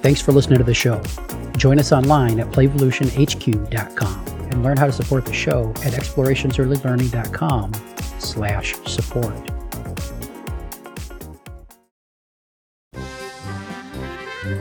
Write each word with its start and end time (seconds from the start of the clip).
Thanks 0.00 0.20
for 0.20 0.32
listening 0.32 0.58
to 0.58 0.64
the 0.64 0.74
show. 0.74 1.02
Join 1.56 1.78
us 1.78 1.92
online 1.92 2.38
at 2.40 2.48
playvolutionhq.com 2.48 4.26
and 4.50 4.62
learn 4.62 4.76
how 4.76 4.86
to 4.86 4.92
support 4.92 5.26
the 5.26 5.32
show 5.32 5.70
at 5.84 5.92
explorationsearlylearning.com 5.92 7.72
slash 8.18 8.74
support. 8.86 9.34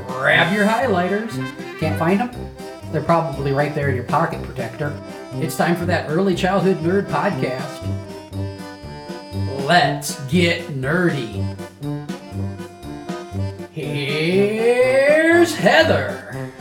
Grab 0.08 0.54
your 0.54 0.66
highlighters. 0.66 1.32
Can't 1.80 1.98
find 1.98 2.20
them? 2.20 2.32
They're 2.92 3.04
probably 3.04 3.52
right 3.52 3.74
there 3.76 3.90
in 3.90 3.96
your 3.96 4.06
pocket 4.06 4.42
protector. 4.44 5.00
It's 5.34 5.56
time 5.56 5.76
for 5.76 5.86
that 5.86 6.10
Early 6.10 6.36
Childhood 6.36 6.78
Nerd 6.78 7.08
podcast. 7.08 7.84
Let's 9.66 10.20
get 10.28 10.68
nerdy. 10.70 11.58
Heather. 15.58 16.52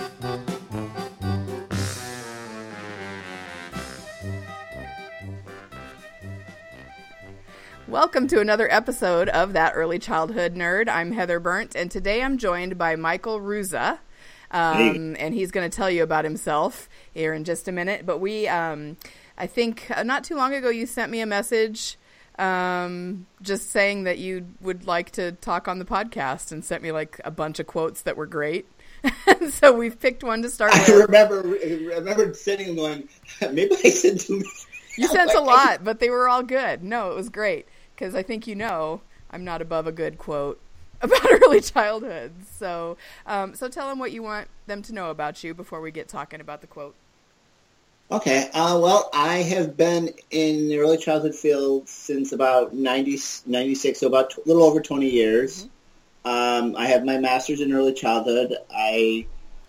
Welcome 7.86 8.26
to 8.28 8.40
another 8.40 8.72
episode 8.72 9.28
of 9.28 9.52
That 9.52 9.72
Early 9.74 9.98
Childhood 9.98 10.54
Nerd. 10.54 10.88
I'm 10.88 11.12
Heather 11.12 11.38
Bernt, 11.38 11.76
and 11.76 11.90
today 11.90 12.22
I'm 12.22 12.38
joined 12.38 12.78
by 12.78 12.96
Michael 12.96 13.38
Ruza. 13.38 13.98
Um, 14.50 15.14
and 15.18 15.34
he's 15.34 15.50
going 15.50 15.68
to 15.70 15.76
tell 15.76 15.90
you 15.90 16.02
about 16.02 16.24
himself 16.24 16.88
here 17.12 17.34
in 17.34 17.44
just 17.44 17.68
a 17.68 17.72
minute. 17.72 18.06
But 18.06 18.18
we, 18.18 18.48
um, 18.48 18.96
I 19.36 19.46
think, 19.46 19.90
uh, 19.94 20.04
not 20.04 20.24
too 20.24 20.36
long 20.36 20.54
ago, 20.54 20.70
you 20.70 20.86
sent 20.86 21.12
me 21.12 21.20
a 21.20 21.26
message 21.26 21.98
um, 22.38 23.26
just 23.42 23.70
saying 23.70 24.04
that 24.04 24.18
you 24.18 24.46
would 24.62 24.86
like 24.86 25.10
to 25.12 25.32
talk 25.32 25.68
on 25.68 25.78
the 25.78 25.84
podcast 25.84 26.50
and 26.50 26.64
sent 26.64 26.82
me 26.82 26.92
like 26.92 27.20
a 27.24 27.30
bunch 27.30 27.58
of 27.58 27.66
quotes 27.66 28.02
that 28.02 28.16
were 28.16 28.26
great. 28.26 28.66
so 29.50 29.72
we've 29.76 29.98
picked 29.98 30.22
one 30.22 30.42
to 30.42 30.50
start 30.50 30.72
with. 30.72 30.88
I 30.88 30.92
remember, 30.92 31.56
I 31.62 31.96
remember 31.96 32.34
sitting 32.34 32.68
and 32.68 32.76
going, 32.76 33.08
maybe 33.52 33.76
I 33.84 33.90
sent 33.90 34.20
too 34.20 34.38
many. 34.38 34.48
You 34.96 35.08
sent 35.08 35.32
a 35.34 35.40
lot, 35.40 35.84
but 35.84 36.00
they 36.00 36.10
were 36.10 36.28
all 36.28 36.42
good. 36.42 36.82
No, 36.82 37.10
it 37.10 37.14
was 37.14 37.28
great 37.28 37.66
because 37.94 38.14
I 38.14 38.22
think 38.22 38.46
you 38.46 38.54
know 38.54 39.02
I'm 39.30 39.44
not 39.44 39.62
above 39.62 39.86
a 39.86 39.92
good 39.92 40.18
quote 40.18 40.60
about 41.00 41.24
early 41.30 41.60
childhood. 41.60 42.32
So, 42.50 42.96
um, 43.26 43.54
so 43.54 43.68
tell 43.68 43.88
them 43.88 43.98
what 43.98 44.12
you 44.12 44.22
want 44.22 44.48
them 44.66 44.82
to 44.82 44.92
know 44.92 45.10
about 45.10 45.44
you 45.44 45.54
before 45.54 45.80
we 45.80 45.90
get 45.90 46.08
talking 46.08 46.40
about 46.40 46.60
the 46.60 46.66
quote. 46.66 46.94
Okay. 48.10 48.48
Uh, 48.54 48.78
well, 48.80 49.10
I 49.12 49.38
have 49.38 49.76
been 49.76 50.10
in 50.30 50.68
the 50.68 50.78
early 50.78 50.96
childhood 50.96 51.34
field 51.34 51.88
since 51.88 52.32
about 52.32 52.72
90, 52.72 53.18
96, 53.46 53.98
so 53.98 54.06
about 54.06 54.36
a 54.36 54.40
little 54.46 54.62
over 54.62 54.80
20 54.80 55.08
years. 55.08 55.64
Mm-hmm. 55.64 55.68
Um, 56.26 56.74
I 56.76 56.86
have 56.86 57.04
my 57.04 57.18
master's 57.18 57.60
in 57.60 57.72
early 57.72 57.92
childhood. 57.94 58.56
I 58.68 59.26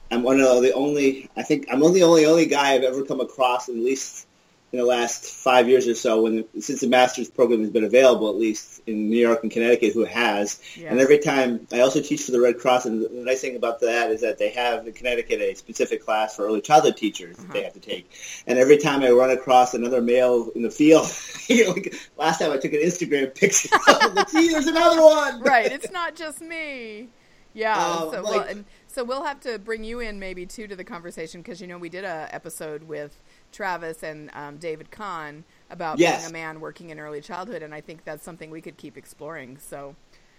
am 0.10 0.24
one 0.24 0.40
of 0.40 0.64
the 0.64 0.74
only, 0.74 1.30
I 1.38 1.44
think 1.44 1.68
I'm 1.70 1.82
the 1.82 2.02
only, 2.02 2.26
only 2.26 2.48
guy 2.48 2.74
I've 2.74 2.82
ever 2.82 3.04
come 3.06 3.22
across, 3.22 3.70
at 3.70 3.76
least 3.76 4.27
in 4.72 4.80
the 4.80 4.86
last 4.86 5.32
five 5.32 5.70
years 5.70 5.88
or 5.88 5.96
so, 5.96 6.24
when 6.24 6.46
since 6.60 6.82
the 6.82 6.88
master's 6.88 7.30
program 7.30 7.62
has 7.62 7.70
been 7.70 7.86
available, 7.86 8.30
at 8.30 8.36
least 8.36 8.82
in 8.86 9.10
New 9.10 9.18
York 9.18 9.42
and 9.44 9.52
Connecticut, 9.52 9.94
who 9.94 10.04
has. 10.04 10.62
Yeah. 10.76 10.90
And 10.90 11.00
every 11.00 11.20
time 11.20 11.66
I 11.72 11.80
also 11.80 12.02
teach 12.02 12.24
for 12.24 12.32
the 12.32 12.42
Red 12.42 12.60
Cross, 12.60 12.86
and 12.86 13.02
the 13.02 13.10
nice 13.24 13.40
thing 13.40 13.56
about 13.56 13.80
that 13.80 14.12
is 14.12 14.22
that 14.22 14.38
they 14.38 14.50
have 14.50 14.86
in 14.86 14.92
Connecticut 14.92 15.40
a 15.40 15.54
specific 15.56 16.04
class 16.04 16.36
for 16.36 16.46
early 16.46 16.60
childhood 16.60 16.98
teachers 16.98 17.38
uh-huh. 17.38 17.48
that 17.48 17.54
they 17.54 17.64
have 17.64 17.74
to 17.74 17.80
take. 17.80 18.12
And 18.46 18.60
every 18.60 18.78
time 18.78 19.04
I 19.04 19.12
run 19.12 19.30
across 19.30 19.74
another 19.74 20.02
male 20.02 20.50
in 20.54 20.64
the 20.64 20.72
field, 20.72 21.08
you 21.48 21.66
know, 21.66 21.72
like 21.72 21.96
last 22.18 22.40
time 22.40 22.52
I 22.52 22.58
took 22.58 22.74
an 22.74 22.82
Instagram 22.82 23.34
picture, 23.34 23.70
like, 23.88 24.30
see, 24.30 24.50
there's 24.50 24.68
another 24.68 25.02
one. 25.02 25.42
Right, 25.48 25.72
it's 25.72 25.92
not 25.92 26.16
just 26.16 26.42
me. 26.42 27.10
Yeah. 27.54 27.78
Um, 27.78 28.12
so 28.12 28.22
like, 28.22 28.24
well, 28.24 28.42
and 28.42 28.66
so 28.88 29.04
we'll 29.04 29.24
have 29.24 29.40
to 29.42 29.58
bring 29.58 29.84
you 29.84 30.00
in 30.00 30.20
maybe 30.20 30.46
too 30.46 30.68
to 30.68 30.76
the 30.76 30.84
conversation 30.84 31.42
because 31.42 31.62
you 31.62 31.68
know 31.68 31.78
we 31.78 31.90
did 31.90 32.04
a 32.04 32.28
episode 32.32 32.84
with 32.84 33.24
Travis 33.58 34.04
and 34.04 34.30
um, 34.36 34.58
David 34.58 34.92
Kahn 34.92 35.44
about 35.72 35.98
yes. 35.98 36.22
being 36.22 36.30
a 36.30 36.34
man 36.34 36.60
working 36.60 36.92
in 36.92 37.00
early 37.00 37.22
childhood, 37.22 37.64
and 37.64 37.74
I 37.74 37.82
think 37.82 38.06
that's 38.06 38.24
something 38.24 38.52
we 38.52 38.62
could 38.62 38.78
keep 38.78 38.96
exploring. 38.98 39.58
So 39.58 39.96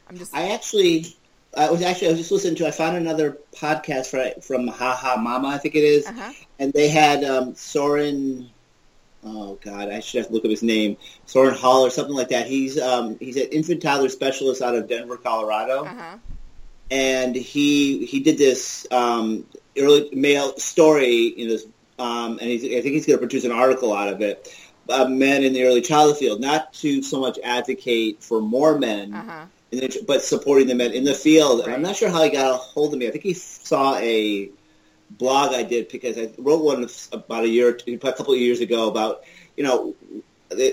I'm 0.09 0.17
just. 0.17 0.35
I 0.35 0.53
actually. 0.53 1.07
I 1.57 1.71
was 1.71 1.83
actually 1.83 2.09
I 2.09 2.11
was 2.11 2.21
just 2.21 2.31
listening 2.31 2.55
to. 2.57 2.69
I 2.69 2.71
found 2.71 2.97
another 2.97 3.39
podcast 3.53 4.07
for, 4.11 4.41
from 4.41 4.69
Ha 4.69 4.95
Ha 4.95 5.17
Mama, 5.17 5.49
I 5.49 5.59
think 5.59 5.75
it 5.75 5.83
is, 5.83 6.07
uh-huh. 6.07 6.33
and 6.61 6.73
they 6.73 6.89
had 6.89 7.25
um, 7.25 7.57
Soren. 7.57 8.51
Oh 9.25 9.59
God, 9.63 9.89
I 9.89 9.99
should 9.99 10.19
have 10.19 10.29
to 10.29 10.33
look 10.33 10.45
up 10.45 10.51
his 10.51 10.63
name. 10.63 10.97
Soren 11.27 11.55
Hall 11.55 11.85
or 11.85 11.91
something 11.91 12.15
like 12.15 12.29
that. 12.29 12.47
He's 12.47 12.79
um, 12.79 13.19
he's 13.19 13.37
an 13.37 13.49
infant 13.51 13.83
toddler 13.83 14.11
specialist 14.11 14.63
out 14.63 14.77
of 14.77 14.89
Denver, 14.89 15.17
Colorado, 15.17 15.87
uh-huh. 15.87 16.19
and 16.93 17.35
he 17.35 18.07
he 18.07 18.21
did 18.21 18.39
this 18.39 18.87
um, 18.93 19.45
early 19.77 20.09
male 20.13 20.57
story 20.59 21.27
in 21.27 21.49
this 21.49 21.67
um, 21.99 22.39
and 22.41 22.51
I 22.51 22.59
think 22.59 22.85
he's 22.85 23.07
going 23.07 23.19
to 23.19 23.21
produce 23.21 23.45
an 23.45 23.53
article 23.53 23.93
out 23.93 24.09
of 24.09 24.21
it. 24.21 24.55
Uh, 24.89 25.07
men 25.07 25.43
in 25.43 25.53
the 25.53 25.65
early 25.65 25.83
childhood 25.83 26.17
field, 26.17 26.41
not 26.41 26.73
to 26.73 27.03
so 27.03 27.21
much 27.21 27.39
advocate 27.45 28.23
for 28.23 28.41
more 28.41 28.79
men, 28.79 29.13
uh-huh. 29.13 29.45
the, 29.71 30.05
but 30.07 30.23
supporting 30.23 30.67
the 30.67 30.75
men 30.75 30.93
in 30.93 31.05
the 31.05 31.13
field. 31.13 31.59
Right. 31.59 31.67
And 31.67 31.75
I'm 31.75 31.83
not 31.83 31.97
sure 31.97 32.09
how 32.09 32.23
he 32.23 32.31
got 32.31 32.55
a 32.55 32.57
hold 32.57 32.95
of 32.95 32.99
me. 32.99 33.07
I 33.07 33.11
think 33.11 33.25
he 33.25 33.35
saw 33.35 33.99
a 33.99 34.51
blog 35.11 35.53
I 35.53 35.63
did 35.63 35.89
because 35.91 36.17
I 36.17 36.31
wrote 36.39 36.65
one 36.65 36.89
about 37.13 37.45
a 37.45 37.49
year, 37.49 37.79
a 37.87 37.99
couple 37.99 38.33
of 38.33 38.41
years 38.41 38.61
ago 38.61 38.89
about, 38.89 39.25
you 39.57 39.65
know, 39.65 39.95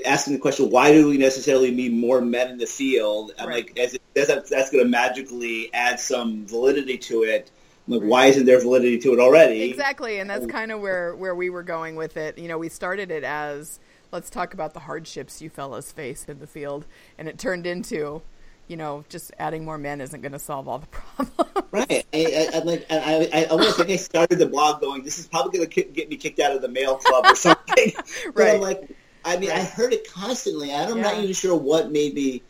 asking 0.05 0.33
the 0.33 0.39
question, 0.39 0.69
why 0.69 0.93
do 0.93 1.09
we 1.09 1.17
necessarily 1.17 1.71
need 1.71 1.91
more 1.91 2.21
men 2.21 2.51
in 2.51 2.57
the 2.57 2.65
field? 2.65 3.31
I'm 3.37 3.49
right. 3.49 3.65
like, 3.65 3.77
as 3.77 3.95
it, 3.95 4.01
that's, 4.13 4.49
that's 4.49 4.71
going 4.71 4.83
to 4.83 4.89
magically 4.89 5.73
add 5.73 5.99
some 5.99 6.45
validity 6.45 6.97
to 6.99 7.23
it. 7.23 7.51
Like, 7.87 8.01
why 8.01 8.25
isn't 8.27 8.45
there 8.45 8.59
validity 8.59 8.97
to 8.99 9.13
it 9.13 9.19
already? 9.19 9.61
Exactly, 9.63 10.19
and 10.19 10.29
that's 10.29 10.45
oh. 10.45 10.47
kind 10.47 10.71
of 10.71 10.81
where 10.81 11.15
where 11.15 11.35
we 11.35 11.49
were 11.49 11.63
going 11.63 11.95
with 11.95 12.17
it. 12.17 12.37
You 12.37 12.47
know, 12.47 12.57
we 12.57 12.69
started 12.69 13.11
it 13.11 13.23
as 13.23 13.79
let's 14.11 14.29
talk 14.29 14.53
about 14.53 14.73
the 14.73 14.79
hardships 14.79 15.41
you 15.41 15.49
fellas 15.49 15.91
face 15.91 16.25
in 16.27 16.39
the 16.39 16.47
field, 16.47 16.85
and 17.17 17.27
it 17.27 17.37
turned 17.37 17.67
into, 17.67 18.21
you 18.67 18.77
know, 18.77 19.03
just 19.09 19.31
adding 19.37 19.65
more 19.65 19.77
men 19.77 20.01
isn't 20.01 20.21
going 20.21 20.31
to 20.31 20.39
solve 20.39 20.67
all 20.67 20.79
the 20.79 20.87
problems. 20.87 21.31
Right. 21.71 22.05
I, 22.13 22.49
I, 22.53 22.59
like, 22.59 22.85
I, 22.89 23.29
I 23.33 23.43
almost 23.45 23.77
think 23.77 23.89
I 23.89 23.97
started 23.97 24.39
the 24.39 24.45
blog 24.45 24.81
going, 24.81 25.03
this 25.03 25.19
is 25.19 25.27
probably 25.27 25.59
going 25.59 25.69
to 25.69 25.83
get 25.83 26.09
me 26.09 26.15
kicked 26.15 26.39
out 26.39 26.55
of 26.55 26.61
the 26.61 26.69
male 26.69 26.95
club 26.95 27.25
or 27.27 27.35
something. 27.35 27.91
right. 28.33 28.55
I'm 28.55 28.61
like, 28.61 28.89
I 29.25 29.37
mean, 29.37 29.49
right. 29.49 29.59
I 29.59 29.63
heard 29.63 29.91
it 29.91 30.11
constantly. 30.11 30.73
I'm 30.73 30.97
yeah. 30.97 31.03
not 31.03 31.17
even 31.17 31.33
sure 31.33 31.55
what 31.55 31.91
made 31.91 32.13
me 32.13 32.41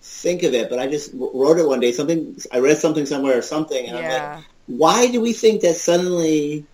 think 0.00 0.42
of 0.42 0.54
it, 0.54 0.68
but 0.68 0.78
I 0.78 0.88
just 0.88 1.12
wrote 1.14 1.58
it 1.58 1.66
one 1.66 1.78
day. 1.78 1.92
Something 1.92 2.36
I 2.50 2.58
read 2.58 2.78
something 2.78 3.06
somewhere 3.06 3.38
or 3.38 3.42
something, 3.42 3.86
and 3.86 3.98
yeah. 3.98 4.04
I'm 4.04 4.36
like, 4.36 4.44
why 4.66 5.08
do 5.08 5.20
we 5.20 5.32
think 5.32 5.62
that 5.62 5.76
suddenly, 5.76 6.64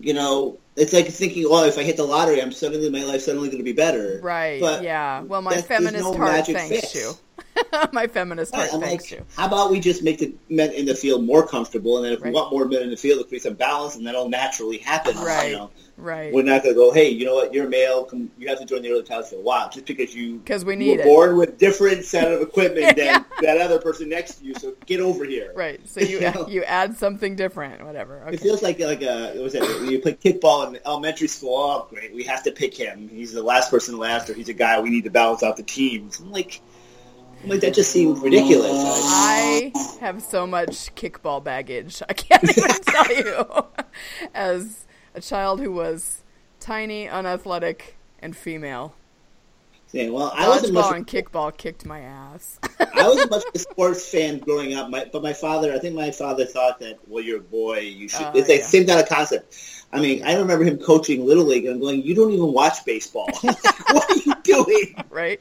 you 0.00 0.14
know, 0.14 0.58
it's 0.76 0.92
like 0.92 1.08
thinking, 1.08 1.44
oh, 1.46 1.64
if 1.64 1.78
I 1.78 1.82
hit 1.82 1.96
the 1.96 2.04
lottery, 2.04 2.40
I'm 2.40 2.52
suddenly 2.52 2.88
my 2.88 3.04
life 3.04 3.20
suddenly 3.22 3.48
going 3.48 3.58
to 3.58 3.64
be 3.64 3.72
better. 3.72 4.20
Right. 4.22 4.60
But 4.60 4.82
yeah. 4.82 5.20
Well, 5.20 5.42
my 5.42 5.60
feminist 5.60 6.04
no 6.04 6.16
heart 6.16 6.46
thanks 6.46 6.68
fix. 6.68 6.94
you. 6.94 7.12
my 7.92 8.06
feminist 8.06 8.54
heart 8.54 8.70
thanks 8.70 9.10
like, 9.10 9.20
you. 9.20 9.26
How 9.36 9.46
about 9.46 9.70
we 9.70 9.80
just 9.80 10.02
make 10.02 10.18
the 10.18 10.34
men 10.48 10.72
in 10.72 10.86
the 10.86 10.94
field 10.94 11.24
more 11.24 11.46
comfortable, 11.46 11.96
and 11.96 12.06
then 12.06 12.12
if 12.12 12.20
right. 12.22 12.32
we 12.32 12.34
want 12.34 12.52
more 12.52 12.64
men 12.66 12.82
in 12.82 12.90
the 12.90 12.96
field, 12.96 13.20
to 13.20 13.24
create 13.26 13.42
some 13.42 13.54
balance, 13.54 13.96
and 13.96 14.06
that'll 14.06 14.28
naturally 14.28 14.78
happen. 14.78 15.16
Right. 15.16 15.50
You 15.50 15.56
know? 15.56 15.70
Right. 15.96 16.32
We're 16.32 16.42
not 16.42 16.62
going 16.62 16.74
to 16.74 16.80
go, 16.80 16.92
hey, 16.92 17.10
you 17.10 17.24
know 17.24 17.34
what? 17.34 17.54
You're 17.54 17.68
male. 17.68 18.04
Come, 18.04 18.30
you 18.38 18.48
have 18.48 18.58
to 18.58 18.64
join 18.64 18.82
the 18.82 18.90
early 18.90 19.02
childhood 19.02 19.30
field. 19.30 19.44
Wow, 19.44 19.70
just 19.72 19.86
because 19.86 20.14
you 20.14 20.38
because 20.38 20.64
we 20.64 20.74
need 20.74 20.98
were 20.98 21.04
born 21.04 21.36
with 21.36 21.58
different 21.58 22.04
set 22.04 22.32
of 22.32 22.40
equipment 22.40 22.96
yeah. 22.96 23.18
than 23.18 23.24
that 23.42 23.58
other 23.58 23.78
person 23.78 24.08
next 24.08 24.36
to 24.36 24.44
you. 24.44 24.54
So 24.54 24.74
get 24.86 25.00
over 25.00 25.24
here. 25.24 25.52
Right. 25.54 25.86
So 25.88 26.00
you 26.00 26.20
you, 26.20 26.46
you 26.48 26.64
add 26.64 26.96
something 26.96 27.36
different, 27.36 27.84
whatever. 27.84 28.22
Okay. 28.22 28.34
It 28.34 28.40
feels 28.40 28.62
like 28.62 28.80
like 28.80 29.02
a 29.02 29.32
what 29.34 29.42
was 29.44 29.54
it 29.54 29.90
you 29.90 30.00
play 30.00 30.14
kickball 30.14 30.68
in 30.68 30.80
elementary 30.84 31.28
school? 31.28 31.54
Oh, 31.54 31.86
great, 31.88 32.14
we 32.14 32.24
have 32.24 32.42
to 32.44 32.52
pick 32.52 32.74
him. 32.74 33.08
He's 33.08 33.32
the 33.32 33.42
last 33.42 33.70
person 33.70 33.98
last, 33.98 34.30
or 34.30 34.34
he's 34.34 34.48
a 34.48 34.54
guy 34.54 34.80
we 34.80 34.90
need 34.90 35.04
to 35.04 35.10
balance 35.10 35.42
out 35.42 35.56
the 35.56 35.62
teams. 35.62 36.20
I'm 36.20 36.32
like. 36.32 36.60
Like 37.44 37.60
that 37.60 37.74
just 37.74 37.90
seems 37.90 38.20
ridiculous. 38.20 38.70
I 38.72 39.72
have 40.00 40.22
so 40.22 40.46
much 40.46 40.94
kickball 40.94 41.42
baggage. 41.42 42.02
I 42.08 42.12
can't 42.12 42.44
even 42.56 42.70
tell 42.82 43.16
you. 43.16 43.66
As 44.34 44.86
a 45.14 45.20
child 45.20 45.60
who 45.60 45.72
was 45.72 46.22
tiny, 46.60 47.08
unathletic, 47.08 47.96
and 48.20 48.36
female. 48.36 48.94
Yeah, 49.92 50.08
well, 50.08 50.32
I 50.34 50.48
was 50.48 50.72
much 50.72 50.94
and 50.94 51.06
kickball 51.06 51.54
kicked 51.54 51.84
my 51.84 52.00
ass. 52.00 52.58
I 52.80 53.08
was 53.08 53.24
a 53.24 53.28
much 53.28 53.44
of 53.48 53.54
a 53.54 53.58
sports 53.58 54.08
fan 54.08 54.38
growing 54.38 54.74
up, 54.74 54.88
my, 54.88 55.06
but 55.12 55.22
my 55.22 55.34
father, 55.34 55.72
I 55.74 55.78
think 55.78 55.94
my 55.94 56.10
father 56.10 56.46
thought 56.46 56.80
that, 56.80 56.98
well, 57.06 57.22
you're 57.22 57.38
a 57.38 57.42
boy, 57.42 57.80
you 57.80 58.08
should. 58.08 58.22
Uh, 58.22 58.32
it's 58.34 58.48
like 58.48 58.60
yeah. 58.60 58.66
same 58.66 58.86
kind 58.86 59.00
of 59.00 59.08
concept. 59.08 59.54
I 59.92 60.00
mean, 60.00 60.22
I 60.22 60.36
remember 60.36 60.64
him 60.64 60.78
coaching 60.78 61.26
little 61.26 61.44
league, 61.44 61.66
and 61.66 61.74
I'm 61.74 61.80
going, 61.80 62.02
you 62.02 62.14
don't 62.14 62.32
even 62.32 62.52
watch 62.52 62.82
baseball. 62.86 63.28
what 63.42 64.10
are 64.10 64.16
you 64.24 64.34
doing? 64.42 65.04
Right. 65.10 65.40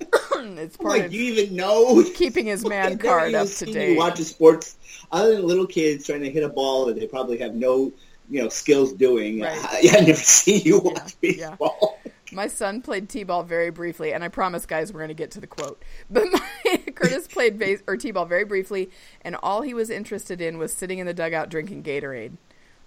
it's 0.58 0.76
part 0.76 0.98
like, 0.98 1.04
of 1.06 1.12
you 1.12 1.34
even 1.34 1.56
know 1.56 2.02
keeping 2.14 2.46
his 2.46 2.64
man 2.68 2.98
card 2.98 3.34
up 3.34 3.48
to 3.48 3.66
date. 3.66 3.92
You 3.92 3.98
watch 3.98 4.18
sports 4.18 4.76
other 5.12 5.36
than 5.36 5.46
little 5.46 5.66
kids 5.66 6.06
trying 6.06 6.22
to 6.22 6.30
hit 6.30 6.42
a 6.42 6.48
ball 6.48 6.86
that 6.86 6.98
they 6.98 7.06
probably 7.06 7.38
have 7.38 7.54
no 7.54 7.92
you 8.28 8.42
know 8.42 8.48
skills 8.48 8.92
doing. 8.92 9.40
Right. 9.40 9.58
I, 9.62 9.98
I 9.98 10.00
never 10.00 10.14
see 10.14 10.58
you 10.58 10.80
watch 10.80 11.16
yeah, 11.20 11.50
baseball. 11.50 11.98
Yeah. 12.04 12.12
My 12.32 12.46
son 12.46 12.80
played 12.80 13.08
t-ball 13.08 13.42
very 13.42 13.70
briefly, 13.70 14.12
and 14.12 14.22
I 14.22 14.28
promise, 14.28 14.64
guys, 14.64 14.92
we're 14.92 15.00
going 15.00 15.08
to 15.08 15.14
get 15.14 15.32
to 15.32 15.40
the 15.40 15.48
quote. 15.48 15.82
But 16.10 16.26
my, 16.30 16.76
Curtis 16.94 17.26
played 17.26 17.58
base 17.58 17.82
or 17.88 17.96
t-ball 17.96 18.26
very 18.26 18.44
briefly, 18.44 18.90
and 19.22 19.34
all 19.42 19.62
he 19.62 19.74
was 19.74 19.90
interested 19.90 20.40
in 20.40 20.56
was 20.56 20.72
sitting 20.72 21.00
in 21.00 21.06
the 21.06 21.14
dugout 21.14 21.48
drinking 21.48 21.82
Gatorade. 21.82 22.36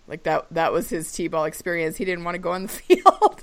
Like 0.08 0.24
that 0.24 0.48
that 0.52 0.72
was 0.72 0.90
his 0.90 1.12
t-ball 1.12 1.46
experience. 1.46 1.98
He 1.98 2.06
didn't 2.06 2.24
want 2.24 2.36
to 2.36 2.40
go 2.40 2.52
on 2.52 2.64
the 2.64 2.68
field. 2.70 3.42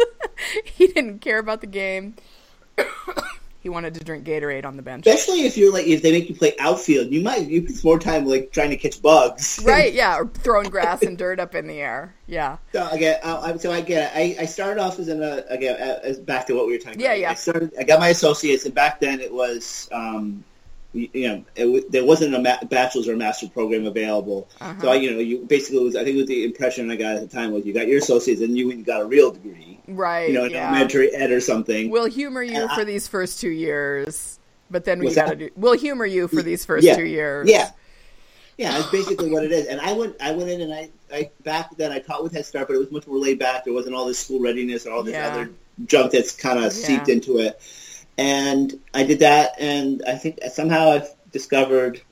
he 0.64 0.87
didn't 0.87 1.20
care 1.20 1.38
about 1.38 1.61
the 1.61 1.67
game. 1.67 2.17
He 3.60 3.68
wanted 3.68 3.94
to 3.94 4.04
drink 4.04 4.24
Gatorade 4.24 4.64
on 4.64 4.76
the 4.76 4.82
bench. 4.82 5.06
Especially 5.06 5.44
if 5.44 5.56
you're 5.56 5.72
like 5.72 5.86
if 5.86 6.02
they 6.02 6.12
make 6.12 6.28
you 6.28 6.34
play 6.34 6.54
outfield, 6.58 7.10
you 7.10 7.22
might 7.22 7.46
you 7.46 7.62
spend 7.68 7.84
more 7.84 7.98
time 7.98 8.24
like 8.26 8.52
trying 8.52 8.70
to 8.70 8.76
catch 8.76 9.00
bugs. 9.00 9.60
Right? 9.70 9.92
Yeah, 9.92 10.18
or 10.18 10.26
throwing 10.26 10.70
grass 10.70 11.02
and 11.02 11.16
dirt 11.16 11.38
up 11.38 11.54
in 11.54 11.66
the 11.66 11.80
air. 11.80 12.14
Yeah. 12.26 12.56
So 12.72 12.88
again, 12.88 13.20
I, 13.22 13.56
so 13.58 13.70
I 13.70 13.82
get 13.82 14.12
I, 14.14 14.36
I 14.40 14.44
started 14.46 14.80
off 14.80 14.98
as 14.98 15.08
an 15.08 15.22
uh, 15.22 15.42
again 15.48 15.76
as 15.76 16.18
back 16.18 16.46
to 16.46 16.54
what 16.54 16.66
we 16.66 16.72
were 16.72 16.78
talking 16.78 16.98
yeah, 16.98 17.08
about. 17.08 17.18
Yeah, 17.18 17.22
yeah. 17.22 17.30
I 17.30 17.34
started. 17.34 17.72
I 17.78 17.84
got 17.84 18.00
my 18.00 18.08
associates, 18.08 18.64
and 18.64 18.74
back 18.74 19.00
then 19.00 19.20
it 19.20 19.32
was 19.32 19.88
um, 19.92 20.42
you 20.92 21.28
know, 21.28 21.44
it, 21.54 21.92
there 21.92 22.04
wasn't 22.04 22.34
a 22.34 22.38
ma- 22.40 22.62
bachelor's 22.69 23.08
or 23.08 23.16
master 23.16 23.48
program 23.48 23.87
available. 23.87 24.48
Uh-huh. 24.60 24.81
So 24.81 24.88
I, 24.90 24.96
you 24.96 25.12
know, 25.12 25.19
you 25.19 25.44
basically 25.44 25.84
was 25.84 25.94
I 25.94 26.04
think 26.04 26.16
it 26.16 26.20
was 26.20 26.26
the 26.26 26.44
impression 26.44 26.90
I 26.90 26.96
got 26.96 27.16
at 27.16 27.20
the 27.20 27.28
time 27.28 27.52
was 27.52 27.64
you 27.64 27.72
got 27.72 27.87
your 27.87 27.98
associates 27.98 28.40
and 28.40 28.56
you 28.56 28.82
got 28.82 29.02
a 29.02 29.04
real 29.04 29.31
degree, 29.31 29.81
right? 29.87 30.28
You 30.28 30.34
know, 30.34 30.44
yeah. 30.44 30.69
elementary 30.69 31.14
ed 31.14 31.31
or 31.31 31.40
something. 31.40 31.90
We'll 31.90 32.10
humor 32.10 32.42
you 32.42 32.62
and 32.62 32.70
for 32.72 32.81
I, 32.81 32.84
these 32.84 33.06
first 33.06 33.40
two 33.40 33.50
years, 33.50 34.40
but 34.70 34.84
then 34.84 34.98
we 34.98 35.14
got 35.14 35.28
to 35.28 35.37
do. 35.37 35.50
We'll 35.54 35.78
humor 35.78 36.06
you 36.06 36.26
for 36.26 36.42
these 36.42 36.64
first 36.64 36.84
yeah. 36.84 36.96
two 36.96 37.06
years. 37.06 37.48
Yeah, 37.48 37.70
yeah, 38.60 38.72
that's 38.72 38.90
basically 38.90 39.31
what 39.31 39.44
it 39.44 39.52
is. 39.52 39.69
And 39.69 39.81
I 39.81 39.93
went, 39.93 40.16
I 40.20 40.32
went 40.32 40.50
in 40.50 40.60
and 40.60 40.75
I, 40.75 40.90
I 41.10 41.31
back 41.44 41.75
then 41.76 41.93
I 41.93 41.98
taught 41.98 42.22
with 42.22 42.32
Head 42.34 42.44
Start, 42.44 42.69
but 42.69 42.75
it 42.75 42.78
was 42.78 42.90
much 42.90 43.06
more 43.06 43.16
laid 43.16 43.38
back. 43.38 43.64
There 43.64 43.72
wasn't 43.72 43.94
all 43.94 44.04
this 44.04 44.19
school 44.19 44.40
readiness 44.40 44.86
or 44.86 44.93
all 44.93 45.02
this 45.02 45.14
yeah. 45.14 45.28
other 45.28 45.50
junk 45.86 46.12
that's 46.12 46.36
kind 46.36 46.58
of 46.62 46.70
seeped 46.72 47.08
into 47.08 47.38
it. 47.38 47.58
And 48.20 48.78
I 48.93 49.05
did 49.05 49.20
that, 49.20 49.52
and 49.58 50.02
I 50.06 50.14
think 50.17 50.40
somehow 50.52 50.90
I've 50.90 51.08
discovered 51.32 52.02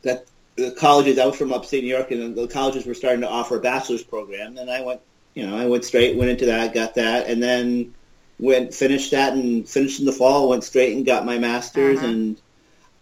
that 0.00 0.24
the 0.56 0.70
colleges, 0.70 1.18
I 1.18 1.26
was 1.26 1.36
from 1.36 1.52
upstate 1.52 1.84
New 1.84 1.90
York, 1.94 2.10
and 2.10 2.34
the 2.34 2.48
colleges 2.48 2.86
were 2.86 2.94
starting 2.94 3.20
to 3.20 3.28
offer 3.28 3.56
a 3.58 3.60
bachelor's 3.60 4.02
program. 4.02 4.56
And 4.56 4.70
I 4.70 4.80
went, 4.80 5.02
you 5.34 5.46
know, 5.46 5.54
I 5.54 5.66
went 5.66 5.84
straight, 5.84 6.16
went 6.16 6.30
into 6.30 6.46
that, 6.46 6.72
got 6.72 6.94
that, 6.94 7.26
and 7.26 7.42
then 7.42 7.92
went 8.38 8.72
finished 8.72 9.10
that 9.10 9.34
and 9.34 9.68
finished 9.68 10.00
in 10.00 10.06
the 10.06 10.12
fall. 10.12 10.48
Went 10.48 10.64
straight 10.64 10.96
and 10.96 11.04
got 11.04 11.26
my 11.26 11.36
master's, 11.38 11.98
Uh-huh. 11.98 12.08
and 12.08 12.36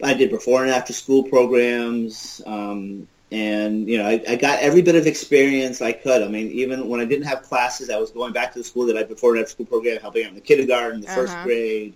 I 0.02 0.14
did 0.14 0.30
before 0.30 0.62
and 0.64 0.72
after 0.72 0.92
school 0.92 1.22
programs. 1.22 2.42
Um, 2.44 3.06
and 3.30 3.88
you 3.88 3.98
know, 3.98 4.06
I, 4.08 4.20
I 4.28 4.34
got 4.34 4.58
every 4.58 4.82
bit 4.82 4.96
of 4.96 5.06
experience 5.06 5.80
I 5.80 5.92
could. 5.92 6.20
I 6.22 6.26
mean, 6.26 6.50
even 6.50 6.88
when 6.88 6.98
I 7.00 7.04
didn't 7.04 7.26
have 7.26 7.42
classes, 7.44 7.90
I 7.90 7.98
was 7.98 8.10
going 8.10 8.32
back 8.32 8.54
to 8.54 8.58
the 8.58 8.64
school 8.64 8.86
that 8.86 8.96
I 8.96 9.04
before 9.04 9.34
and 9.34 9.40
after 9.42 9.52
school 9.52 9.66
program, 9.66 10.00
helping 10.00 10.24
out 10.24 10.30
in 10.30 10.34
the 10.34 10.40
kindergarten, 10.40 11.00
the 11.00 11.06
first 11.06 11.34
Uh-huh. 11.34 11.44
grade 11.44 11.94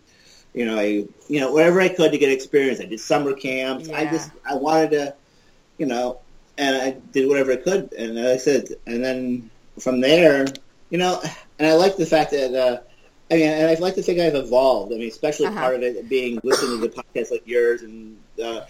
you 0.54 0.64
know, 0.64 0.78
I, 0.78 1.06
you 1.28 1.40
know, 1.40 1.52
wherever 1.52 1.80
I 1.80 1.88
could 1.88 2.12
to 2.12 2.18
get 2.18 2.30
experience. 2.30 2.80
I 2.80 2.84
did 2.84 3.00
summer 3.00 3.34
camps. 3.34 3.88
I 3.90 4.06
just, 4.06 4.30
I 4.48 4.54
wanted 4.54 4.90
to, 4.92 5.14
you 5.78 5.86
know, 5.86 6.20
and 6.56 6.76
I 6.76 6.90
did 7.12 7.28
whatever 7.28 7.52
I 7.52 7.56
could. 7.56 7.92
And 7.92 8.16
as 8.18 8.34
I 8.34 8.36
said, 8.36 8.68
and 8.86 9.04
then 9.04 9.50
from 9.80 10.00
there, 10.00 10.46
you 10.90 10.98
know, 10.98 11.20
and 11.58 11.66
I 11.68 11.74
like 11.74 11.96
the 11.96 12.06
fact 12.06 12.30
that, 12.30 12.54
uh, 12.54 12.80
I 13.30 13.34
mean, 13.36 13.48
and 13.48 13.68
I 13.68 13.74
like 13.74 13.96
to 13.96 14.02
think 14.02 14.20
I've 14.20 14.36
evolved. 14.36 14.92
I 14.92 14.96
mean, 14.96 15.08
especially 15.08 15.46
Uh-huh. 15.46 15.58
part 15.58 15.74
of 15.74 15.82
it 15.82 16.08
being 16.08 16.38
listening 16.44 16.80
to 16.80 16.86
the 16.86 16.94
podcasts 17.02 17.32
like 17.32 17.46
yours 17.46 17.82
and 17.82 18.16
uh, 18.42 18.60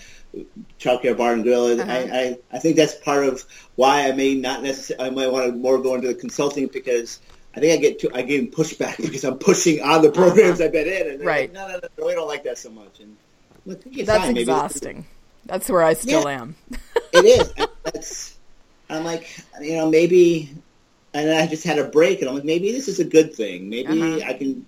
Childcare 0.81 1.17
Bar 1.19 1.35
and 1.35 1.43
Grill. 1.43 1.79
Uh-huh. 1.79 1.93
I, 1.93 1.99
I, 1.99 2.39
I 2.53 2.59
think 2.61 2.77
that's 2.77 2.95
part 2.95 3.27
of 3.27 3.45
why 3.77 4.09
I 4.09 4.13
may 4.13 4.35
not 4.35 4.63
necessarily, 4.63 5.07
I 5.07 5.11
might 5.11 5.31
want 5.31 5.47
to 5.47 5.53
more 5.53 5.83
go 5.83 5.97
into 5.97 6.09
the 6.09 6.15
consulting 6.15 6.69
because 6.69 7.21
I 7.57 7.61
think 7.61 7.73
I 7.73 7.77
get 7.81 7.99
too, 8.01 8.11
I 8.15 8.23
get 8.23 8.51
pushback 8.53 8.97
because 9.03 9.25
I'm 9.25 9.39
pushing 9.39 9.81
on 9.81 10.03
the 10.03 10.11
programs 10.11 10.61
I've 10.61 10.73
been 10.73 10.89
in, 10.89 11.11
and 11.15 11.25
Right. 11.25 11.53
like, 11.53 11.53
no, 11.53 11.69
no, 11.69 11.81
no, 11.99 12.07
we 12.07 12.15
don't 12.15 12.27
like 12.29 12.45
that 12.45 12.59
so 12.59 12.71
much. 12.71 13.01
And 13.01 13.17
look, 13.67 13.83
That's 13.85 14.09
fine. 14.09 14.29
Maybe 14.35 14.41
exhausting. 14.41 15.07
That's 15.47 15.69
where 15.69 15.83
I 15.83 15.95
still 15.95 16.23
Yeah. 16.23 16.41
am. 16.43 16.57
it 17.13 17.25
is. 17.25 17.53
And 17.59 17.69
That's. 17.85 18.37
I'm 18.91 19.05
like, 19.05 19.29
you 19.61 19.77
know, 19.77 19.91
maybe, 19.91 20.51
and 21.13 21.31
I 21.31 21.47
just 21.47 21.65
had 21.65 21.79
a 21.79 21.85
break, 21.85 22.21
and 22.21 22.29
I'm 22.29 22.35
like, 22.37 22.45
maybe 22.45 22.73
this 22.73 22.89
is 22.89 22.99
a 22.99 23.05
good 23.05 23.35
thing. 23.35 23.69
Maybe 23.69 23.89
Uh-huh. 24.03 24.21
I 24.27 24.35
can, 24.35 24.65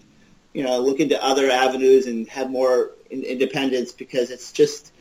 you 0.52 0.62
know, 0.62 0.78
look 0.80 1.00
into 1.00 1.22
other 1.22 1.50
avenues 1.50 2.06
and 2.06 2.28
have 2.28 2.50
more 2.50 2.92
in, 3.10 3.22
independence 3.22 3.92
because 3.92 4.30
it's 4.30 4.52
just. 4.52 4.92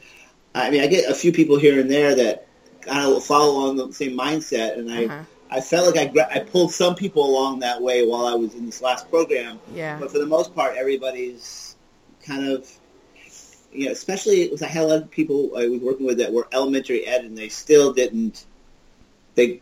I 0.55 0.69
mean, 0.71 0.81
I 0.81 0.87
get 0.87 1.09
a 1.09 1.13
few 1.13 1.33
people 1.33 1.57
here 1.59 1.79
and 1.81 1.91
there 1.91 2.15
that 2.15 2.47
kind 2.81 3.05
of 3.05 3.23
follow 3.23 3.51
along 3.51 3.75
the 3.77 3.91
same 3.93 4.17
mindset, 4.17 4.77
and 4.79 4.91
I. 4.91 5.05
Uh-huh. 5.05 5.23
I 5.49 5.61
felt 5.61 5.95
like 5.95 6.09
I, 6.09 6.11
gra- 6.11 6.29
I 6.31 6.39
pulled 6.39 6.71
some 6.71 6.95
people 6.95 7.23
along 7.29 7.59
that 7.59 7.81
way 7.81 8.05
while 8.05 8.25
I 8.25 8.33
was 8.33 8.55
in 8.55 8.65
this 8.65 8.81
last 8.81 9.09
program, 9.09 9.59
Yeah. 9.73 9.99
but 9.99 10.11
for 10.11 10.17
the 10.19 10.25
most 10.25 10.55
part, 10.55 10.75
everybody's 10.75 11.75
kind 12.25 12.47
of, 12.47 12.67
you 13.71 13.85
know, 13.85 13.91
especially 13.91 14.45
because 14.45 14.63
I 14.63 14.67
had 14.67 14.83
a 14.83 14.87
lot 14.87 15.01
of 15.03 15.11
people 15.11 15.51
I 15.57 15.67
was 15.67 15.81
working 15.81 16.05
with 16.05 16.17
that 16.17 16.33
were 16.33 16.47
elementary 16.51 17.05
ed, 17.05 17.25
and 17.25 17.37
they 17.37 17.49
still 17.49 17.93
didn't, 17.93 18.45
they 19.35 19.61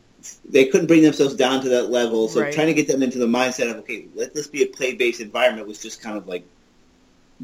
they 0.50 0.66
couldn't 0.68 0.88
bring 0.88 1.04
themselves 1.04 1.36
down 1.36 1.62
to 1.64 1.70
that 1.70 1.90
level. 1.90 2.30
So 2.30 2.40
Right. 2.42 2.54
trying 2.54 2.68
to 2.68 2.74
get 2.74 2.88
them 2.88 3.04
into 3.04 3.18
the 3.18 3.26
mindset 3.26 3.70
of 3.70 3.78
okay, 3.80 4.08
let 4.16 4.34
this 4.34 4.48
be 4.48 4.64
a 4.64 4.68
play 4.68 4.94
based 4.94 5.20
environment 5.20 5.68
was 5.68 5.82
just 5.82 6.02
kind 6.02 6.18
of 6.18 6.28
like. 6.28 6.46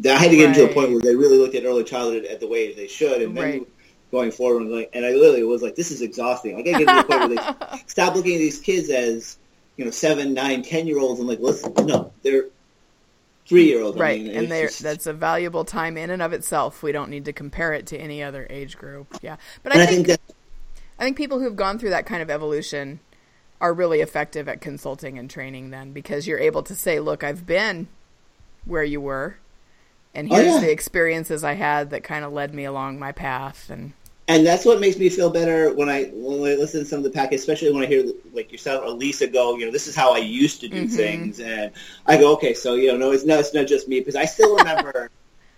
I 0.06 0.12
had 0.16 0.32
to 0.32 0.38
get 0.38 0.48
into 0.50 0.64
a 0.70 0.74
point 0.74 0.92
where 0.92 1.02
they 1.02 1.16
really 1.16 1.38
looked 1.38 1.56
at 1.56 1.66
early 1.66 1.84
childhood 1.84 2.24
at 2.24 2.40
the 2.40 2.48
way 2.48 2.74
they 2.74 2.88
should, 2.88 3.22
and 3.22 3.36
then 3.36 3.44
Right. 3.44 3.68
Going 4.12 4.32
forward, 4.32 4.64
and, 4.64 4.72
like, 4.72 4.90
and 4.94 5.06
I 5.06 5.12
literally 5.12 5.44
was 5.44 5.62
like, 5.62 5.76
"This 5.76 5.92
is 5.92 6.02
exhausting." 6.02 6.56
I 6.58 6.62
got 6.62 6.80
to 6.80 6.86
get 6.86 6.92
to 6.92 7.02
the 7.02 7.04
point 7.04 7.20
where 7.20 7.70
they 7.72 7.78
stop 7.88 8.16
looking 8.16 8.36
at 8.36 8.40
these 8.40 8.60
kids 8.60 8.90
as 8.90 9.38
you 9.78 9.86
know 9.86 9.92
seven, 9.92 10.34
nine, 10.34 10.64
ten 10.64 10.88
year 10.88 11.00
olds, 11.00 11.20
and 11.20 11.30
like, 11.30 11.40
let's 11.42 11.64
no, 11.80 12.12
they're 12.24 12.46
three 13.46 13.66
year 13.66 13.82
olds, 13.82 13.98
Right, 13.98 14.20
I 14.20 14.24
mean, 14.24 14.36
and 14.36 14.48
just- 14.50 14.84
that's 14.84 15.08
a 15.08 15.14
valuable 15.14 15.66
time 15.66 15.98
in 15.98 16.10
and 16.12 16.22
of 16.22 16.34
itself. 16.34 16.84
We 16.84 16.92
don't 16.92 17.10
need 17.10 17.26
to 17.26 17.34
compare 17.34 17.74
it 17.74 17.88
to 17.88 17.98
any 17.98 18.22
other 18.22 18.46
age 18.50 18.78
group. 18.78 19.08
Yeah, 19.22 19.38
but 19.64 19.74
and 19.74 19.82
I 19.82 19.86
think 19.88 20.08
that 20.08 20.22
I 21.00 21.04
think 21.04 21.18
people 21.18 21.40
who've 21.40 21.56
gone 21.56 21.80
through 21.80 21.90
that 21.92 22.06
kind 22.06 22.22
of 22.22 22.30
evolution 22.30 23.00
are 23.62 23.74
really 23.74 24.02
effective 24.02 24.48
at 24.48 24.62
consulting 24.62 25.18
and 25.18 25.30
training 25.30 25.70
then 25.72 25.92
because 25.94 26.28
you're 26.28 26.40
able 26.40 26.64
to 26.64 26.76
say, 26.76 27.00
"Look, 27.00 27.24
I've 27.24 27.46
been 27.46 27.88
where 28.66 28.84
you 28.84 29.02
were, 29.02 29.38
and 30.14 30.32
Oh, 30.32 30.36
here's 30.36 30.54
yeah. 30.56 30.60
the 30.62 30.72
experiences 30.72 31.44
I 31.44 31.54
had 31.56 31.90
that 31.90 32.04
kind 32.04 32.24
of 32.24 32.32
led 32.32 32.54
me 32.54 32.66
along 32.66 33.00
my 33.00 33.12
path." 33.12 33.70
And 33.70 33.94
and 34.30 34.46
that's 34.48 34.66
what 34.66 34.80
makes 34.80 34.98
me 34.98 35.10
feel 35.10 35.30
better 35.32 35.74
when 35.74 35.90
I 35.90 36.06
when 36.14 36.42
I 36.52 36.56
listen 36.56 36.82
to 36.82 36.86
some 36.86 37.00
of 37.00 37.04
the 37.04 37.10
packets, 37.12 37.42
especially 37.44 37.74
when 37.74 37.84
I 37.84 37.88
hear 37.88 38.06
like 38.34 38.52
yourself 38.52 38.86
or 38.86 38.92
Lisa 38.92 39.28
go, 39.28 39.58
you 39.58 39.66
know, 39.66 39.72
this 39.72 39.88
is 39.88 39.96
how 39.96 40.14
I 40.14 40.20
used 40.20 40.62
to 40.62 40.70
do 40.70 40.86
Mhm. 40.86 40.90
things, 40.96 41.40
and 41.42 41.72
I 42.08 42.18
go, 42.18 42.34
okay, 42.34 42.54
so 42.54 42.76
you 42.76 42.90
know, 42.92 42.98
no, 42.98 43.12
it's 43.12 43.26
no, 43.26 43.40
it's 43.40 43.54
not 43.54 43.68
just 43.68 43.90
me 43.90 44.00
because 44.00 44.16
I 44.16 44.26
still 44.26 44.58
remember. 44.58 45.10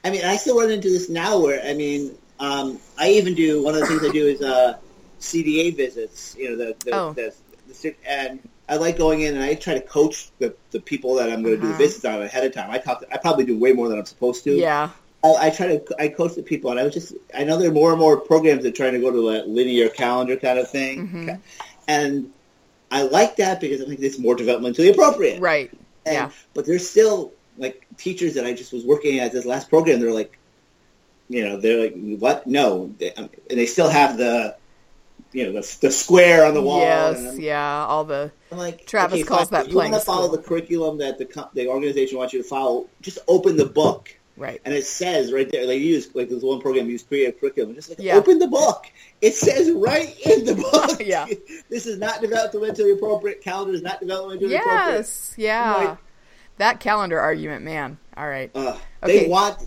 I 0.03 0.09
mean, 0.11 0.23
I 0.25 0.37
still 0.37 0.59
run 0.59 0.71
into 0.71 0.89
this 0.89 1.09
now 1.09 1.39
where 1.39 1.61
I 1.65 1.73
mean, 1.73 2.17
um, 2.39 2.79
I 2.99 3.11
even 3.11 3.35
do 3.35 3.63
one 3.63 3.75
of 3.75 3.81
the 3.81 3.87
things 3.87 4.03
I 4.05 4.09
do 4.09 4.25
is 4.27 4.41
uh, 4.41 4.77
CDA 5.19 5.71
visits. 5.71 6.35
You 6.37 6.51
know, 6.51 6.55
the 6.57 6.75
the, 6.85 6.91
Oh. 6.97 7.13
the, 7.15 7.35
the 7.67 7.95
and 8.07 8.39
I 8.69 8.77
like 8.77 8.97
going 8.97 9.21
in 9.21 9.35
and 9.35 9.43
I 9.43 9.55
try 9.55 9.73
to 9.75 9.81
coach 9.81 10.31
the, 10.39 10.55
the 10.71 10.79
people 10.79 11.15
that 11.15 11.29
I'm 11.29 11.43
going 11.43 11.55
to 11.55 11.61
Uh-huh. 11.61 11.67
do 11.67 11.73
the 11.73 11.77
visits 11.77 12.05
on 12.05 12.21
ahead 12.21 12.45
of 12.45 12.53
time. 12.53 12.71
I 12.71 12.77
talk, 12.77 13.03
I 13.11 13.17
probably 13.17 13.43
do 13.45 13.57
way 13.59 13.73
more 13.73 13.89
than 13.89 13.99
I'm 13.99 14.05
supposed 14.05 14.45
to. 14.45 14.51
yeah, 14.55 14.89
I, 15.23 15.47
I 15.47 15.49
try 15.51 15.77
to 15.77 15.95
I 15.99 16.07
coach 16.07 16.35
the 16.35 16.43
people, 16.43 16.71
and 16.71 16.79
I 16.79 16.83
was 16.83 16.93
just 16.93 17.13
I 17.35 17.43
know 17.43 17.57
there 17.57 17.69
are 17.69 17.73
more 17.73 17.91
and 17.91 17.99
more 17.99 18.17
programs 18.19 18.63
that 18.63 18.69
are 18.69 18.75
trying 18.75 18.93
to 18.93 18.99
go 18.99 19.11
to 19.11 19.29
a 19.29 19.45
linear 19.45 19.89
calendar 19.89 20.35
kind 20.37 20.59
of 20.59 20.69
thing, 20.69 21.07
Mhm. 21.07 21.39
and 21.87 22.31
I 22.91 23.03
like 23.03 23.37
that 23.37 23.61
because 23.61 23.81
I 23.81 23.85
think 23.85 23.99
it's 24.01 24.19
more 24.19 24.35
developmentally 24.35 24.91
appropriate. 24.91 25.39
right, 25.39 25.71
And- 26.05 26.13
yeah, 26.13 26.29
But 26.53 26.65
there's 26.65 26.89
still 26.89 27.31
like 27.57 27.85
teachers 27.97 28.33
that 28.33 28.45
I 28.45 28.53
just 28.53 28.73
was 28.73 28.83
working 28.83 29.19
at 29.19 29.31
this 29.31 29.45
last 29.45 29.69
program. 29.69 29.99
They're 30.01 30.11
like, 30.13 30.37
you 31.29 31.43
know, 31.47 31.57
they're 31.57 31.79
like, 31.83 31.95
what? 32.19 32.47
No, 32.47 32.93
they, 32.97 33.13
um, 33.13 33.29
and 33.49 33.57
they 33.59 33.65
still 33.65 33.87
have 33.87 34.17
the, 34.17 34.55
you 35.31 35.45
know, 35.45 35.53
the, 35.61 35.77
the 35.81 35.91
square 35.91 36.43
on 36.45 36.53
the 36.53 36.61
wall. 36.61 36.79
yes, 36.79 37.37
yeah, 37.39 37.85
all 37.85 38.03
the 38.03 38.31
I'm 38.51 38.57
like, 38.57 38.85
Travis 38.87 39.19
okay, 39.19 39.23
calls 39.23 39.49
fine, 39.49 39.59
that 39.59 39.65
if 39.67 39.71
you 39.71 39.77
want 39.77 39.93
to 39.93 39.99
follow 40.01 40.27
the 40.29 40.41
curriculum 40.41 40.97
that 40.97 41.17
the 41.17 41.47
the 41.53 41.67
organization 41.67 42.17
wants 42.17 42.33
you 42.33 42.41
to 42.41 42.47
follow. 42.47 42.87
Just 43.01 43.19
open 43.29 43.55
the 43.55 43.65
book 43.65 44.13
right, 44.37 44.61
and 44.65 44.73
it 44.73 44.85
says 44.85 45.31
right 45.33 45.49
there, 45.51 45.65
they 45.67 45.77
use 45.77 46.09
like 46.13 46.29
this 46.29 46.41
one 46.43 46.61
program 46.61 46.89
use 46.89 47.03
creative 47.03 47.39
curriculum. 47.39 47.75
Just 47.75 47.89
like 47.89 47.99
Yeah. 47.99 48.15
open 48.15 48.39
the 48.39 48.47
book. 48.47 48.85
It 49.21 49.35
says 49.35 49.71
right 49.71 50.15
in 50.25 50.45
the 50.45 50.55
book. 50.55 50.99
Yeah. 51.05 51.25
this 51.69 51.85
is 51.85 51.97
not 51.97 52.21
developmentally 52.21 52.93
appropriate. 52.95 53.41
Calendar 53.41 53.73
is 53.73 53.81
not 53.81 54.01
developmentally 54.01 54.45
appropriate. 54.55 54.61
yes, 54.65 55.33
yeah. 55.37 55.73
Like- 55.75 55.97
that 56.57 56.79
calendar 56.79 57.19
argument, 57.19 57.63
man. 57.65 57.97
All 58.15 58.27
right, 58.27 58.51
Uh, 58.53 58.77
Okay. 59.03 59.23
They 59.23 59.27
want. 59.29 59.57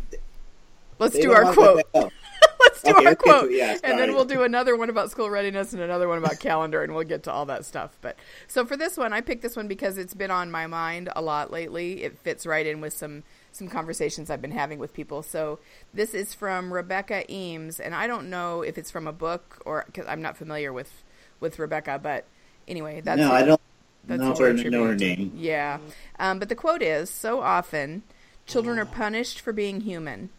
let's 0.99 1.15
They 1.15 1.23
do 1.23 1.33
our 1.33 1.53
quote. 1.53 1.83
Let's 2.61 2.83
do 2.83 2.93
Okay, 2.93 3.05
our 3.07 3.15
to 3.15 3.17
quote. 3.17 3.51
Yeah, 3.51 3.77
and 3.83 3.99
then 3.99 4.15
we'll 4.15 4.25
do 4.25 4.43
another 4.43 4.77
one 4.77 4.89
about 4.91 5.11
school 5.11 5.29
readiness 5.29 5.73
and 5.73 5.83
another 5.83 6.09
one 6.09 6.19
about 6.19 6.39
calendar, 6.41 6.83
and 6.83 6.95
we'll 6.95 7.05
get 7.05 7.23
to 7.25 7.33
all 7.33 7.47
that 7.47 7.65
stuff. 7.65 7.99
But 8.01 8.17
so 8.47 8.65
for 8.65 8.77
this 8.77 8.97
one, 8.97 9.13
I 9.13 9.21
picked 9.21 9.43
this 9.43 9.57
one 9.57 9.67
because 9.69 9.99
it's 9.99 10.15
been 10.15 10.31
on 10.31 10.51
my 10.51 10.67
mind 10.67 11.09
a 11.17 11.21
lot 11.21 11.51
lately. 11.51 12.05
It 12.05 12.17
fits 12.19 12.47
right 12.47 12.65
in 12.67 12.81
with 12.81 12.93
some 12.93 13.23
some 13.55 13.69
conversations 13.69 14.31
I've 14.31 14.43
been 14.43 14.51
having 14.51 14.79
with 14.79 14.93
people. 14.93 15.23
So 15.23 15.59
this 15.93 16.13
is 16.13 16.35
from 16.35 16.73
Rebecca 16.73 17.25
Eanes, 17.29 17.81
and 17.81 17.95
I 17.95 18.07
don't 18.07 18.29
know 18.29 18.63
if 18.63 18.77
it's 18.77 18.91
from 18.91 19.07
a 19.07 19.13
book 19.13 19.63
or 19.65 19.85
because 19.87 20.07
I'm 20.07 20.23
not 20.23 20.37
familiar 20.37 20.73
with 20.73 21.03
with 21.41 21.59
Rebecca, 21.59 22.01
but 22.03 22.25
anyway, 22.67 23.01
that's 23.01 23.21
no, 23.21 23.33
I 23.33 23.43
don't. 23.43 23.61
That's 24.07 24.21
no, 24.21 24.35
for 24.35 24.53
know 24.53 24.85
her 24.85 24.97
name. 24.97 25.33
Yeah, 25.37 25.79
um, 26.19 26.39
but 26.39 26.49
the 26.49 26.55
quote 26.55 26.83
is: 26.83 27.09
"So 27.11 27.41
often, 27.41 28.03
children 28.47 28.79
are 28.79 28.87
punished 28.87 29.41
for 29.41 29.53
being 29.53 29.83
human. 29.83 30.31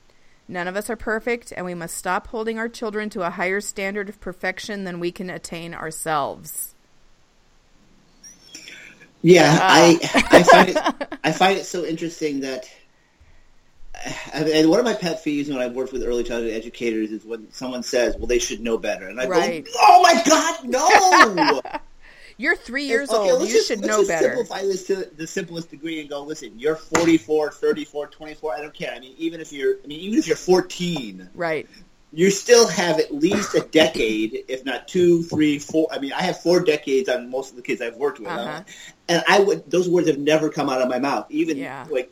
None 0.47 0.67
of 0.67 0.75
us 0.75 0.89
are 0.89 0.95
perfect, 0.95 1.51
and 1.55 1.65
we 1.65 1.73
must 1.73 1.95
stop 1.97 2.27
holding 2.27 2.59
our 2.59 2.69
children 2.69 3.09
to 3.11 3.25
a 3.25 3.31
higher 3.31 3.61
standard 3.61 4.09
of 4.09 4.19
perfection 4.19 4.83
than 4.83 4.99
we 4.99 5.11
can 5.11 5.29
attain 5.29 5.73
ourselves." 5.73 6.75
Yeah, 9.21 9.57
I 9.59 9.97
I 10.31 10.43
find 10.43 10.69
it 10.69 11.17
I 11.23 11.31
find 11.31 11.57
it 11.57 11.65
so 11.65 11.83
interesting 11.83 12.41
that 12.41 12.69
and 14.33 14.69
one 14.69 14.79
of 14.79 14.85
my 14.85 14.93
pet 14.93 15.23
peeves 15.23 15.49
when 15.49 15.59
I've 15.59 15.73
worked 15.73 15.93
with 15.93 16.03
early 16.03 16.23
childhood 16.23 16.53
educators 16.53 17.11
is 17.11 17.25
when 17.25 17.51
someone 17.51 17.83
says, 17.83 18.15
"Well, 18.17 18.27
they 18.27 18.39
should 18.39 18.61
know 18.61 18.77
better," 18.77 19.07
and 19.07 19.19
I 19.19 19.27
right. 19.27 19.65
go, 19.65 19.71
"Oh 19.75 20.01
my 20.03 20.21
God, 20.25 20.63
no!" 20.65 21.61
you're 22.37 22.55
three 22.55 22.85
years 22.85 23.09
okay, 23.09 23.31
old. 23.31 23.47
You 23.47 23.53
just, 23.53 23.67
should 23.67 23.81
know 23.81 24.05
better. 24.05 24.35
Simplify 24.35 24.61
this 24.63 24.87
to 24.87 25.09
the 25.15 25.27
simplest 25.27 25.71
degree 25.71 25.99
and 26.01 26.09
go, 26.09 26.23
"Listen, 26.23 26.57
you're 26.57 26.75
44, 26.75 27.51
34, 27.51 28.07
24. 28.07 28.53
I 28.53 28.61
don't 28.61 28.73
care. 28.73 28.93
I 28.93 28.99
mean, 28.99 29.15
even 29.17 29.39
if 29.39 29.51
you're, 29.51 29.75
I 29.83 29.87
mean, 29.87 29.99
even 29.99 30.19
if 30.19 30.27
you're 30.27 30.35
14, 30.35 31.29
right? 31.33 31.67
You 32.11 32.29
still 32.31 32.65
have 32.69 32.99
at 32.99 33.13
least 33.13 33.55
a 33.55 33.59
decade, 33.59 34.45
if 34.47 34.63
not 34.63 34.87
two, 34.87 35.23
three, 35.23 35.59
four. 35.59 35.87
I 35.91 35.99
mean, 35.99 36.13
I 36.13 36.21
have 36.21 36.39
four 36.39 36.61
decades 36.61 37.09
on 37.09 37.29
most 37.29 37.49
of 37.49 37.57
the 37.57 37.61
kids 37.61 37.81
I've 37.81 37.97
worked 37.97 38.19
with, 38.19 38.29
uh-huh. 38.29 38.63
and 39.09 39.23
I 39.27 39.39
would 39.39 39.69
those 39.69 39.89
words 39.89 40.07
have 40.07 40.17
never 40.19 40.49
come 40.49 40.69
out 40.69 40.81
of 40.81 40.87
my 40.87 40.99
mouth, 40.99 41.25
even 41.29 41.57
yeah. 41.57 41.85
like 41.89 42.11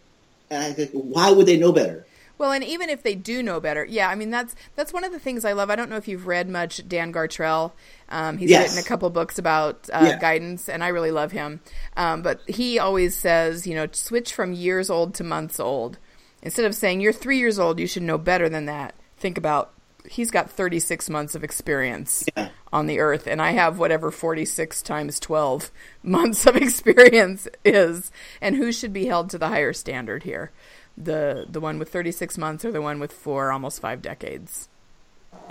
I 0.61 0.73
think, 0.73 0.91
why 0.91 1.31
would 1.31 1.45
they 1.45 1.57
know 1.57 1.71
better? 1.71 2.05
Well, 2.37 2.51
and 2.51 2.63
even 2.63 2.89
if 2.89 3.03
they 3.03 3.15
do 3.15 3.43
know 3.43 3.59
better, 3.59 3.85
yeah, 3.85 4.09
I 4.09 4.15
mean 4.15 4.29
that's 4.29 4.55
that's 4.75 4.91
one 4.91 5.03
of 5.03 5.11
the 5.11 5.19
things 5.19 5.45
I 5.45 5.53
love. 5.53 5.69
I 5.69 5.75
don't 5.75 5.89
know 5.89 5.97
if 5.97 6.07
you've 6.07 6.27
read 6.27 6.49
much 6.49 6.87
Dan 6.87 7.13
Gartrell. 7.13 7.71
Um, 8.09 8.37
he's 8.37 8.49
yes. 8.49 8.69
written 8.69 8.83
a 8.83 8.87
couple 8.87 9.09
books 9.11 9.37
about 9.37 9.89
uh, 9.93 9.99
yeah. 10.03 10.19
guidance, 10.19 10.67
and 10.67 10.83
I 10.83 10.89
really 10.89 11.11
love 11.11 11.31
him. 11.31 11.61
Um, 11.95 12.21
but 12.21 12.41
he 12.47 12.79
always 12.79 13.15
says, 13.15 13.67
you 13.67 13.75
know, 13.75 13.87
switch 13.91 14.33
from 14.33 14.51
years 14.53 14.89
old 14.89 15.13
to 15.15 15.23
months 15.23 15.59
old. 15.59 15.99
Instead 16.41 16.65
of 16.65 16.75
saying 16.75 17.01
you're 17.01 17.13
three 17.13 17.37
years 17.37 17.59
old, 17.59 17.79
you 17.79 17.87
should 17.87 18.03
know 18.03 18.17
better 18.17 18.49
than 18.49 18.65
that. 18.65 18.95
Think 19.17 19.37
about 19.37 19.72
he's 20.09 20.31
got 20.31 20.49
36 20.49 21.09
months 21.09 21.35
of 21.35 21.43
experience 21.43 22.25
yeah. 22.35 22.49
on 22.71 22.87
the 22.87 22.99
earth 22.99 23.27
and 23.27 23.41
i 23.41 23.51
have 23.51 23.79
whatever 23.79 24.11
46 24.11 24.81
times 24.81 25.19
12 25.19 25.71
months 26.03 26.45
of 26.45 26.55
experience 26.55 27.47
is 27.63 28.11
and 28.41 28.55
who 28.55 28.71
should 28.71 28.93
be 28.93 29.05
held 29.05 29.29
to 29.29 29.37
the 29.37 29.47
higher 29.47 29.73
standard 29.73 30.23
here 30.23 30.51
the 30.97 31.45
the 31.49 31.59
one 31.59 31.79
with 31.79 31.91
36 31.91 32.37
months 32.37 32.63
or 32.63 32.71
the 32.71 32.81
one 32.81 32.99
with 32.99 33.11
four 33.11 33.51
almost 33.51 33.79
five 33.79 34.01
decades 34.01 34.69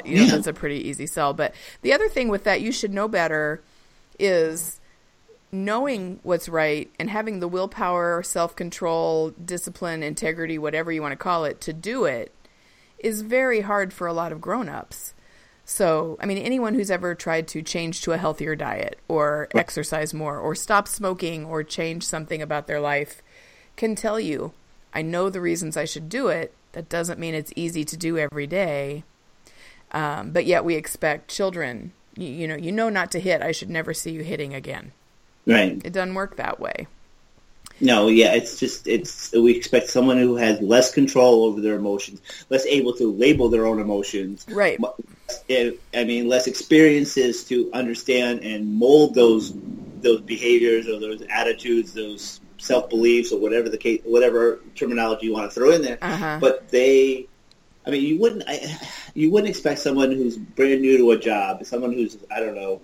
you 0.04 0.16
know 0.16 0.22
yeah. 0.24 0.30
that's 0.30 0.46
a 0.46 0.52
pretty 0.52 0.88
easy 0.88 1.06
sell 1.06 1.32
but 1.34 1.54
the 1.82 1.92
other 1.92 2.08
thing 2.08 2.28
with 2.28 2.44
that 2.44 2.60
you 2.60 2.70
should 2.70 2.92
know 2.92 3.08
better 3.08 3.60
is 4.18 4.80
knowing 5.50 6.18
what's 6.22 6.48
right 6.48 6.90
and 6.98 7.10
having 7.10 7.40
the 7.40 7.48
willpower 7.48 8.22
self-control 8.22 9.30
discipline 9.44 10.02
integrity 10.02 10.58
whatever 10.58 10.92
you 10.92 11.02
want 11.02 11.12
to 11.12 11.16
call 11.16 11.44
it 11.44 11.60
to 11.60 11.72
do 11.72 12.04
it 12.04 12.32
is 13.02 13.22
very 13.22 13.60
hard 13.60 13.92
for 13.92 14.06
a 14.06 14.12
lot 14.12 14.32
of 14.32 14.40
grown-ups. 14.40 15.14
So, 15.64 16.18
I 16.20 16.26
mean, 16.26 16.38
anyone 16.38 16.74
who's 16.74 16.90
ever 16.90 17.14
tried 17.14 17.46
to 17.48 17.62
change 17.62 18.02
to 18.02 18.12
a 18.12 18.18
healthier 18.18 18.56
diet 18.56 18.98
or 19.08 19.48
exercise 19.54 20.12
more 20.12 20.38
or 20.38 20.54
stop 20.54 20.88
smoking 20.88 21.44
or 21.44 21.62
change 21.62 22.04
something 22.04 22.42
about 22.42 22.66
their 22.66 22.80
life 22.80 23.22
can 23.76 23.94
tell 23.94 24.18
you, 24.18 24.52
I 24.92 25.02
know 25.02 25.30
the 25.30 25.40
reasons 25.40 25.76
I 25.76 25.84
should 25.84 26.08
do 26.08 26.28
it. 26.28 26.52
That 26.72 26.88
doesn't 26.88 27.20
mean 27.20 27.34
it's 27.34 27.52
easy 27.54 27.84
to 27.84 27.96
do 27.96 28.18
every 28.18 28.46
day. 28.46 29.04
Um, 29.92 30.30
but 30.30 30.46
yet 30.46 30.64
we 30.64 30.74
expect 30.74 31.30
children, 31.30 31.92
you, 32.16 32.26
you 32.26 32.48
know, 32.48 32.56
you 32.56 32.72
know 32.72 32.88
not 32.88 33.10
to 33.12 33.20
hit. 33.20 33.42
I 33.42 33.52
should 33.52 33.70
never 33.70 33.94
see 33.94 34.10
you 34.10 34.22
hitting 34.22 34.54
again. 34.54 34.92
Right. 35.46 35.80
It 35.84 35.92
doesn't 35.92 36.14
work 36.14 36.36
that 36.36 36.58
way. 36.60 36.86
No, 37.82 38.06
yeah, 38.06 38.32
it's 38.34 38.60
just 38.60 38.86
it's 38.86 39.32
we 39.32 39.56
expect 39.56 39.88
someone 39.88 40.16
who 40.16 40.36
has 40.36 40.60
less 40.60 40.92
control 40.92 41.44
over 41.44 41.60
their 41.60 41.74
emotions, 41.74 42.22
less 42.48 42.64
able 42.66 42.94
to 42.94 43.12
label 43.12 43.48
their 43.48 43.66
own 43.66 43.80
emotions. 43.80 44.46
Right. 44.48 44.78
I 45.50 46.04
mean, 46.04 46.28
less 46.28 46.46
experiences 46.46 47.42
to 47.48 47.72
understand 47.72 48.40
and 48.40 48.72
mold 48.72 49.16
those 49.16 49.52
those 50.00 50.20
behaviors 50.20 50.86
or 50.86 51.00
those 51.00 51.22
attitudes, 51.28 51.92
those 51.92 52.40
self 52.58 52.88
beliefs 52.88 53.32
or 53.32 53.40
whatever 53.40 53.68
the 53.68 53.78
case, 53.78 54.00
whatever 54.04 54.60
terminology 54.76 55.26
you 55.26 55.32
want 55.32 55.50
to 55.50 55.54
throw 55.54 55.72
in 55.72 55.82
there. 55.82 55.98
Uh-huh. 56.00 56.38
But 56.40 56.68
they, 56.68 57.26
I 57.84 57.90
mean, 57.90 58.04
you 58.04 58.16
wouldn't 58.20 58.44
I, 58.46 58.78
you 59.14 59.32
wouldn't 59.32 59.50
expect 59.50 59.80
someone 59.80 60.12
who's 60.12 60.36
brand 60.36 60.82
new 60.82 60.98
to 60.98 61.10
a 61.10 61.18
job, 61.18 61.66
someone 61.66 61.92
who's 61.92 62.16
I 62.30 62.38
don't 62.38 62.54
know, 62.54 62.80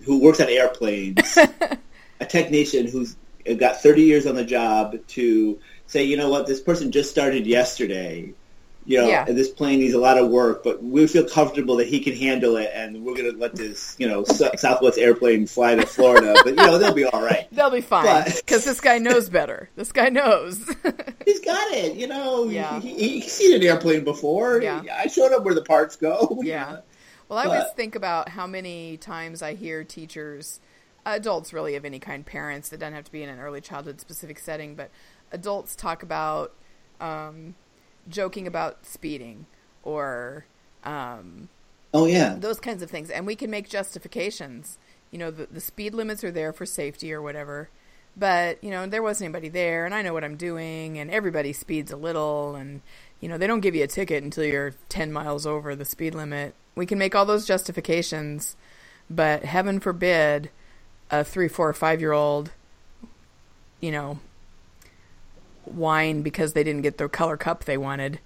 who 0.00 0.22
works 0.22 0.40
on 0.40 0.48
airplanes, 0.48 1.36
a 2.20 2.24
technician 2.24 2.86
who's 2.86 3.16
Uh, 3.48 3.54
got 3.54 3.82
30 3.82 4.02
years 4.02 4.26
on 4.26 4.34
the 4.34 4.44
job 4.44 4.96
to 5.08 5.58
say, 5.86 6.04
you 6.04 6.16
know 6.16 6.28
what, 6.28 6.46
this 6.46 6.60
person 6.60 6.90
just 6.90 7.10
started 7.10 7.46
yesterday. 7.46 8.32
You 8.84 9.00
know, 9.00 9.08
yeah. 9.08 9.24
this 9.26 9.48
plane 9.48 9.78
needs 9.78 9.94
a 9.94 9.98
lot 9.98 10.18
of 10.18 10.28
work, 10.28 10.64
but 10.64 10.82
we 10.82 11.06
feel 11.06 11.24
comfortable 11.28 11.76
that 11.76 11.86
he 11.86 12.00
can 12.00 12.16
handle 12.16 12.56
it, 12.56 12.68
and 12.74 13.04
we're 13.04 13.14
going 13.14 13.30
to 13.30 13.38
let 13.38 13.54
this, 13.54 13.94
you 13.96 14.08
know, 14.08 14.24
Southwest 14.56 14.98
airplane 14.98 15.46
fly 15.46 15.76
to 15.76 15.86
Florida. 15.86 16.34
but 16.42 16.48
you 16.48 16.54
know, 16.56 16.78
they'll 16.78 16.92
be 16.92 17.04
all 17.04 17.22
right. 17.22 17.46
They'll 17.52 17.70
be 17.70 17.80
fine 17.80 18.24
because 18.24 18.64
this 18.64 18.80
guy 18.80 18.98
knows 18.98 19.28
better. 19.28 19.68
This 19.76 19.92
guy 19.92 20.08
knows. 20.08 20.58
he's 21.24 21.40
got 21.40 21.72
it. 21.72 21.96
You 21.96 22.08
know, 22.08 22.44
yeah. 22.44 22.80
he, 22.80 22.94
he, 22.94 23.20
he's 23.20 23.32
seen 23.32 23.54
an 23.54 23.62
airplane 23.62 24.02
before. 24.02 24.60
Yeah. 24.60 24.82
I 24.92 25.06
showed 25.06 25.30
him 25.30 25.44
where 25.44 25.54
the 25.54 25.62
parts 25.62 25.94
go. 25.94 26.40
Yeah. 26.42 26.78
Well, 27.28 27.38
I 27.38 27.44
but, 27.44 27.58
always 27.58 27.72
think 27.74 27.94
about 27.94 28.30
how 28.30 28.46
many 28.46 28.96
times 28.96 29.42
I 29.42 29.54
hear 29.54 29.84
teachers 29.84 30.60
adults 31.04 31.52
really 31.52 31.74
of 31.76 31.84
any 31.84 31.98
kind, 31.98 32.24
parents, 32.24 32.68
that 32.68 32.80
doesn't 32.80 32.94
have 32.94 33.04
to 33.04 33.12
be 33.12 33.22
in 33.22 33.28
an 33.28 33.40
early 33.40 33.60
childhood 33.60 34.00
specific 34.00 34.38
setting, 34.38 34.74
but 34.74 34.90
adults 35.32 35.74
talk 35.74 36.02
about 36.02 36.52
um, 37.00 37.54
joking 38.08 38.46
about 38.46 38.86
speeding 38.86 39.46
or 39.82 40.46
um, 40.84 41.48
oh 41.94 42.06
yeah 42.06 42.34
those 42.38 42.60
kinds 42.60 42.82
of 42.82 42.90
things, 42.90 43.10
and 43.10 43.26
we 43.26 43.36
can 43.36 43.50
make 43.50 43.68
justifications. 43.68 44.78
You 45.10 45.18
know, 45.18 45.30
the, 45.30 45.46
the 45.46 45.60
speed 45.60 45.94
limits 45.94 46.24
are 46.24 46.30
there 46.30 46.52
for 46.52 46.64
safety 46.64 47.12
or 47.12 47.20
whatever, 47.20 47.68
but 48.16 48.62
you 48.62 48.70
know 48.70 48.86
there 48.86 49.02
wasn't 49.02 49.26
anybody 49.26 49.48
there, 49.48 49.84
and 49.84 49.94
I 49.94 50.02
know 50.02 50.12
what 50.12 50.24
I'm 50.24 50.36
doing, 50.36 50.98
and 50.98 51.10
everybody 51.10 51.52
speeds 51.52 51.92
a 51.92 51.96
little, 51.96 52.54
and 52.54 52.82
you 53.20 53.28
know 53.28 53.38
they 53.38 53.46
don't 53.46 53.60
give 53.60 53.74
you 53.74 53.84
a 53.84 53.88
ticket 53.88 54.22
until 54.22 54.44
you're 54.44 54.74
10 54.88 55.12
miles 55.12 55.46
over 55.46 55.74
the 55.74 55.84
speed 55.84 56.14
limit. 56.14 56.54
We 56.74 56.86
can 56.86 56.98
make 56.98 57.14
all 57.14 57.26
those 57.26 57.46
justifications, 57.46 58.56
but 59.10 59.44
heaven 59.44 59.80
forbid 59.80 60.50
a 61.12 61.22
three, 61.22 61.46
four, 61.46 61.72
five 61.72 62.00
year 62.00 62.12
old, 62.12 62.50
you 63.80 63.92
know, 63.92 64.18
whine 65.66 66.22
because 66.22 66.54
they 66.54 66.64
didn't 66.64 66.82
get 66.82 66.98
the 66.98 67.08
color 67.08 67.36
cup 67.36 67.64
they 67.64 67.76
wanted 67.76 68.18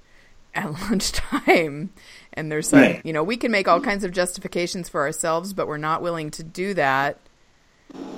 at 0.55 0.73
lunchtime. 0.83 1.91
And 2.33 2.51
there's 2.51 2.69
some, 2.69 2.81
right. 2.81 3.03
you 3.05 3.13
know, 3.13 3.25
we 3.25 3.37
can 3.37 3.51
make 3.51 3.69
all 3.69 3.81
kinds 3.81 4.05
of 4.05 4.13
justifications 4.13 4.89
for 4.89 5.03
ourselves, 5.03 5.53
but 5.53 5.67
we're 5.67 5.77
not 5.77 6.01
willing 6.01 6.31
to 6.33 6.43
do 6.43 6.73
that 6.75 7.19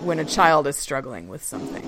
when 0.02 0.18
a 0.18 0.24
child 0.24 0.66
is 0.66 0.76
struggling 0.76 1.28
with 1.28 1.42
something. 1.42 1.82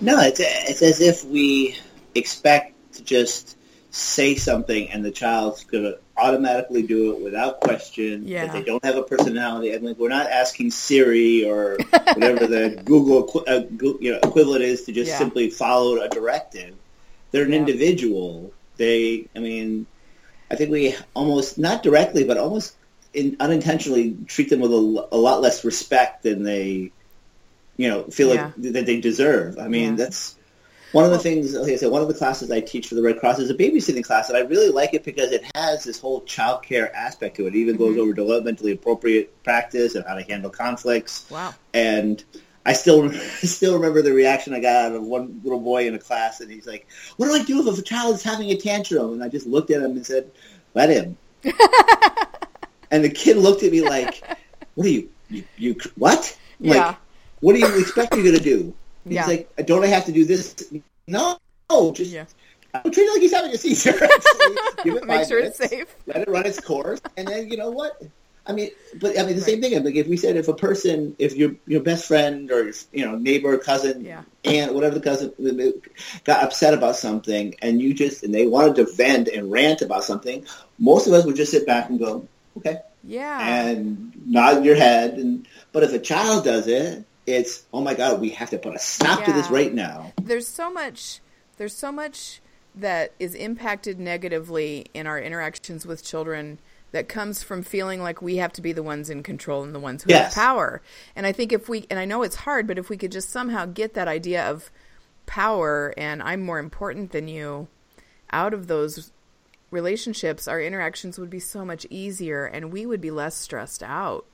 No, 0.00 0.18
it's, 0.20 0.40
it's 0.40 0.82
as 0.82 1.00
if 1.00 1.24
we 1.24 1.76
expect 2.14 2.74
to 2.94 3.04
just 3.04 3.56
say 3.90 4.34
something 4.34 4.90
and 4.90 5.04
the 5.04 5.10
child's 5.10 5.64
going 5.64 5.84
to 5.84 5.98
automatically 6.20 6.82
do 6.82 7.12
it 7.12 7.20
without 7.20 7.60
question. 7.60 8.26
Yeah. 8.26 8.46
That 8.46 8.52
they 8.52 8.62
don't 8.62 8.84
have 8.84 8.96
a 8.96 9.02
personality. 9.02 9.74
I 9.74 9.78
mean, 9.78 9.96
we're 9.98 10.08
not 10.08 10.30
asking 10.30 10.70
Siri 10.70 11.44
or 11.44 11.78
whatever 12.14 12.46
the 12.46 12.82
Google 12.84 13.44
uh, 13.46 13.62
you 14.00 14.12
know, 14.12 14.18
equivalent 14.22 14.62
is 14.62 14.84
to 14.84 14.92
just 14.92 15.10
yeah. 15.10 15.18
simply 15.18 15.50
follow 15.50 16.00
a 16.00 16.08
directive. 16.08 16.74
They're 17.30 17.44
an 17.44 17.52
yeah. 17.52 17.58
individual. 17.58 18.52
They, 18.76 19.28
I 19.34 19.38
mean, 19.38 19.86
I 20.50 20.56
think 20.56 20.70
we 20.70 20.96
almost 21.14 21.58
not 21.58 21.82
directly, 21.82 22.24
but 22.24 22.38
almost 22.38 22.74
in, 23.12 23.36
unintentionally 23.40 24.16
treat 24.26 24.50
them 24.50 24.60
with 24.60 24.72
a, 24.72 25.08
a, 25.12 25.16
lot 25.16 25.40
less 25.40 25.64
respect 25.64 26.22
than 26.22 26.42
they, 26.42 26.90
you 27.76 27.88
know, 27.88 28.04
feel 28.04 28.34
yeah. 28.34 28.44
like 28.44 28.54
that 28.56 28.86
they 28.86 29.00
deserve. 29.00 29.58
I 29.58 29.68
mean, 29.68 29.96
that's 29.96 30.36
one 30.92 31.04
of 31.04 31.10
the 31.10 31.18
things, 31.18 31.54
like 31.54 31.72
I 31.72 31.76
said, 31.76 31.90
one 31.90 32.02
of 32.02 32.08
the 32.08 32.14
classes 32.14 32.50
I 32.50 32.60
teach 32.60 32.88
for 32.88 32.94
the 32.94 33.02
Red 33.02 33.18
Cross 33.20 33.38
is 33.38 33.50
a 33.50 33.54
babysitting 33.54 34.04
class, 34.04 34.28
and 34.28 34.36
I 34.36 34.40
really 34.40 34.70
like 34.70 34.94
it 34.94 35.04
because 35.04 35.30
it 35.32 35.44
has 35.54 35.84
this 35.84 36.00
whole 36.00 36.22
child 36.22 36.62
care 36.62 36.94
aspect 36.94 37.36
to 37.36 37.46
it. 37.46 37.54
It 37.54 37.58
even 37.58 37.76
mm-hmm. 37.76 37.84
goes 37.84 37.98
over 37.98 38.12
developmentally 38.12 38.72
appropriate 38.72 39.42
practice 39.44 39.94
and 39.94 40.04
how 40.06 40.14
to 40.14 40.22
handle 40.22 40.50
conflicts. 40.50 41.30
Wow. 41.30 41.54
And 41.74 42.24
I 42.66 42.72
still 42.72 43.10
I 43.12 43.46
still 43.46 43.74
remember 43.74 44.02
the 44.02 44.12
reaction 44.12 44.54
I 44.54 44.60
got 44.60 44.86
out 44.86 44.94
of 44.94 45.02
one 45.02 45.40
little 45.42 45.60
boy 45.60 45.86
in 45.86 45.94
a 45.94 45.98
class, 45.98 46.40
and 46.40 46.50
he's 46.50 46.66
like, 46.66 46.88
"What 47.16 47.26
do 47.26 47.34
I 47.34 47.42
do 47.44 47.68
if 47.68 47.78
a 47.78 47.82
child 47.82 48.14
is 48.16 48.22
having 48.22 48.50
a 48.50 48.56
tantrum?" 48.56 49.12
And 49.12 49.22
I 49.22 49.28
just 49.28 49.46
looked 49.46 49.70
at 49.70 49.82
him 49.82 49.92
and 49.92 50.06
said, 50.06 50.30
"Let 50.74 50.90
him." 50.90 51.16
and 52.90 53.04
the 53.04 53.10
kid 53.10 53.36
looked 53.36 53.62
at 53.62 53.72
me 53.72 53.82
like, 53.82 54.22
"What 54.74 54.86
are 54.86 54.90
you? 54.90 55.10
You, 55.28 55.44
you 55.56 55.76
what? 55.96 56.36
Like, 56.58 56.76
yeah. 56.76 56.94
what 57.40 57.54
do 57.54 57.60
you 57.60 57.80
expect 57.80 58.14
you're 58.14 58.24
going 58.24 58.36
to 58.36 58.42
do?" 58.42 58.74
He's 59.04 59.14
yeah. 59.14 59.26
like, 59.26 59.66
don't 59.66 59.84
I 59.84 59.88
have 59.88 60.04
to 60.06 60.12
do 60.12 60.24
this? 60.24 60.72
No, 61.06 61.38
no 61.70 61.92
just 61.92 62.12
yeah. 62.12 62.26
treat 62.82 62.98
it 62.98 63.12
like 63.12 63.22
he's 63.22 63.32
having 63.32 63.52
a 63.52 63.58
seizure. 63.58 63.92
Give 64.84 64.96
it 64.96 65.04
Make 65.06 65.26
sure 65.26 65.38
minutes, 65.38 65.60
it's 65.60 65.70
safe. 65.70 65.96
Let 66.06 66.16
it 66.18 66.28
run 66.28 66.46
its 66.46 66.60
course, 66.60 67.00
and 67.16 67.26
then 67.26 67.50
you 67.50 67.56
know 67.56 67.70
what? 67.70 68.00
I 68.46 68.52
mean, 68.52 68.70
but 68.96 69.18
I 69.18 69.22
mean 69.22 69.34
the 69.36 69.42
right. 69.42 69.42
same 69.42 69.60
thing. 69.60 69.84
Like 69.84 69.94
if 69.94 70.08
we 70.08 70.16
said 70.16 70.36
if 70.36 70.48
a 70.48 70.54
person, 70.54 71.14
if 71.18 71.36
your 71.36 71.52
your 71.66 71.82
best 71.82 72.06
friend 72.06 72.50
or 72.50 72.64
your, 72.64 72.74
you 72.92 73.04
know 73.04 73.16
neighbor, 73.16 73.56
cousin, 73.58 74.04
yeah. 74.04 74.22
aunt, 74.44 74.74
whatever 74.74 74.98
the 74.98 75.00
cousin 75.00 75.32
got 76.24 76.42
upset 76.42 76.74
about 76.74 76.96
something, 76.96 77.54
and 77.62 77.80
you 77.80 77.94
just 77.94 78.22
and 78.22 78.34
they 78.34 78.46
wanted 78.46 78.76
to 78.76 78.92
vent 78.92 79.28
and 79.28 79.52
rant 79.52 79.82
about 79.82 80.04
something, 80.04 80.44
most 80.78 81.06
of 81.06 81.12
us 81.12 81.24
would 81.26 81.36
just 81.36 81.52
sit 81.52 81.66
back 81.66 81.90
and 81.90 81.98
go, 81.98 82.26
okay, 82.56 82.78
yeah, 83.04 83.40
and 83.40 84.12
nod 84.26 84.64
your 84.64 84.76
head. 84.76 85.14
And 85.14 85.46
but 85.72 85.82
if 85.82 85.92
a 85.92 85.98
child 85.98 86.44
does 86.44 86.66
it, 86.66 87.04
it's 87.30 87.64
oh 87.72 87.80
my 87.80 87.94
god, 87.94 88.20
we 88.20 88.30
have 88.30 88.50
to 88.50 88.58
put 88.58 88.74
a 88.74 88.78
stop 88.78 89.20
yeah. 89.20 89.26
to 89.26 89.32
this 89.32 89.50
right 89.50 89.72
now. 89.72 90.12
There's 90.22 90.48
so 90.48 90.70
much. 90.70 91.20
There's 91.56 91.74
so 91.74 91.92
much 91.92 92.40
that 92.74 93.12
is 93.18 93.34
impacted 93.34 93.98
negatively 93.98 94.86
in 94.94 95.06
our 95.06 95.20
interactions 95.20 95.86
with 95.86 96.04
children 96.04 96.58
that 96.92 97.08
comes 97.08 97.42
from 97.42 97.62
feeling 97.62 98.02
like 98.02 98.20
we 98.20 98.36
have 98.36 98.52
to 98.52 98.62
be 98.62 98.72
the 98.72 98.82
ones 98.82 99.10
in 99.10 99.22
control 99.22 99.62
and 99.62 99.74
the 99.74 99.80
ones 99.80 100.02
who 100.02 100.10
yes. 100.10 100.34
have 100.34 100.42
power. 100.42 100.82
And 101.14 101.26
I 101.26 101.32
think 101.32 101.52
if 101.52 101.68
we, 101.68 101.86
and 101.88 101.98
I 101.98 102.04
know 102.04 102.22
it's 102.22 102.36
hard, 102.36 102.66
but 102.66 102.78
if 102.78 102.88
we 102.88 102.96
could 102.96 103.12
just 103.12 103.30
somehow 103.30 103.66
get 103.66 103.94
that 103.94 104.08
idea 104.08 104.48
of 104.48 104.70
power 105.26 105.94
and 105.96 106.22
I'm 106.22 106.40
more 106.40 106.58
important 106.58 107.12
than 107.12 107.28
you 107.28 107.68
out 108.32 108.52
of 108.52 108.66
those 108.66 109.12
relationships, 109.70 110.48
our 110.48 110.60
interactions 110.60 111.18
would 111.18 111.30
be 111.30 111.38
so 111.38 111.64
much 111.64 111.86
easier 111.90 112.44
and 112.44 112.72
we 112.72 112.86
would 112.86 113.00
be 113.00 113.10
less 113.10 113.36
stressed 113.36 113.82
out 113.82 114.26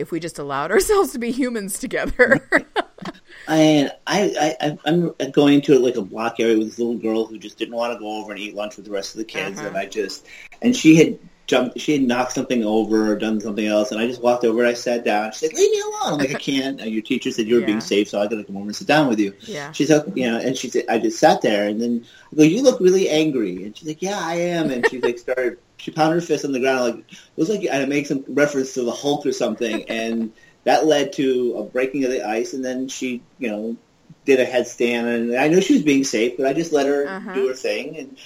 if 0.00 0.10
we 0.10 0.18
just 0.18 0.38
allowed 0.38 0.70
ourselves 0.72 1.12
to 1.12 1.18
be 1.18 1.30
humans 1.30 1.78
together. 1.78 2.46
I, 3.48 3.90
I, 4.06 4.56
I, 4.60 4.78
I'm 4.84 5.14
going 5.32 5.60
to 5.62 5.78
like 5.78 5.96
a 5.96 6.02
block 6.02 6.40
area 6.40 6.58
with 6.58 6.68
this 6.68 6.78
little 6.78 6.98
girl 6.98 7.26
who 7.26 7.38
just 7.38 7.58
didn't 7.58 7.74
want 7.74 7.92
to 7.92 7.98
go 7.98 8.20
over 8.20 8.32
and 8.32 8.40
eat 8.40 8.54
lunch 8.54 8.76
with 8.76 8.84
the 8.84 8.90
rest 8.90 9.14
of 9.14 9.18
the 9.18 9.24
kids, 9.24 9.58
uh-huh. 9.58 9.68
and 9.68 9.76
I 9.76 9.86
just, 9.86 10.26
and 10.62 10.76
she 10.76 10.96
had 10.96 11.18
jumped, 11.50 11.80
she 11.80 11.92
had 11.92 12.02
knocked 12.02 12.32
something 12.32 12.64
over 12.64 13.12
or 13.12 13.16
done 13.16 13.40
something 13.40 13.66
else, 13.66 13.90
and 13.90 14.00
I 14.00 14.06
just 14.06 14.22
walked 14.22 14.44
over 14.44 14.60
and 14.60 14.68
I 14.68 14.74
sat 14.74 15.04
down. 15.04 15.32
She 15.32 15.46
said, 15.46 15.54
"Leave 15.54 15.70
me 15.70 15.80
alone." 15.80 16.12
I'm 16.14 16.18
like, 16.18 16.34
"I 16.34 16.38
can't." 16.38 16.80
And 16.80 16.90
Your 16.90 17.02
teacher 17.02 17.30
said 17.30 17.46
you 17.48 17.56
were 17.56 17.60
yeah. 17.60 17.66
being 17.66 17.80
safe, 17.80 18.08
so 18.08 18.20
I 18.20 18.26
got 18.28 18.36
to 18.36 18.44
come 18.44 18.56
over 18.56 18.66
and 18.66 18.76
sit 18.76 18.86
down 18.86 19.08
with 19.08 19.18
you. 19.18 19.34
Yeah. 19.40 19.72
She 19.72 19.84
said, 19.84 20.12
"You 20.14 20.30
know," 20.30 20.38
and 20.38 20.56
she 20.56 20.70
said, 20.70 20.84
"I 20.88 20.98
just 20.98 21.18
sat 21.18 21.42
there," 21.42 21.68
and 21.68 21.80
then 21.80 22.06
I 22.32 22.36
go, 22.36 22.42
"You 22.44 22.62
look 22.62 22.80
really 22.80 23.08
angry," 23.10 23.64
and 23.64 23.76
she's 23.76 23.88
like, 23.88 24.00
"Yeah, 24.00 24.20
I 24.20 24.36
am," 24.36 24.70
and 24.70 24.88
she 24.88 25.00
like 25.00 25.18
started. 25.18 25.58
She 25.80 25.90
pounded 25.90 26.20
her 26.20 26.26
fist 26.26 26.44
on 26.44 26.52
the 26.52 26.60
ground, 26.60 26.80
like 26.80 27.04
it 27.10 27.36
was 27.36 27.48
like 27.48 27.66
I 27.72 27.84
make 27.86 28.06
some 28.06 28.24
reference 28.28 28.74
to 28.74 28.82
the 28.82 28.92
Hulk 28.92 29.26
or 29.26 29.32
something, 29.32 29.84
and 29.88 30.32
that 30.64 30.86
led 30.86 31.12
to 31.14 31.54
a 31.56 31.64
breaking 31.64 32.04
of 32.04 32.10
the 32.10 32.26
ice, 32.26 32.52
and 32.52 32.64
then 32.64 32.88
she, 32.88 33.22
you 33.38 33.50
know, 33.50 33.76
did 34.26 34.40
a 34.40 34.46
headstand, 34.46 35.14
and 35.14 35.36
I 35.36 35.48
knew 35.48 35.60
she 35.60 35.74
was 35.74 35.82
being 35.82 36.04
safe, 36.04 36.36
but 36.36 36.46
I 36.46 36.52
just 36.52 36.72
let 36.72 36.86
her 36.86 37.08
uh-huh. 37.08 37.34
do 37.34 37.48
her 37.48 37.54
thing, 37.54 37.96
and 37.96 38.16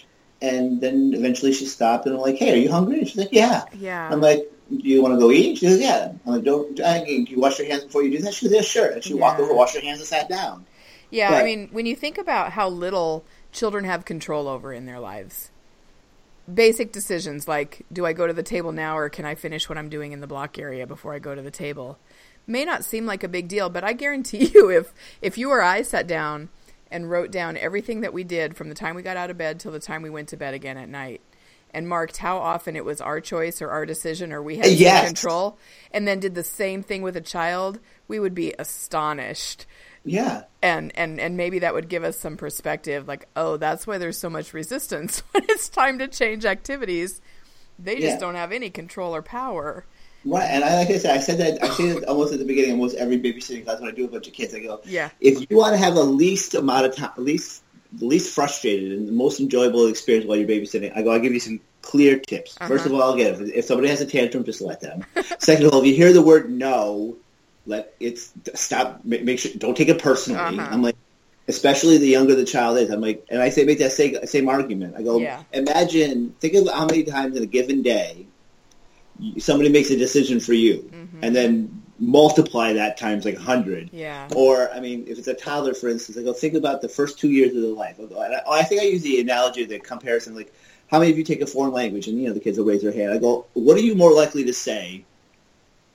and 0.45 0.81
then 0.81 1.13
eventually 1.15 1.53
she 1.53 1.65
stopped 1.65 2.07
and 2.07 2.15
I'm 2.15 2.21
like, 2.21 2.37
hey, 2.37 2.53
are 2.53 2.57
you 2.57 2.71
hungry? 2.71 2.99
And 2.99 3.09
she's 3.09 3.17
like, 3.17 3.33
yeah. 3.33 3.65
Yeah. 3.73 4.09
I'm 4.11 4.21
like, 4.21 4.51
do 4.69 4.89
you 4.89 5.03
want 5.03 5.15
to 5.15 5.19
go 5.19 5.31
eat? 5.31 5.59
She 5.59 5.67
goes, 5.67 5.81
yeah. 5.81 6.13
I'm 6.27 6.33
like, 6.33 6.45
don't, 6.45 6.79
I, 6.81 7.05
do 7.05 7.13
you 7.13 7.41
wash 7.41 7.59
your 7.59 7.69
hands 7.69 7.85
before 7.85 8.03
you 8.03 8.11
do 8.11 8.19
that? 8.19 8.35
She 8.35 8.47
goes, 8.47 8.55
yeah, 8.55 8.63
sure. 8.63 8.91
And 8.91 9.03
she 9.03 9.15
yeah. 9.15 9.21
walked 9.21 9.41
over, 9.41 9.55
washed 9.55 9.75
her 9.75 9.81
hands, 9.81 10.01
and 10.01 10.09
sat 10.09 10.29
down. 10.29 10.67
Yeah, 11.11 11.31
but, 11.31 11.43
I 11.43 11.45
mean, 11.45 11.69
when 11.73 11.87
you 11.87 11.97
think 11.97 12.19
about 12.19 12.53
how 12.53 12.69
little 12.69 13.25
children 13.53 13.85
have 13.85 14.05
control 14.05 14.49
over 14.49 14.73
in 14.73 14.85
their 14.85 15.01
lives, 15.01 15.51
basic 16.53 16.93
decisions 16.93 17.49
like, 17.49 17.85
do 17.93 18.05
I 18.07 18.13
go 18.13 18.27
to 18.27 18.33
the 18.33 18.43
table 18.43 18.73
now 18.73 18.97
or 18.97 19.09
can 19.09 19.25
I 19.25 19.35
finish 19.35 19.69
what 19.69 19.79
I'm 19.79 19.89
doing 19.89 20.13
in 20.13 20.21
the 20.21 20.27
block 20.27 20.59
area 20.59 20.87
before 20.87 21.15
I 21.15 21.19
go 21.19 21.35
to 21.35 21.43
the 21.43 21.51
table, 21.51 21.99
may 22.47 22.65
not 22.65 22.85
seem 22.85 23.07
like 23.07 23.25
a 23.25 23.29
big 23.29 23.49
deal, 23.49 23.71
but 23.71 23.85
I 23.85 23.93
guarantee 23.93 24.45
you, 24.55 24.71
if 24.71 24.93
if 25.23 25.39
you 25.39 25.51
or 25.51 25.63
I 25.63 25.83
sat 25.83 26.07
down– 26.07 26.49
and 26.95 27.11
wrote 27.11 27.33
down 27.33 27.57
everything 27.57 28.03
that 28.03 28.13
we 28.13 28.23
did 28.23 28.57
from 28.57 28.69
the 28.69 28.75
time 28.75 28.95
we 28.95 29.03
got 29.03 29.17
out 29.17 29.29
of 29.29 29.37
bed 29.37 29.59
till 29.59 29.73
the 29.73 29.81
time 29.81 30.01
we 30.01 30.11
went 30.11 30.29
to 30.29 30.37
bed 30.37 30.55
again 30.55 30.77
at 30.77 30.89
night 30.89 31.21
and 31.73 31.89
marked 31.89 32.19
how 32.19 32.39
often 32.39 32.77
it 32.77 32.85
was 32.85 33.01
our 33.01 33.21
choice 33.21 33.61
or 33.61 33.69
our 33.71 33.85
decision 33.85 34.33
or 34.33 34.41
we 34.41 34.59
had 34.59 34.71
yes. 34.71 35.05
control 35.05 35.59
and 35.91 36.07
then 36.07 36.21
did 36.21 36.37
the 36.37 36.45
same 36.45 36.85
thing 36.85 37.03
with 37.03 37.17
a 37.17 37.21
child 37.21 37.81
we 38.07 38.21
would 38.21 38.35
be 38.35 38.55
astonished 38.61 39.67
yeah 40.05 40.43
and 40.63 40.93
and 40.97 41.21
and 41.21 41.37
maybe 41.37 41.61
that 41.61 41.75
would 41.75 41.89
give 41.89 42.05
us 42.05 42.19
some 42.19 42.37
perspective 42.37 43.09
like 43.09 43.29
oh 43.37 43.57
that's 43.57 43.87
why 43.87 43.99
there's 43.99 44.19
so 44.19 44.29
much 44.29 44.53
resistance 44.53 45.21
when 45.33 45.45
it's 45.49 45.69
time 45.69 45.99
to 45.99 46.09
change 46.09 46.45
activities 46.45 47.21
they 47.79 47.99
just 47.99 48.21
don't 48.21 48.37
have 48.37 48.53
any 48.53 48.71
control 48.71 49.15
or 49.15 49.23
power 49.23 49.85
Right, 50.27 50.45
and 50.45 50.65
I, 50.65 50.79
like 50.79 50.89
I 50.89 50.99
said, 50.99 51.17
I 51.17 51.21
said 51.21 51.39
that 51.39 51.63
I 51.63 51.69
say 51.69 51.93
that 51.93 52.05
almost 52.05 52.33
at 52.33 52.39
the 52.39 52.47
beginning 52.47 52.73
of 52.73 52.79
almost 52.79 52.97
every 52.97 53.19
babysitting 53.19 53.65
class 53.65 53.81
when 53.81 53.91
I 53.91 53.95
do 53.95 54.07
a 54.07 54.09
bunch 54.09 54.27
of 54.27 54.33
kids. 54.33 54.55
I 54.55 54.61
go, 54.61 54.81
yeah. 54.85 55.11
If 55.21 55.51
you 55.51 55.57
want 55.57 55.75
to 55.75 55.79
have 55.79 55.95
the 55.95 56.05
least 56.05 56.55
amount 56.55 56.87
of 56.87 56.97
time, 56.97 57.11
least 57.19 57.62
the 57.93 58.07
least 58.07 58.35
frustrated 58.35 58.93
and 58.93 59.07
the 59.07 59.12
most 59.12 59.38
enjoyable 59.38 59.87
experience 59.87 60.27
while 60.27 60.38
you're 60.38 60.49
babysitting, 60.49 60.97
I 60.97 61.03
go, 61.03 61.12
I'll 61.12 61.21
give 61.21 61.33
you 61.33 61.40
some 61.40 61.61
clear 61.83 62.19
tips. 62.19 62.57
Uh-huh. 62.57 62.69
First 62.69 62.87
of 62.87 62.95
all, 62.95 63.03
I'll 63.03 63.17
get 63.17 63.38
if 63.40 63.67
somebody 63.67 63.88
has 63.88 64.01
a 64.01 64.07
tantrum, 64.07 64.45
just 64.45 64.62
let 64.62 64.81
them. 64.81 65.05
Second 65.38 65.67
of 65.67 65.75
all, 65.75 65.81
if 65.81 65.87
you 65.87 65.95
hear 65.95 66.12
the 66.12 66.23
word 66.23 66.51
no, 66.51 67.17
let 67.66 67.94
it 68.00 68.18
stop. 68.55 69.05
Make 69.05 69.38
sure 69.38 69.53
don't 69.57 69.77
take 69.77 69.88
it 69.88 70.00
personally. 70.00 70.40
Uh-huh. 70.40 70.68
I'm 70.70 70.83
like, 70.83 70.96
especially 71.48 71.98
the 71.98 72.09
younger 72.09 72.35
the 72.35 72.44
child 72.44 72.79
is. 72.79 72.90
I'm 72.90 73.00
like, 73.00 73.27
and 73.31 73.42
I 73.42 73.50
say 73.50 73.64
make 73.64 73.79
that 73.79 73.92
same, 73.92 74.27
same 74.27 74.48
argument. 74.48 74.94
I 74.96 75.03
go, 75.03 75.18
yeah. 75.18 75.42
imagine, 75.53 76.35
think 76.40 76.55
of 76.55 76.72
how 76.72 76.87
many 76.87 77.05
times 77.05 77.37
in 77.37 77.42
a 77.42 77.46
given 77.46 77.83
day 77.83 78.27
somebody 79.38 79.70
makes 79.70 79.90
a 79.90 79.96
decision 79.96 80.40
for 80.40 80.55
you, 80.55 80.90
mm-hmm. 80.92 81.20
and 81.22 81.37
then 81.37 81.83
multiply 81.98 82.72
that 82.72 82.96
times 82.96 83.24
like 83.24 83.37
100. 83.37 83.90
Yeah. 83.92 84.29
Or, 84.35 84.70
I 84.70 84.81
mean, 84.81 85.05
if 85.07 85.18
it's 85.18 85.29
a 85.29 85.35
toddler, 85.35 85.74
for 85.74 85.88
instance, 85.88 86.18
I 86.18 86.22
go, 86.22 86.33
think 86.33 86.55
about 86.55 86.83
the 86.83 86.88
first 86.88 87.18
two 87.18 87.31
years 87.31 87.55
of 87.55 87.62
their 87.62 87.70
life. 87.70 88.00
I, 88.00 88.07
go, 88.07 88.20
I, 88.20 88.59
I 88.61 88.62
think 88.64 88.81
I 88.81 88.85
use 88.85 89.03
the 89.03 89.20
analogy, 89.20 89.64
the 89.64 89.79
comparison, 89.79 90.35
like, 90.35 90.53
how 90.88 90.98
many 90.98 91.12
of 91.12 91.18
you 91.18 91.24
take 91.24 91.40
a 91.40 91.46
foreign 91.46 91.72
language? 91.72 92.09
And, 92.09 92.20
you 92.20 92.29
know, 92.29 92.35
the 92.35 92.40
kids 92.40 92.59
will 92.59 92.66
raise 92.66 92.83
their 92.83 92.92
hand. 92.92 93.12
I 93.12 93.18
go, 93.18 93.46
what 93.55 93.77
are 93.77 93.81
you 93.81 93.94
more 93.94 94.12
likely 94.12 94.44
to 94.44 94.53
say 94.53 95.05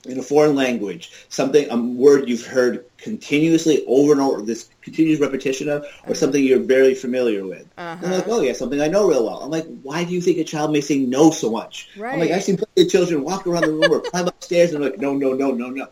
in 0.05 0.17
a 0.17 0.23
foreign 0.23 0.55
language, 0.55 1.11
something, 1.29 1.69
a 1.69 1.77
word 1.77 2.29
you've 2.29 2.45
heard 2.45 2.85
continuously 2.97 3.83
over 3.85 4.13
and 4.13 4.21
over, 4.21 4.41
this 4.41 4.69
continuous 4.81 5.19
repetition 5.19 5.67
of, 5.67 5.83
or 5.83 5.85
uh-huh. 5.85 6.13
something 6.13 6.43
you're 6.43 6.59
very 6.59 6.95
familiar 6.95 7.45
with. 7.45 7.67
Uh-huh. 7.77 7.97
They're 8.01 8.17
like, 8.19 8.27
oh 8.27 8.41
yeah, 8.41 8.53
something 8.53 8.79
I 8.79 8.87
know 8.87 9.07
real 9.07 9.25
well. 9.25 9.41
I'm 9.41 9.51
like, 9.51 9.67
why 9.83 10.05
do 10.05 10.13
you 10.13 10.21
think 10.21 10.37
a 10.37 10.43
child 10.43 10.71
may 10.71 10.81
say 10.81 10.99
no 10.99 11.31
so 11.31 11.51
much? 11.51 11.89
Right. 11.97 12.13
I'm 12.13 12.19
like, 12.19 12.31
I've 12.31 12.43
seen 12.43 12.57
plenty 12.57 12.83
of 12.83 12.89
children 12.89 13.23
walk 13.23 13.45
around 13.45 13.63
the 13.63 13.73
room 13.73 13.91
or 13.91 13.99
climb 13.99 14.27
upstairs 14.27 14.73
and 14.73 14.83
I'm 14.83 14.91
like, 14.91 14.99
no, 14.99 15.15
no, 15.15 15.33
no, 15.33 15.51
no, 15.51 15.69
no. 15.69 15.87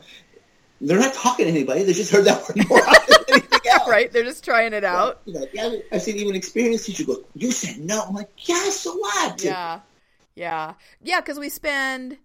They're 0.79 0.99
not 0.99 1.13
talking 1.13 1.45
to 1.45 1.51
anybody. 1.51 1.83
They 1.83 1.93
just 1.93 2.11
heard 2.11 2.25
that 2.25 2.47
word 2.47 2.69
more 2.69 2.79
often 2.79 3.15
than 3.27 3.41
anything 3.41 3.59
else. 3.71 3.89
right. 3.89 4.11
They're 4.11 4.23
just 4.23 4.45
trying 4.45 4.73
it 4.73 4.83
out. 4.83 5.21
You 5.25 5.33
know, 5.33 5.47
yeah, 5.51 5.75
I've 5.91 6.01
seen 6.03 6.17
even 6.17 6.35
experienced 6.35 6.85
teachers 6.85 7.07
go, 7.07 7.23
you 7.33 7.51
said 7.51 7.79
no. 7.79 8.03
I'm 8.07 8.13
like, 8.13 8.29
yeah, 8.47 8.69
so 8.69 8.95
what? 8.95 9.43
Yeah. 9.43 9.81
Yeah. 10.35 10.75
Yeah, 11.01 11.19
because 11.19 11.39
we 11.39 11.49
spend 11.49 12.17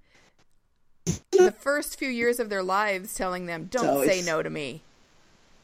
the 1.04 1.54
first 1.58 1.98
few 1.98 2.08
years 2.08 2.38
of 2.38 2.48
their 2.48 2.62
lives 2.62 3.14
telling 3.14 3.46
them, 3.46 3.68
"Don't 3.70 3.82
so 3.82 4.06
say 4.06 4.22
no 4.22 4.42
to 4.42 4.50
me. 4.50 4.82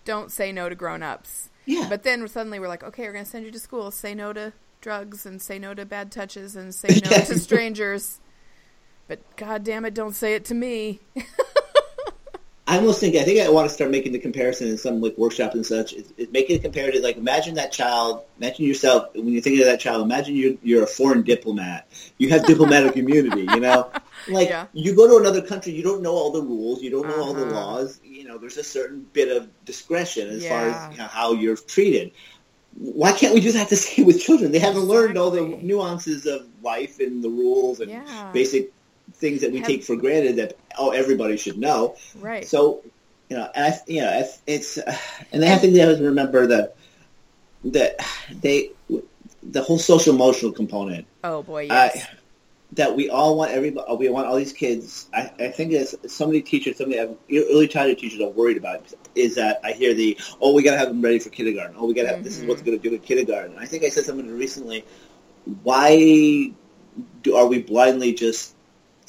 Don't 0.05 0.31
say 0.31 0.53
no 0.53 0.69
to 0.69 0.75
grown-ups." 0.75 1.51
Yeah. 1.67 1.87
But 1.89 2.03
then 2.03 2.27
suddenly 2.29 2.59
we're 2.59 2.69
like, 2.69 2.83
"Okay, 2.83 3.05
we're 3.05 3.13
going 3.13 3.25
to 3.25 3.31
send 3.31 3.45
you 3.45 3.51
to 3.51 3.59
school. 3.59 3.91
Say 3.91 4.15
no 4.15 4.33
to 4.33 4.53
drugs 4.81 5.27
and 5.27 5.41
say 5.41 5.59
no 5.59 5.75
to 5.75 5.85
bad 5.85 6.11
touches 6.11 6.57
and 6.57 6.75
say 6.75 7.01
no 7.05 7.11
to 7.11 7.39
strangers." 7.39 8.21
But 9.07 9.21
god 9.37 9.65
damn 9.65 9.85
it, 9.85 9.95
don't 9.95 10.15
say 10.15 10.35
it 10.35 10.45
to 10.47 10.55
me. 10.55 11.01
I 12.69 12.77
almost 12.77 13.01
think 13.01 13.17
I 13.17 13.23
think 13.23 13.41
I 13.41 13.49
want 13.49 13.67
to 13.67 13.75
start 13.75 13.91
making 13.91 14.13
the 14.13 14.19
comparison 14.19 14.69
in 14.69 14.77
some 14.77 15.01
like 15.01 15.17
workshops 15.17 15.55
and 15.55 15.65
such. 15.65 15.95
Is, 15.95 16.13
is 16.19 16.29
making 16.31 16.57
a 16.57 16.59
comparative. 16.59 17.03
Like 17.03 17.17
imagine 17.17 17.55
that 17.55 17.73
child. 17.73 18.25
Imagine 18.39 18.67
yourself 18.67 19.09
when 19.15 19.29
you're 19.29 19.41
thinking 19.41 19.63
of 19.63 19.69
that 19.69 19.81
child. 19.81 20.03
Imagine 20.03 20.37
you're 20.37 20.55
you're 20.63 20.85
a 20.85 20.87
foreign 20.87 21.23
diplomat. 21.23 21.89
You 22.19 22.29
have 22.29 22.45
diplomatic 22.47 22.95
immunity. 22.99 23.47
You 23.51 23.61
know, 23.61 23.91
like 24.29 24.49
yeah. 24.49 24.67
you 24.73 24.95
go 24.95 25.07
to 25.09 25.17
another 25.17 25.43
country. 25.43 25.73
You 25.73 25.83
don't 25.83 26.03
know 26.03 26.13
all 26.13 26.33
the 26.33 26.43
rules. 26.43 26.83
You 26.83 26.91
don't 26.91 27.07
know 27.07 27.15
uh-huh. 27.15 27.23
all 27.23 27.35
the 27.35 27.47
uh-huh. 27.47 27.55
laws. 27.55 28.01
You 28.05 28.25
know, 28.25 28.39
there's 28.39 28.57
a 28.57 28.65
certain 28.65 29.07
bit 29.13 29.35
of 29.35 29.49
discretion 29.65 30.29
as 30.29 30.43
yeah. 30.43 30.49
far 30.49 30.69
as 30.69 30.93
you 30.93 30.99
know, 30.99 31.07
how 31.07 31.33
you're 31.33 31.57
treated. 31.57 32.13
Why 32.77 33.13
can't 33.13 33.35
we 33.35 33.41
do 33.41 33.53
that 33.53 33.69
the 33.69 33.77
same 33.89 34.07
with 34.07 34.21
children? 34.21 34.53
They 34.53 34.59
haven't 34.59 34.83
exactly. 34.83 34.97
learned 34.97 35.19
all 35.19 35.31
the 35.31 35.43
nuances 35.43 36.27
of 36.27 36.47
life 36.63 37.01
and 37.01 37.23
the 37.23 37.31
rules 37.31 37.81
and 37.81 37.91
yeah. 37.91 38.31
basic 38.33 38.73
things 39.15 39.41
that 39.41 39.53
we 39.53 39.59
have, 39.59 39.67
take 39.67 39.85
for 39.85 39.97
granted 39.97 40.37
that 40.37 40.57
oh 40.79 40.91
everybody 40.91 41.37
should 41.37 41.59
know. 41.59 41.97
Right. 42.21 42.47
So 42.47 42.83
you 43.29 43.37
know, 43.37 43.51
and 43.55 43.75
I, 43.75 43.79
you 43.87 44.01
know, 44.01 44.27
it's 44.47 44.79
uh, 44.79 44.97
and 45.33 45.43
they 45.43 45.47
have 45.47 45.63
to 45.63 45.81
always 45.81 46.01
remember 46.01 46.47
that 46.49 46.77
that 47.65 47.99
they 48.31 48.71
the 49.43 49.63
whole 49.63 49.79
social 49.79 50.15
emotional 50.15 50.53
component. 50.53 51.07
Oh 51.25 51.43
boy, 51.43 51.63
yes. 51.63 52.05
Uh, 52.05 52.15
that 52.73 52.95
we 52.95 53.09
all 53.09 53.37
want 53.37 53.51
everybody, 53.51 53.97
we 53.97 54.09
want 54.09 54.27
all 54.27 54.37
these 54.37 54.53
kids. 54.53 55.09
I, 55.15 55.31
I 55.39 55.49
think 55.49 55.73
as 55.73 55.97
so 56.07 56.27
many 56.27 56.43
teachers, 56.43 56.77
so 56.77 56.87
many 56.87 57.17
early 57.33 57.69
childhood 57.69 57.99
teachers 57.99 58.21
are 58.21 58.29
worried 58.29 58.59
about 58.59 58.93
is 59.15 59.37
that 59.37 59.61
I 59.65 59.73
hear 59.73 59.95
the 59.95 60.19
oh 60.41 60.55
we 60.55 60.63
got 60.63 60.73
to 60.73 60.79
have 60.79 60.89
them 60.89 61.01
ready 61.01 61.19
for 61.19 61.31
kindergarten. 61.31 61.77
Oh 61.79 61.87
we 61.87 61.95
got 61.95 62.03
to 62.03 62.09
mm-hmm. 62.09 62.23
this 62.23 62.39
is 62.39 62.45
what's 62.45 62.61
mm-hmm. 62.61 62.71
going 62.71 62.83
to 62.83 62.89
do 62.91 62.95
in 62.95 63.01
kindergarten. 63.01 63.57
I 63.59 63.67
think 63.67 63.85
I 63.85 63.89
said 63.89 64.05
something 64.05 64.31
recently. 64.37 64.85
Why 65.63 66.53
do, 67.23 67.37
are 67.37 67.47
we 67.47 67.63
blindly 67.63 68.13
just 68.13 68.55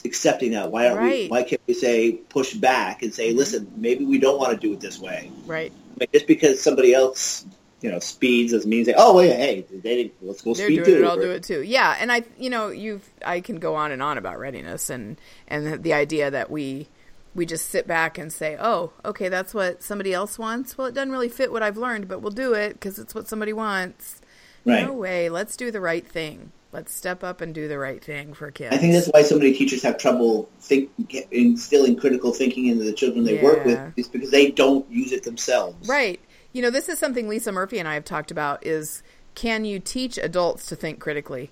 accepting 0.05 0.51
that. 0.51 0.71
Why 0.71 0.87
aren't 0.87 0.99
right. 0.99 1.11
we? 1.23 1.27
Why 1.27 1.43
can't 1.43 1.61
we 1.67 1.73
say 1.73 2.13
push 2.13 2.53
back 2.53 3.03
and 3.03 3.13
say, 3.13 3.29
mm-hmm. 3.29 3.37
listen, 3.37 3.71
maybe 3.75 4.05
we 4.05 4.17
don't 4.19 4.39
want 4.39 4.53
to 4.53 4.57
do 4.57 4.73
it 4.73 4.79
this 4.79 4.99
way. 4.99 5.31
Right. 5.45 5.71
just 6.13 6.27
because 6.27 6.61
somebody 6.61 6.93
else 6.93 7.45
you 7.81 7.91
know 7.91 7.99
speeds 7.99 8.53
as 8.53 8.65
means. 8.65 8.89
oh 8.95 9.15
wait, 9.15 9.31
hey, 9.31 9.65
they 9.71 10.11
let's 10.21 10.41
go 10.41 10.53
They're 10.53 10.67
speed 10.67 10.83
doing 10.83 10.97
too. 10.99 11.03
it. 11.03 11.07
I'll 11.07 11.15
do 11.17 11.31
it 11.31 11.43
too. 11.43 11.61
Yeah, 11.61 11.95
and 11.99 12.11
I, 12.11 12.23
you 12.37 12.49
know, 12.49 12.69
you've 12.69 13.09
I 13.25 13.41
can 13.41 13.59
go 13.59 13.75
on 13.75 13.91
and 13.91 14.01
on 14.01 14.17
about 14.17 14.39
readiness 14.39 14.89
and 14.89 15.19
and 15.47 15.83
the 15.83 15.93
idea 15.93 16.31
that 16.31 16.49
we 16.49 16.87
we 17.35 17.45
just 17.45 17.69
sit 17.69 17.87
back 17.87 18.17
and 18.17 18.33
say, 18.33 18.57
oh, 18.59 18.91
okay, 19.05 19.29
that's 19.29 19.53
what 19.53 19.83
somebody 19.83 20.13
else 20.13 20.39
wants. 20.39 20.77
Well, 20.77 20.87
it 20.87 20.93
doesn't 20.93 21.11
really 21.11 21.29
fit 21.29 21.51
what 21.51 21.63
I've 21.63 21.77
learned, 21.77 22.07
but 22.07 22.21
we'll 22.21 22.31
do 22.31 22.53
it 22.53 22.73
because 22.73 22.99
it's 22.99 23.15
what 23.15 23.27
somebody 23.27 23.53
wants. 23.53 24.21
Right. 24.65 24.85
No 24.85 24.93
way. 24.93 25.29
Let's 25.29 25.55
do 25.55 25.71
the 25.71 25.81
right 25.81 26.05
thing. 26.05 26.51
Let's 26.71 26.93
step 26.93 27.23
up 27.23 27.41
and 27.41 27.53
do 27.55 27.67
the 27.67 27.79
right 27.79 28.03
thing 28.03 28.33
for 28.33 28.51
kids. 28.51 28.75
I 28.75 28.77
think 28.77 28.93
that's 28.93 29.07
why 29.07 29.23
so 29.23 29.37
many 29.37 29.53
teachers 29.53 29.81
have 29.81 29.97
trouble 29.97 30.49
think, 30.59 30.91
instilling 31.31 31.95
critical 31.95 32.31
thinking 32.31 32.67
into 32.67 32.83
the 32.83 32.93
children 32.93 33.23
they 33.23 33.41
work 33.41 33.65
with, 33.65 33.79
is 33.97 34.07
because 34.07 34.29
they 34.29 34.51
don't 34.51 34.89
use 34.91 35.11
it 35.11 35.23
themselves. 35.23 35.87
Right. 35.87 36.19
You 36.51 36.61
know, 36.61 36.69
this 36.69 36.89
is 36.89 36.99
something 36.99 37.27
Lisa 37.27 37.51
Murphy 37.51 37.79
and 37.79 37.87
I 37.87 37.93
have 37.93 38.05
talked 38.05 38.31
about 38.31 38.65
is 38.65 39.03
can 39.35 39.65
you 39.65 39.79
teach 39.79 40.17
adults 40.17 40.65
to 40.67 40.75
think 40.75 40.99
critically? 40.99 41.51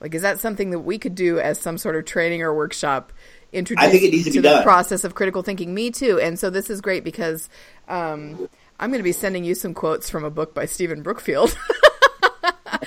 Like 0.00 0.14
is 0.14 0.22
that 0.22 0.40
something 0.40 0.70
that 0.70 0.80
we 0.80 0.98
could 0.98 1.14
do 1.14 1.38
as 1.38 1.60
some 1.60 1.78
sort 1.78 1.96
of 1.96 2.04
training 2.04 2.42
or 2.42 2.54
workshop 2.54 3.12
introduce 3.52 3.84
I 3.84 3.90
think 3.90 4.04
it 4.04 4.10
needs 4.10 4.24
to 4.24 4.30
be 4.30 4.38
the 4.38 4.42
done. 4.48 4.62
process 4.62 5.04
of 5.04 5.14
critical 5.14 5.42
thinking? 5.42 5.74
Me 5.74 5.90
too. 5.90 6.18
And 6.20 6.38
so 6.38 6.50
this 6.50 6.70
is 6.70 6.80
great 6.80 7.04
because 7.04 7.48
um, 7.88 8.48
I'm 8.80 8.90
going 8.90 9.00
to 9.00 9.04
be 9.04 9.12
sending 9.12 9.44
you 9.44 9.54
some 9.54 9.74
quotes 9.74 10.08
from 10.08 10.24
a 10.24 10.30
book 10.30 10.54
by 10.54 10.66
Stephen 10.66 11.02
Brookfield. 11.02 11.56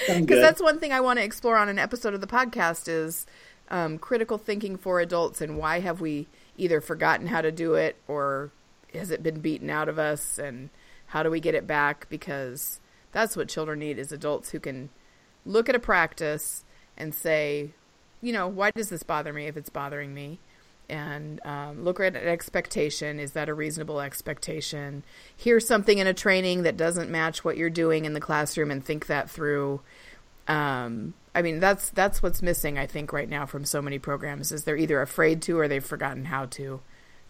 Because 0.07 0.39
that's 0.39 0.61
one 0.61 0.79
thing 0.79 0.91
I 0.91 1.01
want 1.01 1.19
to 1.19 1.25
explore 1.25 1.57
on 1.57 1.69
an 1.69 1.79
episode 1.79 2.13
of 2.13 2.21
the 2.21 2.27
podcast 2.27 2.87
is 2.87 3.25
um, 3.69 3.97
critical 3.97 4.37
thinking 4.37 4.77
for 4.77 4.99
adults 4.99 5.41
and 5.41 5.57
why 5.57 5.79
have 5.79 6.01
we 6.01 6.27
either 6.57 6.81
forgotten 6.81 7.27
how 7.27 7.41
to 7.41 7.51
do 7.51 7.75
it 7.75 7.95
or 8.07 8.51
has 8.93 9.11
it 9.11 9.23
been 9.23 9.39
beaten 9.39 9.69
out 9.69 9.89
of 9.89 9.99
us 9.99 10.37
and 10.37 10.69
how 11.11 11.23
do 11.23 11.29
we 11.29 11.39
get 11.39 11.55
it 11.55 11.67
back? 11.67 12.07
Because 12.09 12.79
that's 13.11 13.35
what 13.35 13.49
children 13.49 13.79
need 13.79 13.99
is 13.99 14.11
adults 14.11 14.51
who 14.51 14.59
can 14.59 14.89
look 15.45 15.67
at 15.67 15.75
a 15.75 15.79
practice 15.79 16.63
and 16.97 17.13
say 17.13 17.71
you 18.21 18.31
know 18.31 18.47
why 18.47 18.71
does 18.71 18.89
this 18.89 19.03
bother 19.03 19.33
me 19.33 19.47
if 19.47 19.57
it's 19.57 19.69
bothering 19.69 20.13
me? 20.13 20.39
And 20.89 21.39
um, 21.45 21.83
look 21.83 21.99
at 22.01 22.15
an 22.17 22.27
expectation. 22.27 23.19
Is 23.19 23.31
that 23.31 23.47
a 23.47 23.53
reasonable 23.53 24.01
expectation? 24.01 25.03
Hear 25.35 25.59
something 25.59 25.97
in 25.97 26.07
a 26.07 26.13
training 26.13 26.63
that 26.63 26.75
doesn't 26.75 27.09
match 27.09 27.45
what 27.45 27.55
you're 27.55 27.69
doing 27.69 28.03
in 28.03 28.13
the 28.13 28.19
classroom 28.19 28.71
and 28.71 28.83
think 28.83 29.07
that 29.07 29.29
through. 29.29 29.81
Um, 30.47 31.13
i 31.33 31.41
mean 31.41 31.59
that's 31.59 31.91
that's 31.91 32.21
what's 32.21 32.41
missing 32.41 32.77
i 32.77 32.85
think 32.85 33.13
right 33.13 33.29
now 33.29 33.45
from 33.45 33.63
so 33.63 33.81
many 33.81 33.99
programs 33.99 34.51
is 34.51 34.63
they're 34.63 34.75
either 34.75 35.01
afraid 35.01 35.41
to 35.41 35.57
or 35.57 35.67
they've 35.67 35.85
forgotten 35.85 36.25
how 36.25 36.45
to 36.47 36.81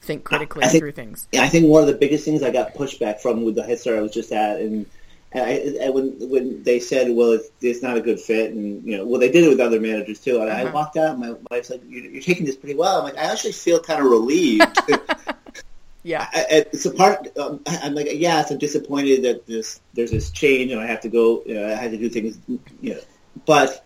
think 0.01 0.23
critically 0.23 0.63
I 0.63 0.67
think- 0.67 0.81
through 0.81 0.91
things 0.93 1.27
Yeah, 1.31 1.43
I 1.43 1.49
think 1.49 1.67
one 1.67 1.81
of 1.81 1.87
the 1.87 1.93
biggest 1.95 2.25
things 2.25 2.43
I 2.43 2.51
got 2.51 2.73
pushback 2.73 3.19
from 3.21 3.43
with 3.43 3.55
the 3.55 3.63
Head 3.63 3.79
Start 3.79 3.97
I 3.97 4.01
was 4.01 4.11
just 4.11 4.31
at, 4.31 4.59
and, 4.59 4.85
and, 5.31 5.43
I, 5.45 5.49
and 5.85 5.93
when 5.93 6.29
when 6.29 6.63
they 6.63 6.79
said, 6.79 7.09
"Well, 7.15 7.31
it's, 7.31 7.49
it's 7.61 7.81
not 7.81 7.95
a 7.97 8.01
good 8.01 8.19
fit," 8.19 8.51
and 8.51 8.83
you 8.83 8.97
know, 8.97 9.05
well, 9.05 9.19
they 9.19 9.31
did 9.31 9.43
it 9.45 9.47
with 9.49 9.59
other 9.61 9.79
managers 9.79 10.19
too. 10.19 10.41
And 10.41 10.49
I 10.49 10.63
Uh-huh. 10.63 10.71
walked 10.73 10.97
out, 10.97 11.17
my 11.19 11.35
wife's 11.49 11.69
like, 11.69 11.81
"You're, 11.87 12.03
you're 12.05 12.21
taking 12.21 12.45
this 12.45 12.57
pretty 12.57 12.75
well." 12.75 12.97
I'm 12.97 13.03
like, 13.05 13.17
I 13.17 13.31
actually 13.31 13.53
feel 13.53 13.79
kind 13.79 14.03
of 14.03 14.11
relieved. 14.11 14.77
yeah 16.03 16.27
I, 16.33 16.39
I- 16.41 16.45
it's 16.73 16.85
a 16.85 16.91
part. 16.91 17.27
Um, 17.37 17.61
I'm 17.67 17.93
like, 17.95 18.07
yes, 18.11 18.51
I'm 18.51 18.57
disappointed 18.57 19.23
that 19.23 19.45
this 19.45 19.79
there's 19.93 20.11
this 20.11 20.31
change, 20.31 20.71
and 20.71 20.81
I 20.81 20.87
have 20.87 21.01
to 21.01 21.09
go. 21.09 21.43
You 21.45 21.53
know, 21.55 21.67
I 21.67 21.75
have 21.75 21.91
to 21.91 21.97
do 21.97 22.09
things. 22.09 22.37
You 22.81 22.95
know, 22.95 22.99
but 23.45 23.85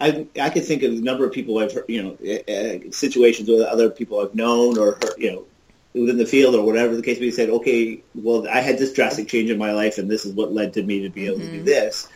I 0.00 0.26
I 0.40 0.50
could 0.50 0.64
think 0.64 0.82
of 0.82 0.92
a 0.92 0.96
number 0.96 1.24
of 1.24 1.32
people 1.32 1.58
I've 1.58 1.72
heard, 1.72 1.84
you 1.88 2.02
know 2.02 2.12
uh, 2.12 2.90
situations 2.90 3.48
with 3.48 3.60
other 3.62 3.90
people 3.90 4.20
I've 4.20 4.34
known 4.34 4.78
or 4.78 4.92
heard, 4.92 5.14
you 5.18 5.32
know 5.32 5.44
within 5.92 6.18
the 6.18 6.26
field 6.26 6.54
or 6.54 6.64
whatever 6.64 6.94
the 6.94 7.02
case 7.02 7.18
may 7.18 7.26
be. 7.26 7.30
Said, 7.32 7.50
okay, 7.50 8.00
well, 8.14 8.46
I 8.48 8.60
had 8.60 8.78
this 8.78 8.92
drastic 8.92 9.26
change 9.28 9.50
in 9.50 9.58
my 9.58 9.72
life, 9.72 9.98
and 9.98 10.08
this 10.08 10.24
is 10.24 10.32
what 10.34 10.52
led 10.52 10.74
to 10.74 10.82
me 10.82 11.02
to 11.02 11.10
be 11.10 11.26
able 11.26 11.38
to 11.38 11.50
do 11.50 11.62
this. 11.62 12.08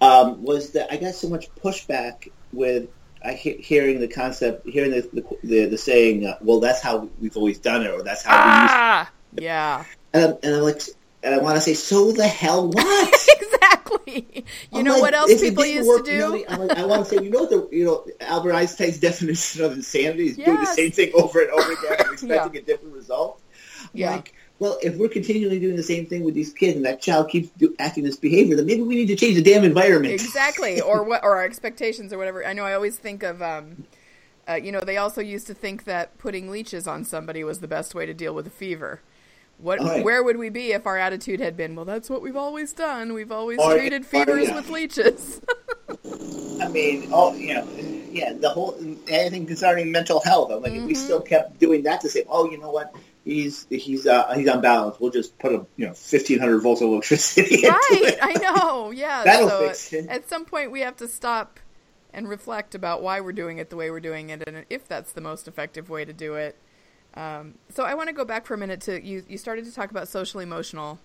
Um, 0.00 0.42
was 0.42 0.72
that 0.72 0.90
I 0.90 0.96
got 0.96 1.14
so 1.14 1.28
much 1.28 1.54
pushback 1.56 2.30
with 2.52 2.88
I 3.22 3.34
he- 3.34 3.58
hearing 3.58 4.00
the 4.00 4.08
concept, 4.08 4.66
hearing 4.66 4.90
the 4.90 5.02
the, 5.12 5.36
the, 5.44 5.66
the 5.66 5.78
saying, 5.78 6.26
uh, 6.26 6.38
well, 6.40 6.60
that's 6.60 6.82
how 6.82 7.08
we've 7.20 7.36
always 7.36 7.58
done 7.58 7.82
it, 7.82 7.90
or 7.90 8.02
that's 8.02 8.22
how 8.24 8.32
we 8.32 8.62
used 8.62 8.74
ah 8.74 9.10
yeah 9.36 9.84
and 10.12 10.24
I'm, 10.24 10.38
and 10.42 10.54
I'm 10.56 10.62
like, 10.62 10.82
and 11.22 11.34
I 11.34 11.38
want 11.38 11.56
to 11.56 11.60
say, 11.60 11.74
so 11.74 12.12
the 12.12 12.26
hell 12.26 12.68
what? 12.68 13.28
exactly 14.06 14.44
you 14.72 14.78
I'm 14.78 14.84
know 14.84 14.92
like, 14.94 15.02
what 15.02 15.14
else 15.14 15.40
people 15.40 15.64
used 15.64 15.88
work, 15.88 16.04
to 16.06 16.12
you 16.12 16.18
know, 16.18 16.36
do 16.36 16.44
like, 16.56 16.78
I 16.78 16.84
want 16.86 17.04
to 17.06 17.14
say, 17.16 17.22
you 17.24 17.30
know, 17.30 17.46
the 17.46 17.68
you 17.74 17.84
know 17.84 18.06
Albert 18.20 18.52
Einstein's 18.52 18.98
definition 19.08 19.64
of 19.64 19.72
insanity 19.72 20.28
is 20.28 20.36
doing 20.36 20.58
the 20.60 20.66
same 20.66 20.90
thing 20.90 21.10
over 21.14 21.40
and 21.40 21.50
over 21.50 21.72
again 21.72 21.96
and 21.98 22.08
expecting 22.12 22.54
Yeah. 22.54 22.60
a 22.60 22.62
different 22.64 22.94
result. 22.94 23.40
Yeah. 23.92 24.10
Like, 24.12 24.34
well, 24.58 24.78
if 24.82 24.96
we're 24.96 25.08
continually 25.08 25.58
doing 25.58 25.76
the 25.76 25.82
same 25.82 26.04
thing 26.06 26.22
with 26.22 26.34
these 26.34 26.52
kids 26.52 26.76
and 26.76 26.84
that 26.84 27.00
child 27.00 27.30
keeps 27.30 27.48
do, 27.56 27.74
acting 27.78 28.04
this 28.04 28.16
behavior, 28.16 28.56
then 28.56 28.66
maybe 28.66 28.82
we 28.82 28.94
need 28.94 29.06
to 29.06 29.16
change 29.16 29.36
the 29.36 29.42
damn 29.42 29.64
environment. 29.64 30.12
exactly 30.12 30.80
or 30.82 31.02
what 31.08 31.24
or 31.24 31.36
our 31.36 31.44
expectations 31.44 32.12
or 32.12 32.18
whatever 32.18 32.44
i 32.46 32.52
know 32.52 32.64
i 32.64 32.74
always 32.74 32.96
think 32.98 33.22
of 33.22 33.40
um 33.42 33.84
uh, 34.48 34.54
you 34.54 34.70
know 34.72 34.80
they 34.80 34.96
also 34.96 35.20
used 35.20 35.46
to 35.46 35.54
think 35.54 35.84
that 35.84 36.16
putting 36.18 36.50
leeches 36.50 36.86
on 36.86 37.04
somebody 37.04 37.42
was 37.44 37.60
the 37.60 37.68
best 37.68 37.94
way 37.94 38.04
to 38.04 38.12
deal 38.14 38.34
with 38.34 38.46
a 38.46 38.50
fever 38.50 39.00
what 39.60 39.80
yeah. 39.82 40.02
where 40.02 40.22
would 40.22 40.36
we 40.36 40.48
be 40.48 40.72
if 40.72 40.86
our 40.86 40.96
attitude 40.98 41.40
had 41.40 41.56
been 41.56 41.74
well 41.76 41.84
that's 41.84 42.08
what 42.10 42.22
we've 42.22 42.36
always 42.36 42.72
done 42.72 43.12
we've 43.12 43.32
always 43.32 43.58
Or- 43.58 43.74
treated 43.76 44.02
or, 44.02 44.04
fevers 44.06 44.48
yeah. 44.48 44.54
with 44.54 44.70
leeches 44.70 45.40
I 46.60 46.68
mean, 46.68 47.08
oh, 47.12 47.34
you 47.34 47.54
know, 47.54 47.66
yeah, 48.10 48.32
the 48.34 48.50
whole 48.50 48.76
anything 49.08 49.46
concerning 49.46 49.90
mental 49.90 50.20
health. 50.20 50.50
I'm 50.52 50.62
like, 50.62 50.72
if 50.72 50.82
we 50.84 50.92
Mm-hmm. 50.92 51.02
still 51.04 51.20
kept 51.20 51.58
doing 51.58 51.84
that 51.84 52.02
to 52.02 52.08
say, 52.10 52.24
oh, 52.28 52.50
you 52.50 52.58
know 52.58 52.70
what, 52.70 52.94
he's 53.24 53.66
he's 53.70 54.06
uh, 54.06 54.32
he's 54.34 54.46
unbalanced. 54.46 55.00
We'll 55.00 55.10
just 55.10 55.36
put 55.38 55.52
a 55.52 55.64
you 55.76 55.86
know 55.86 55.94
fifteen 55.94 56.38
hundred 56.38 56.60
volts 56.60 56.80
of 56.82 56.88
electricity 56.88 57.66
right 57.68 58.16
i 58.22 58.32
know 58.42 58.90
yeah 58.90 59.22
That'll 59.24 59.48
so 59.48 59.66
fix 59.68 59.92
it. 59.94 60.06
at 60.08 60.28
some 60.28 60.44
point 60.44 60.70
we 60.70 60.80
have 60.80 60.96
to 60.98 61.08
stop 61.08 61.58
and 62.12 62.28
reflect 62.28 62.74
about 62.74 63.02
why 63.02 63.20
we're 63.20 63.32
doing 63.32 63.58
it 63.58 63.70
the 63.70 63.76
way 63.76 63.90
we're 63.90 64.00
doing 64.00 64.30
it 64.30 64.42
and 64.46 64.64
if 64.68 64.86
that's 64.86 65.12
the 65.12 65.20
most 65.20 65.48
effective 65.48 65.88
way 65.88 66.04
to 66.04 66.12
do 66.12 66.34
it 66.34 66.56
um, 67.14 67.54
so 67.68 67.84
i 67.84 67.94
want 67.94 68.08
to 68.08 68.14
go 68.14 68.24
back 68.24 68.46
for 68.46 68.54
a 68.54 68.58
minute 68.58 68.80
to 68.80 69.04
you 69.04 69.24
you 69.28 69.38
started 69.38 69.64
to 69.64 69.72
talk 69.72 69.90
about 69.90 70.08
social 70.08 70.40
emotional 70.40 70.98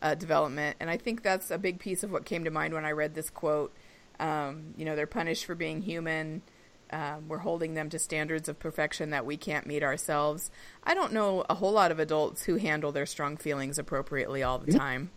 uh, 0.00 0.14
development 0.14 0.76
and 0.80 0.90
i 0.90 0.96
think 0.96 1.22
that's 1.22 1.50
a 1.50 1.58
big 1.58 1.78
piece 1.78 2.02
of 2.02 2.10
what 2.10 2.24
came 2.24 2.44
to 2.44 2.50
mind 2.50 2.74
when 2.74 2.84
i 2.84 2.90
read 2.90 3.14
this 3.14 3.30
quote. 3.30 3.74
Um, 4.20 4.74
you 4.76 4.84
know 4.84 4.94
they're 4.94 5.06
punished 5.06 5.46
for 5.46 5.54
being 5.54 5.82
human. 5.82 6.42
Um, 6.90 7.26
we're 7.26 7.38
holding 7.38 7.72
them 7.72 7.88
to 7.88 7.98
standards 7.98 8.50
of 8.50 8.58
perfection 8.58 9.10
that 9.10 9.24
we 9.24 9.38
can't 9.38 9.66
meet 9.66 9.82
ourselves. 9.82 10.50
I 10.84 10.92
don't 10.92 11.14
know 11.14 11.42
a 11.48 11.54
whole 11.54 11.72
lot 11.72 11.90
of 11.90 11.98
adults 11.98 12.44
who 12.44 12.56
handle 12.56 12.92
their 12.92 13.06
strong 13.06 13.38
feelings 13.38 13.78
appropriately 13.78 14.42
all 14.42 14.58
the 14.58 14.72
time. 14.72 15.10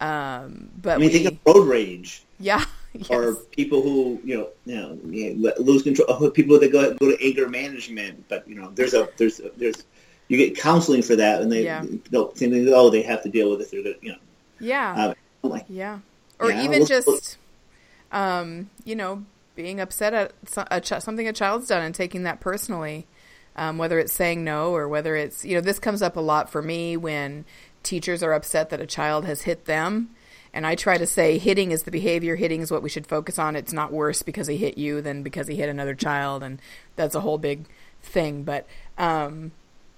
Um, 0.00 0.70
but 0.80 0.94
I 0.94 0.98
mean, 0.98 1.12
we, 1.12 1.12
think 1.12 1.26
of 1.46 1.54
road 1.54 1.68
rage. 1.68 2.24
Yeah 2.40 2.64
yes. 2.98 3.10
or 3.10 3.34
people 3.50 3.82
who 3.82 4.20
you 4.24 4.36
know 4.36 4.48
you 4.66 5.34
know 5.34 5.52
lose 5.58 5.82
control. 5.82 6.30
People 6.30 6.58
that 6.60 6.70
go 6.72 6.94
go 6.94 7.10
to 7.16 7.24
anger 7.26 7.48
management, 7.48 8.28
but 8.28 8.46
you 8.48 8.54
know, 8.54 8.70
there's 8.74 8.94
a 8.94 9.08
there's 9.16 9.40
a, 9.40 9.50
there's 9.56 9.84
you 10.28 10.38
get 10.38 10.56
counseling 10.56 11.02
for 11.02 11.16
that, 11.16 11.42
and 11.42 11.50
they 11.52 11.64
Yeah. 11.64 11.84
don't 12.10 12.34
think 12.36 12.54
oh 12.70 12.90
they 12.90 13.02
have 13.02 13.22
to 13.24 13.28
deal 13.28 13.50
with 13.50 13.60
it. 13.60 13.68
They're 13.70 13.82
gonna, 13.82 13.96
you 14.00 14.12
know, 14.12 14.18
yeah 14.60 14.94
uh, 14.94 15.14
like 15.42 15.64
Yeah. 15.68 15.98
Or 16.40 16.50
Yeah, 16.50 16.64
even 16.64 16.84
just, 16.86 17.36
um, 18.12 18.70
you 18.84 18.96
know, 18.96 19.24
being 19.56 19.80
upset 19.80 20.12
at 20.14 20.32
so- 20.46 20.66
a 20.70 20.80
ch- 20.80 21.00
something 21.00 21.28
a 21.28 21.32
child's 21.32 21.68
done 21.68 21.82
and 21.82 21.94
taking 21.94 22.24
that 22.24 22.40
personally, 22.40 23.06
um, 23.56 23.78
whether 23.78 23.98
it's 23.98 24.12
saying 24.12 24.42
no 24.44 24.72
or 24.74 24.88
whether 24.88 25.14
it's, 25.14 25.44
you 25.44 25.54
know, 25.54 25.60
this 25.60 25.78
comes 25.78 26.02
up 26.02 26.16
a 26.16 26.20
lot 26.20 26.50
for 26.50 26.60
me 26.62 26.96
when 26.96 27.44
teachers 27.82 28.22
are 28.22 28.32
upset 28.32 28.70
that 28.70 28.80
a 28.80 28.86
child 28.86 29.24
has 29.26 29.42
hit 29.42 29.66
them. 29.66 30.10
And 30.54 30.66
I 30.66 30.76
try 30.76 30.96
to 30.96 31.06
say 31.06 31.36
hitting 31.36 31.72
is 31.72 31.82
the 31.82 31.90
behavior, 31.90 32.36
hitting 32.36 32.62
is 32.62 32.70
what 32.70 32.82
we 32.82 32.88
should 32.88 33.06
focus 33.06 33.38
on. 33.38 33.56
It's 33.56 33.72
not 33.72 33.92
worse 33.92 34.22
because 34.22 34.46
he 34.46 34.56
hit 34.56 34.78
you 34.78 35.02
than 35.02 35.22
because 35.24 35.48
he 35.48 35.56
hit 35.56 35.68
another 35.68 35.94
child. 35.94 36.42
And 36.44 36.62
that's 36.94 37.16
a 37.16 37.20
whole 37.20 37.38
big 37.38 37.66
thing. 38.02 38.44
But, 38.44 38.66
um, 38.96 39.50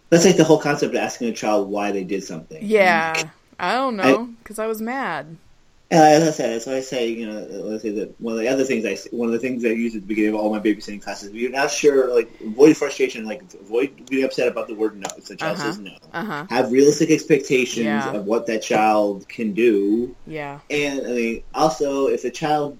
that's 0.08 0.24
like 0.24 0.36
the 0.36 0.44
whole 0.44 0.58
concept 0.58 0.94
of 0.94 1.00
asking 1.00 1.28
a 1.28 1.32
child 1.32 1.68
why 1.68 1.92
they 1.92 2.04
did 2.04 2.24
something. 2.24 2.58
yeah, 2.62 3.30
I 3.60 3.74
don't 3.74 3.96
know 3.96 4.30
because 4.42 4.58
I 4.58 4.66
was 4.66 4.80
mad. 4.80 5.36
Uh, 5.92 5.98
as 6.02 6.26
I 6.26 6.30
said, 6.32 6.50
that's 6.52 6.66
why 6.66 6.76
I 6.76 6.80
say, 6.80 7.10
you 7.10 7.28
know, 7.28 7.46
let's 7.68 7.82
say 7.82 7.90
that 7.90 8.20
one 8.20 8.34
of 8.34 8.40
the 8.40 8.48
other 8.48 8.64
things 8.64 8.84
I 8.84 8.96
one 9.14 9.28
of 9.28 9.32
the 9.32 9.38
things 9.38 9.64
I 9.64 9.68
use 9.68 9.94
at 9.94 10.00
the 10.02 10.06
beginning 10.08 10.30
of 10.34 10.40
all 10.40 10.52
my 10.52 10.58
babysitting 10.58 11.00
classes, 11.00 11.28
if 11.28 11.34
you're 11.36 11.50
not 11.52 11.70
sure, 11.70 12.12
like 12.12 12.28
avoid 12.44 12.76
frustration, 12.76 13.24
like 13.24 13.42
avoid 13.60 14.08
being 14.08 14.24
upset 14.24 14.48
about 14.48 14.66
the 14.66 14.74
word 14.74 14.96
no. 14.96 15.06
If 15.16 15.26
the 15.26 15.36
child 15.36 15.58
Uh-huh. 15.58 15.62
says 15.68 15.78
no, 15.78 15.92
Uh-huh. 16.12 16.44
have 16.50 16.72
realistic 16.72 17.10
expectations 17.10 18.06
Yeah. 18.06 18.12
of 18.16 18.24
what 18.24 18.46
that 18.46 18.62
child 18.64 19.28
can 19.28 19.52
do, 19.52 20.16
Yeah. 20.26 20.58
and 20.70 21.06
I 21.06 21.10
mean, 21.10 21.42
also 21.54 22.08
if 22.08 22.22
the 22.22 22.32
child 22.32 22.78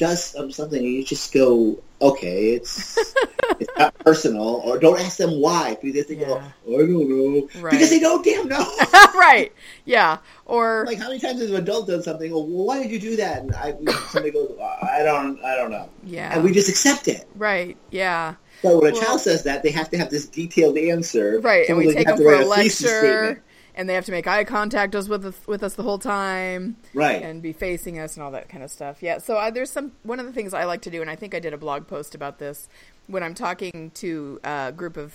does 0.00 0.24
something, 0.24 0.82
you 0.82 1.04
just 1.04 1.32
go, 1.32 1.78
okay, 2.00 2.54
it's 2.54 2.98
it's 3.60 3.70
not 3.78 3.96
personal, 3.98 4.62
or 4.64 4.78
don't 4.78 4.98
ask 4.98 5.18
them 5.18 5.38
why 5.40 5.76
because 5.82 6.06
they 6.06 6.16
go, 6.16 6.24
oh, 6.40 6.52
Yeah. 6.66 6.74
I 6.74 6.78
don't 6.86 7.08
know, 7.08 7.48
Right. 7.60 7.70
because 7.72 7.90
they 7.90 8.00
don't 8.00 8.24
damn 8.24 8.48
know. 8.48 8.64
right. 9.14 9.52
Yeah. 9.84 10.16
Or 10.46 10.84
like 10.88 10.98
how 10.98 11.08
many 11.08 11.20
times 11.20 11.40
has 11.40 11.50
an 11.50 11.56
adult 11.56 11.86
done 11.88 12.02
something? 12.02 12.32
Oh, 12.32 12.38
well, 12.42 12.64
why 12.66 12.82
did 12.82 12.90
you 12.90 12.98
do 12.98 13.16
that? 13.16 13.42
And 13.42 13.54
I, 13.54 13.74
somebody 14.08 14.30
goes, 14.30 14.50
I 14.82 15.02
don't, 15.02 15.38
I 15.44 15.54
don't 15.54 15.70
know, 15.70 15.90
yeah. 16.02 16.34
and 16.34 16.42
we 16.42 16.52
just 16.52 16.70
accept 16.70 17.06
it. 17.06 17.28
right. 17.36 17.76
Yeah. 17.90 18.34
So 18.62 18.78
when 18.80 18.90
a 18.90 18.94
Well- 18.94 19.02
child 19.02 19.20
says 19.20 19.44
that, 19.44 19.62
they 19.62 19.70
have 19.70 19.90
to 19.90 19.98
have 19.98 20.10
this 20.10 20.26
detailed 20.26 20.76
answer. 20.78 21.40
Right. 21.40 21.68
And 21.68 21.76
we 21.78 21.92
take 21.92 22.06
them 22.06 22.16
for 22.16 22.24
write 22.32 22.46
a 22.46 22.54
thesis 22.54 22.90
lecture. 22.90 23.42
And 23.74 23.88
they 23.88 23.94
have 23.94 24.04
to 24.06 24.12
make 24.12 24.26
eye 24.26 24.44
contact 24.44 24.94
us 24.94 25.08
with 25.08 25.24
us, 25.24 25.46
with 25.46 25.62
us 25.62 25.74
the 25.74 25.82
whole 25.82 25.98
time, 25.98 26.76
right? 26.94 27.22
And 27.22 27.42
be 27.42 27.52
facing 27.52 27.98
us 27.98 28.16
and 28.16 28.24
all 28.24 28.30
that 28.32 28.48
kind 28.48 28.62
of 28.62 28.70
stuff. 28.70 29.02
Yeah. 29.02 29.18
So 29.18 29.36
I, 29.36 29.50
there's 29.50 29.70
some 29.70 29.92
one 30.02 30.20
of 30.20 30.26
the 30.26 30.32
things 30.32 30.54
I 30.54 30.64
like 30.64 30.82
to 30.82 30.90
do, 30.90 31.00
and 31.00 31.10
I 31.10 31.16
think 31.16 31.34
I 31.34 31.38
did 31.38 31.52
a 31.52 31.58
blog 31.58 31.86
post 31.86 32.14
about 32.14 32.38
this 32.38 32.68
when 33.06 33.22
I'm 33.22 33.34
talking 33.34 33.90
to 33.94 34.40
a 34.44 34.72
group 34.72 34.96
of 34.96 35.14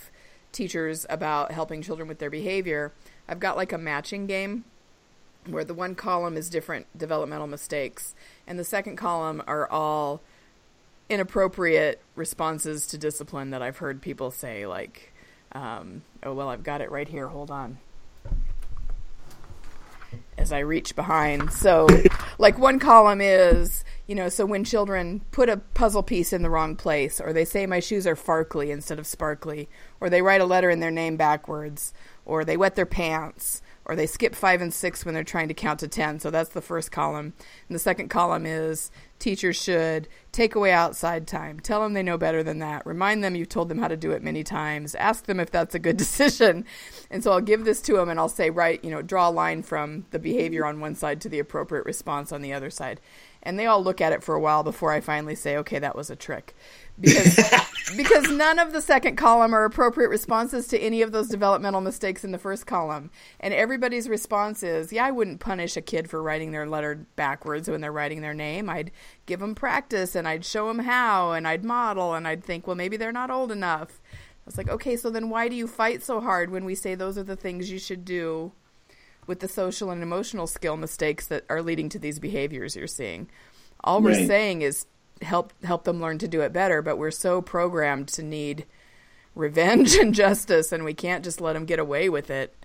teachers 0.51 1.05
about 1.09 1.51
helping 1.51 1.81
children 1.81 2.07
with 2.07 2.19
their 2.19 2.29
behavior. 2.29 2.91
I've 3.27 3.39
got 3.39 3.57
like 3.57 3.73
a 3.73 3.77
matching 3.77 4.25
game 4.27 4.65
where 5.45 5.63
the 5.63 5.73
one 5.73 5.93
column 5.93 6.37
is 6.37 6.49
different 6.49 6.87
developmental 6.97 7.47
mistakes, 7.47 8.15
and 8.47 8.57
the 8.57 8.63
second 8.63 8.95
column 8.95 9.43
are 9.47 9.69
all 9.69 10.21
inappropriate 11.09 12.01
responses 12.15 12.87
to 12.87 12.97
discipline 12.97 13.51
that 13.51 13.61
I've 13.61 13.77
heard 13.77 14.01
people 14.01 14.31
say, 14.31 14.65
like, 14.65 15.13
um, 15.51 16.01
oh, 16.23 16.33
well, 16.33 16.49
I've 16.49 16.63
got 16.63 16.81
it 16.81 16.89
right 16.89 17.07
here. 17.07 17.27
Hold 17.27 17.51
on. 17.51 17.77
As 20.37 20.51
I 20.51 20.59
reach 20.59 20.95
behind. 20.95 21.53
So, 21.53 21.87
like, 22.37 22.59
one 22.59 22.77
column 22.77 23.21
is, 23.21 23.83
you 24.05 24.15
know, 24.15 24.29
so 24.29 24.45
when 24.45 24.63
children 24.63 25.21
put 25.31 25.49
a 25.49 25.57
puzzle 25.57 26.03
piece 26.03 26.33
in 26.33 26.41
the 26.41 26.49
wrong 26.49 26.75
place, 26.75 27.21
or 27.21 27.31
they 27.31 27.45
say 27.45 27.65
my 27.65 27.79
shoes 27.79 28.05
are 28.05 28.15
farkly 28.15 28.69
instead 28.69 28.99
of 28.99 29.07
sparkly, 29.07 29.69
or 29.99 30.09
they 30.09 30.21
write 30.21 30.41
a 30.41 30.45
letter 30.45 30.69
in 30.69 30.81
their 30.81 30.91
name 30.91 31.15
backwards, 31.15 31.93
or 32.25 32.43
they 32.43 32.57
wet 32.57 32.75
their 32.75 32.85
pants, 32.85 33.61
or 33.85 33.95
they 33.95 34.07
skip 34.07 34.33
five 34.33 34.61
and 34.61 34.73
six 34.73 35.05
when 35.05 35.13
they're 35.13 35.23
trying 35.23 35.47
to 35.47 35.53
count 35.53 35.79
to 35.79 35.87
10. 35.87 36.19
So 36.19 36.31
that's 36.31 36.49
the 36.49 36.61
first 36.61 36.91
column. 36.91 37.33
And 37.67 37.75
the 37.75 37.79
second 37.79 38.09
column 38.09 38.45
is 38.45 38.91
teachers 39.19 39.61
should 39.61 40.07
take 40.31 40.55
away 40.55 40.71
outside 40.71 41.27
time. 41.27 41.59
Tell 41.59 41.81
them 41.81 41.93
they 41.93 42.03
know 42.03 42.17
better 42.17 42.43
than 42.43 42.59
that. 42.59 42.85
Remind 42.85 43.23
them 43.23 43.35
you've 43.35 43.49
told 43.49 43.69
them 43.69 43.77
how 43.77 43.87
to 43.87 43.95
do 43.95 44.11
it 44.11 44.23
many 44.23 44.43
times. 44.43 44.95
Ask 44.95 45.25
them 45.25 45.39
if 45.39 45.51
that's 45.51 45.75
a 45.75 45.79
good 45.79 45.97
decision. 46.05 46.65
And 47.09 47.23
so 47.23 47.31
I'll 47.31 47.41
give 47.41 47.63
this 47.63 47.81
to 47.83 47.93
them 47.93 48.09
and 48.09 48.19
I'll 48.19 48.27
say, 48.27 48.49
right, 48.49 48.83
you 48.83 48.89
know, 48.89 49.01
draw 49.01 49.29
a 49.29 49.31
line 49.31 49.61
from 49.61 50.05
the 50.11 50.19
behavior 50.19 50.65
on 50.65 50.79
one 50.79 50.95
side 50.95 51.21
to 51.21 51.29
the 51.29 51.39
appropriate 51.39 51.85
response 51.85 52.31
on 52.31 52.41
the 52.41 52.53
other 52.53 52.69
side. 52.69 52.99
And 53.43 53.59
they 53.59 53.67
all 53.67 53.83
look 53.83 54.01
at 54.01 54.11
it 54.11 54.23
for 54.23 54.33
a 54.33 54.39
while 54.39 54.63
before 54.63 54.91
I 54.91 55.01
finally 55.01 55.35
say, 55.35 55.55
okay, 55.57 55.77
that 55.77 55.95
was 55.95 56.09
a 56.09 56.15
trick 56.15 56.55
because 56.99 57.39
because 57.97 58.29
none 58.29 58.59
of 58.59 58.73
the 58.73 58.81
second 58.81 59.15
column 59.15 59.53
are 59.53 59.65
appropriate 59.65 60.09
responses 60.09 60.67
to 60.67 60.79
any 60.79 61.01
of 61.01 61.11
those 61.11 61.27
developmental 61.27 61.81
mistakes 61.81 62.23
in 62.23 62.31
the 62.31 62.37
first 62.37 62.65
column. 62.65 63.11
And 63.39 63.53
everybody's 63.53 64.09
response 64.09 64.63
is, 64.63 64.91
"Yeah, 64.93 65.05
I 65.05 65.11
wouldn't 65.11 65.39
punish 65.39 65.77
a 65.77 65.81
kid 65.81 66.09
for 66.09 66.21
writing 66.21 66.51
their 66.51 66.67
letter 66.67 67.05
backwards 67.15 67.69
when 67.69 67.81
they're 67.81 67.91
writing 67.91 68.21
their 68.21 68.33
name. 68.33 68.69
I'd 68.69 68.91
give 69.25 69.39
them 69.39 69.55
practice 69.55 70.15
and 70.15 70.27
I'd 70.27 70.45
show 70.45 70.67
them 70.67 70.79
how 70.79 71.31
and 71.31 71.47
I'd 71.47 71.63
model 71.63 72.13
and 72.13 72.27
I'd 72.27 72.43
think, 72.43 72.67
well, 72.67 72.75
maybe 72.75 72.97
they're 72.97 73.11
not 73.11 73.31
old 73.31 73.51
enough." 73.51 74.01
I 74.11 74.45
was 74.45 74.57
like, 74.57 74.69
"Okay, 74.69 74.95
so 74.95 75.09
then 75.09 75.29
why 75.29 75.47
do 75.47 75.55
you 75.55 75.67
fight 75.67 76.03
so 76.03 76.21
hard 76.21 76.51
when 76.51 76.65
we 76.65 76.75
say 76.75 76.95
those 76.95 77.17
are 77.17 77.23
the 77.23 77.35
things 77.35 77.71
you 77.71 77.79
should 77.79 78.05
do?" 78.05 78.51
With 79.27 79.39
the 79.39 79.47
social 79.47 79.89
and 79.89 80.03
emotional 80.03 80.45
skill 80.45 80.77
mistakes 80.77 81.25
that 81.27 81.45
are 81.49 81.63
leading 81.63 81.89
to 81.89 81.99
these 81.99 82.19
behaviors 82.19 82.75
you're 82.75 82.85
seeing. 82.85 83.27
All 83.83 83.99
right. 83.99 84.19
we're 84.19 84.27
saying 84.27 84.61
is 84.61 84.85
help 85.21 85.53
help 85.63 85.85
them 85.85 86.01
learn 86.01 86.17
to 86.17 86.27
do 86.27 86.41
it 86.41 86.51
better 86.51 86.81
but 86.81 86.97
we're 86.97 87.11
so 87.11 87.41
programmed 87.41 88.07
to 88.07 88.21
need 88.21 88.65
revenge 89.35 89.95
and 90.01 90.13
justice 90.13 90.71
and 90.71 90.83
we 90.83 90.93
can't 90.93 91.23
just 91.23 91.41
let 91.41 91.53
them 91.53 91.65
get 91.65 91.79
away 91.79 92.09
with 92.09 92.29
it. 92.29 92.55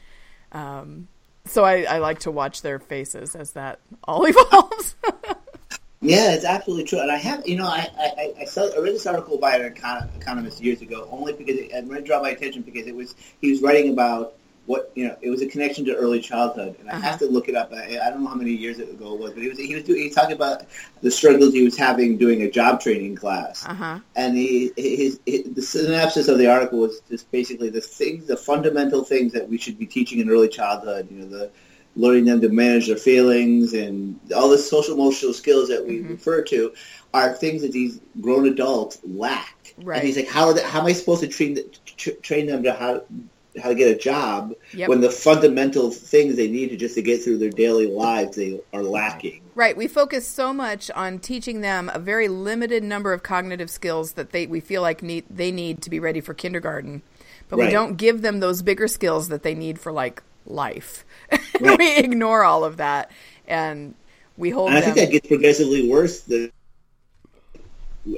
Um, 0.52 1.08
so 1.44 1.64
I, 1.64 1.82
I, 1.82 1.98
like 1.98 2.20
to 2.20 2.30
watch 2.30 2.62
their 2.62 2.78
faces 2.78 3.34
as 3.34 3.52
that 3.52 3.78
all 4.04 4.24
evolves. 4.28 4.96
Yeah 6.02 6.32
it's 6.32 6.44
absolutely 6.44 6.84
true. 6.84 7.00
And 7.00 7.10
i 7.10 7.16
have 7.16 7.46
you 7.46 7.56
know 7.56 7.66
i 7.66 7.86
i, 7.98 8.34
I, 8.40 8.44
saw, 8.46 8.62
I 8.62 8.78
read 8.80 8.94
this 8.94 9.06
article 9.06 9.38
by 9.38 9.56
an 9.56 9.74
economist 10.16 10.60
years 10.60 10.80
ago 10.80 11.08
only 11.10 11.32
because 11.32 11.56
it, 11.56 11.70
it 11.72 12.04
draw 12.04 12.22
my 12.22 12.30
attention 12.30 12.62
because 12.62 12.86
it 12.86 12.96
was 12.96 13.14
he 13.40 13.50
was 13.50 13.62
writing 13.62 13.92
about 13.92 14.34
what 14.70 14.92
you 14.94 15.08
know, 15.08 15.16
it 15.20 15.30
was 15.30 15.42
a 15.42 15.48
connection 15.48 15.84
to 15.84 15.96
early 15.96 16.20
childhood, 16.20 16.76
and 16.78 16.88
I 16.88 16.92
uh-huh. 16.92 17.02
have 17.02 17.18
to 17.18 17.26
look 17.26 17.48
it 17.48 17.56
up. 17.56 17.72
I, 17.72 17.98
I, 17.98 18.08
don't 18.08 18.22
know 18.22 18.28
how 18.28 18.36
many 18.36 18.52
years 18.52 18.78
ago 18.78 19.14
it 19.14 19.20
was, 19.20 19.32
but 19.32 19.42
he 19.42 19.48
was 19.48 19.58
he 19.58 19.74
was, 19.74 19.82
doing, 19.82 19.98
he 19.98 20.04
was 20.06 20.14
talking 20.14 20.36
about 20.36 20.62
the 21.02 21.10
struggles 21.10 21.52
he 21.52 21.64
was 21.64 21.76
having 21.76 22.16
doing 22.16 22.42
a 22.42 22.50
job 22.50 22.80
training 22.80 23.16
class, 23.16 23.66
uh-huh. 23.66 23.98
and 24.14 24.36
he 24.36 24.70
his, 24.76 25.18
his, 25.26 25.52
the 25.54 25.60
synopsis 25.60 26.28
of 26.28 26.38
the 26.38 26.46
article 26.46 26.78
was 26.78 27.00
just 27.10 27.28
basically 27.32 27.68
the 27.68 27.80
things, 27.80 28.28
the 28.28 28.36
fundamental 28.36 29.02
things 29.02 29.32
that 29.32 29.48
we 29.48 29.58
should 29.58 29.76
be 29.76 29.86
teaching 29.86 30.20
in 30.20 30.30
early 30.30 30.48
childhood. 30.48 31.08
You 31.10 31.18
know, 31.18 31.26
the 31.26 31.50
learning 31.96 32.26
them 32.26 32.40
to 32.40 32.48
manage 32.48 32.86
their 32.86 32.96
feelings 32.96 33.74
and 33.74 34.20
all 34.36 34.48
the 34.48 34.56
social 34.56 34.94
emotional 34.94 35.32
skills 35.32 35.68
that 35.68 35.84
we 35.84 35.98
mm-hmm. 35.98 36.12
refer 36.12 36.42
to 36.42 36.72
are 37.12 37.32
things 37.32 37.62
that 37.62 37.72
these 37.72 38.00
grown 38.20 38.46
adults 38.46 39.00
lack. 39.02 39.74
Right. 39.78 39.98
And 39.98 40.06
he's 40.06 40.16
like, 40.16 40.28
how, 40.28 40.46
are 40.46 40.54
they, 40.54 40.62
how 40.62 40.80
am 40.80 40.86
I 40.86 40.92
supposed 40.92 41.22
to 41.22 41.28
train 41.28 41.58
train 42.22 42.46
them 42.46 42.62
to 42.62 42.72
how 42.72 43.02
how 43.60 43.68
to 43.68 43.74
get 43.74 43.90
a 43.90 43.98
job 43.98 44.54
yep. 44.72 44.88
when 44.88 45.00
the 45.00 45.10
fundamental 45.10 45.90
things 45.90 46.36
they 46.36 46.48
need 46.48 46.68
to 46.68 46.76
just 46.76 46.94
to 46.94 47.02
get 47.02 47.22
through 47.22 47.38
their 47.38 47.50
daily 47.50 47.86
lives 47.86 48.36
they 48.36 48.60
are 48.72 48.82
lacking. 48.82 49.42
Right. 49.54 49.76
We 49.76 49.88
focus 49.88 50.26
so 50.26 50.52
much 50.52 50.90
on 50.92 51.18
teaching 51.18 51.60
them 51.60 51.90
a 51.92 51.98
very 51.98 52.28
limited 52.28 52.82
number 52.82 53.12
of 53.12 53.22
cognitive 53.22 53.70
skills 53.70 54.12
that 54.12 54.30
they 54.30 54.46
we 54.46 54.60
feel 54.60 54.82
like 54.82 55.02
need 55.02 55.24
they 55.30 55.50
need 55.50 55.82
to 55.82 55.90
be 55.90 56.00
ready 56.00 56.20
for 56.20 56.34
kindergarten. 56.34 57.02
But 57.48 57.58
right. 57.58 57.66
we 57.66 57.72
don't 57.72 57.96
give 57.96 58.22
them 58.22 58.40
those 58.40 58.62
bigger 58.62 58.88
skills 58.88 59.28
that 59.28 59.42
they 59.42 59.54
need 59.54 59.78
for 59.78 59.92
like 59.92 60.22
life. 60.46 61.04
Right. 61.60 61.78
we 61.78 61.96
ignore 61.98 62.42
all 62.42 62.64
of 62.64 62.78
that 62.78 63.10
and 63.46 63.94
we 64.38 64.48
hold 64.48 64.70
and 64.70 64.78
I 64.78 64.80
them... 64.80 64.94
think 64.94 65.06
that 65.06 65.12
gets 65.12 65.28
progressively 65.28 65.90
worse 65.90 66.22
the 66.22 66.50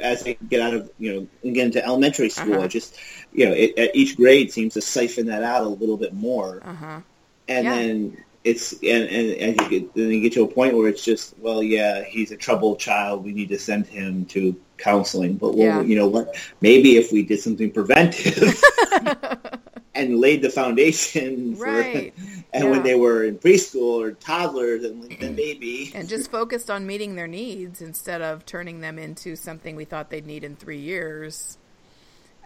as 0.01 0.23
they 0.23 0.35
get 0.49 0.61
out 0.61 0.75
of 0.75 0.91
you 0.99 1.13
know 1.13 1.29
and 1.43 1.55
get 1.55 1.67
into 1.67 1.85
elementary 1.85 2.29
school. 2.29 2.55
Uh-huh. 2.55 2.69
Just 2.69 2.99
you 3.33 3.47
know, 3.47 3.53
it, 3.53 3.91
each 3.95 4.17
grade 4.17 4.53
seems 4.53 4.75
to 4.75 4.81
siphon 4.81 5.27
that 5.27 5.43
out 5.43 5.63
a 5.63 5.69
little 5.69 5.97
bit 5.97 6.13
more, 6.13 6.61
uh-huh. 6.65 7.01
and 7.49 7.65
yeah. 7.65 7.77
then 7.77 8.25
it's 8.45 8.73
and 8.83 9.09
and, 9.09 9.61
you 9.61 9.69
get, 9.69 9.95
then 9.95 10.11
you 10.11 10.21
get 10.21 10.33
to 10.35 10.43
a 10.43 10.49
point 10.49 10.77
where 10.77 10.89
it's 10.89 11.05
just 11.05 11.39
well, 11.39 11.63
yeah, 11.63 12.03
he's 12.03 12.31
a 12.33 12.37
troubled 12.37 12.79
child. 12.79 13.25
We 13.25 13.33
need 13.33 13.49
to 13.51 13.59
send 13.59 13.87
him 13.87 14.27
to 14.27 14.59
counseling. 14.79 15.37
But 15.37 15.55
well, 15.55 15.67
yeah. 15.67 15.81
you 15.83 15.97
know 15.97 16.09
what? 16.09 16.35
Maybe 16.61 16.97
if 16.97 17.13
we 17.13 17.23
did 17.23 17.41
something 17.41 17.71
preventive. 17.71 18.61
and 19.95 20.19
laid 20.19 20.43
the 20.43 20.51
foundation 20.51 21.57
for, 21.57 21.65
right. 21.65 22.15
and 22.53 22.65
yeah. 22.65 22.71
when 22.71 22.83
they 22.83 22.95
were 22.95 23.25
in 23.25 23.39
preschool 23.39 24.01
or 24.03 24.13
toddlers 24.13 24.85
and 24.85 25.11
then 25.21 25.35
maybe 25.35 25.93
and 25.95 26.09
just 26.09 26.31
focused 26.31 26.71
on 26.71 26.87
meeting 26.87 27.15
their 27.15 27.27
needs 27.27 27.83
instead 27.83 28.23
of 28.23 28.47
turning 28.47 28.81
them 28.81 28.99
into 28.99 29.37
something 29.37 29.77
we 29.77 29.85
thought 29.85 30.11
they'd 30.11 30.27
need 30.27 30.45
in 30.45 30.57
three 30.57 30.79
years. 30.79 31.59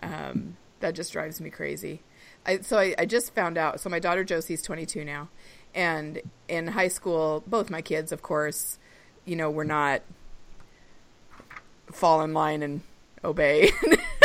Um, 0.03 0.57
that 0.81 0.95
just 0.95 1.13
drives 1.13 1.41
me 1.41 1.51
crazy. 1.51 2.03
I, 2.45 2.61
so 2.61 2.79
I, 2.79 2.95
I 2.99 3.07
just 3.07 3.35
found 3.35 3.59
out 3.59 3.81
so 3.81 3.89
my 3.89 3.99
daughter 3.99 4.25
josie's 4.25 4.63
22 4.63 5.05
now. 5.05 5.29
And 5.75 6.23
in 6.49 6.69
high 6.69 6.89
school 6.89 7.43
both 7.47 7.71
my 7.71 7.83
kids 7.83 8.13
of 8.13 8.23
course 8.23 8.79
you 9.25 9.37
know 9.37 9.51
were 9.51 9.65
not 9.65 10.03
fall 11.91 12.23
in 12.23 12.35
line 12.35 12.63
and 12.63 12.81
obey 13.25 13.71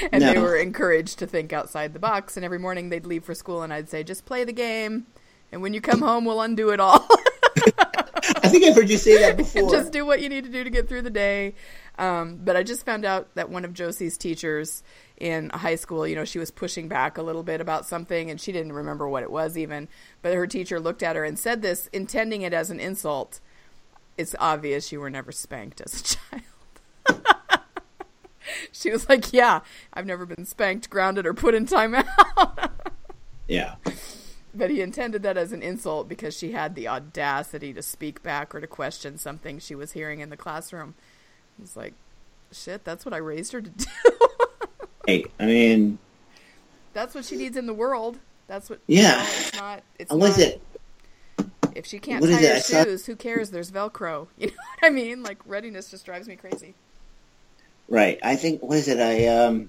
and 0.12 0.22
no. 0.22 0.32
they 0.32 0.38
were 0.38 0.56
encouraged 0.56 1.18
to 1.18 1.26
think 1.26 1.52
outside 1.52 1.92
the 1.92 1.98
box. 1.98 2.36
And 2.36 2.44
every 2.44 2.58
morning 2.58 2.88
they'd 2.88 3.06
leave 3.06 3.24
for 3.24 3.34
school, 3.34 3.62
and 3.62 3.72
I'd 3.72 3.88
say, 3.88 4.02
"Just 4.02 4.24
play 4.24 4.44
the 4.44 4.52
game, 4.52 5.06
and 5.52 5.62
when 5.62 5.74
you 5.74 5.80
come 5.80 6.00
home, 6.00 6.24
we'll 6.24 6.40
undo 6.40 6.70
it 6.70 6.80
all." 6.80 7.06
I 8.42 8.48
think 8.48 8.64
I've 8.64 8.74
heard 8.74 8.90
you 8.90 8.98
say 8.98 9.18
that 9.18 9.36
before. 9.36 9.70
just 9.70 9.92
do 9.92 10.04
what 10.04 10.20
you 10.20 10.28
need 10.28 10.44
to 10.44 10.50
do 10.50 10.64
to 10.64 10.70
get 10.70 10.88
through 10.88 11.02
the 11.02 11.10
day. 11.10 11.54
Um, 11.98 12.36
but 12.42 12.56
I 12.56 12.62
just 12.62 12.86
found 12.86 13.04
out 13.04 13.34
that 13.34 13.50
one 13.50 13.64
of 13.64 13.74
Josie's 13.74 14.16
teachers 14.16 14.82
in 15.18 15.50
high 15.50 15.74
school, 15.74 16.06
you 16.06 16.16
know, 16.16 16.24
she 16.24 16.38
was 16.38 16.50
pushing 16.50 16.88
back 16.88 17.18
a 17.18 17.22
little 17.22 17.42
bit 17.42 17.60
about 17.60 17.86
something, 17.86 18.30
and 18.30 18.40
she 18.40 18.52
didn't 18.52 18.72
remember 18.72 19.08
what 19.08 19.22
it 19.22 19.30
was 19.30 19.58
even. 19.58 19.88
But 20.22 20.34
her 20.34 20.46
teacher 20.46 20.80
looked 20.80 21.02
at 21.02 21.16
her 21.16 21.24
and 21.24 21.38
said 21.38 21.60
this, 21.62 21.88
intending 21.92 22.42
it 22.42 22.54
as 22.54 22.70
an 22.70 22.80
insult. 22.80 23.40
It's 24.16 24.34
obvious 24.38 24.92
you 24.92 25.00
were 25.00 25.10
never 25.10 25.32
spanked 25.32 25.80
as 25.80 26.00
a 26.00 26.04
child. 26.04 26.42
she 28.72 28.90
was 28.90 29.08
like, 29.08 29.32
"Yeah, 29.32 29.60
I've 29.92 30.06
never 30.06 30.26
been 30.26 30.44
spanked, 30.44 30.90
grounded, 30.90 31.26
or 31.26 31.34
put 31.34 31.54
in 31.54 31.66
timeout." 31.66 32.06
yeah. 33.48 33.76
But 34.52 34.70
he 34.70 34.80
intended 34.80 35.22
that 35.22 35.36
as 35.36 35.52
an 35.52 35.62
insult 35.62 36.08
because 36.08 36.36
she 36.36 36.52
had 36.52 36.74
the 36.74 36.88
audacity 36.88 37.72
to 37.72 37.82
speak 37.82 38.22
back 38.22 38.54
or 38.54 38.60
to 38.60 38.66
question 38.66 39.16
something 39.16 39.58
she 39.58 39.74
was 39.74 39.92
hearing 39.92 40.20
in 40.20 40.30
the 40.30 40.36
classroom. 40.36 40.94
He's 41.58 41.76
like, 41.76 41.94
"Shit, 42.52 42.84
that's 42.84 43.04
what 43.04 43.14
I 43.14 43.18
raised 43.18 43.52
her 43.52 43.60
to 43.60 43.70
do." 43.70 43.84
hey, 45.06 45.26
I 45.38 45.46
mean, 45.46 45.98
that's 46.92 47.14
what 47.14 47.24
she 47.24 47.36
needs 47.36 47.56
in 47.56 47.66
the 47.66 47.74
world. 47.74 48.18
That's 48.46 48.68
what. 48.68 48.80
Yeah. 48.86 49.12
You 49.12 49.16
know, 49.16 49.22
it's 49.22 49.56
not. 49.56 49.82
It's 49.98 50.12
Unless 50.12 50.38
not, 50.38 50.46
it. 50.46 50.62
If 51.76 51.86
she 51.86 52.00
can't 52.00 52.24
tie 52.24 52.30
her 52.32 52.60
shoes, 52.60 53.06
who 53.06 53.14
cares? 53.14 53.50
There's 53.50 53.70
Velcro. 53.70 54.26
You 54.36 54.48
know 54.48 54.52
what 54.80 54.86
I 54.88 54.90
mean? 54.90 55.22
Like 55.22 55.38
readiness 55.46 55.90
just 55.90 56.04
drives 56.04 56.26
me 56.26 56.36
crazy. 56.36 56.74
Right. 57.90 58.18
I 58.22 58.36
think 58.36 58.62
what 58.62 58.78
is 58.78 58.88
it? 58.88 59.00
I 59.00 59.26
um. 59.26 59.68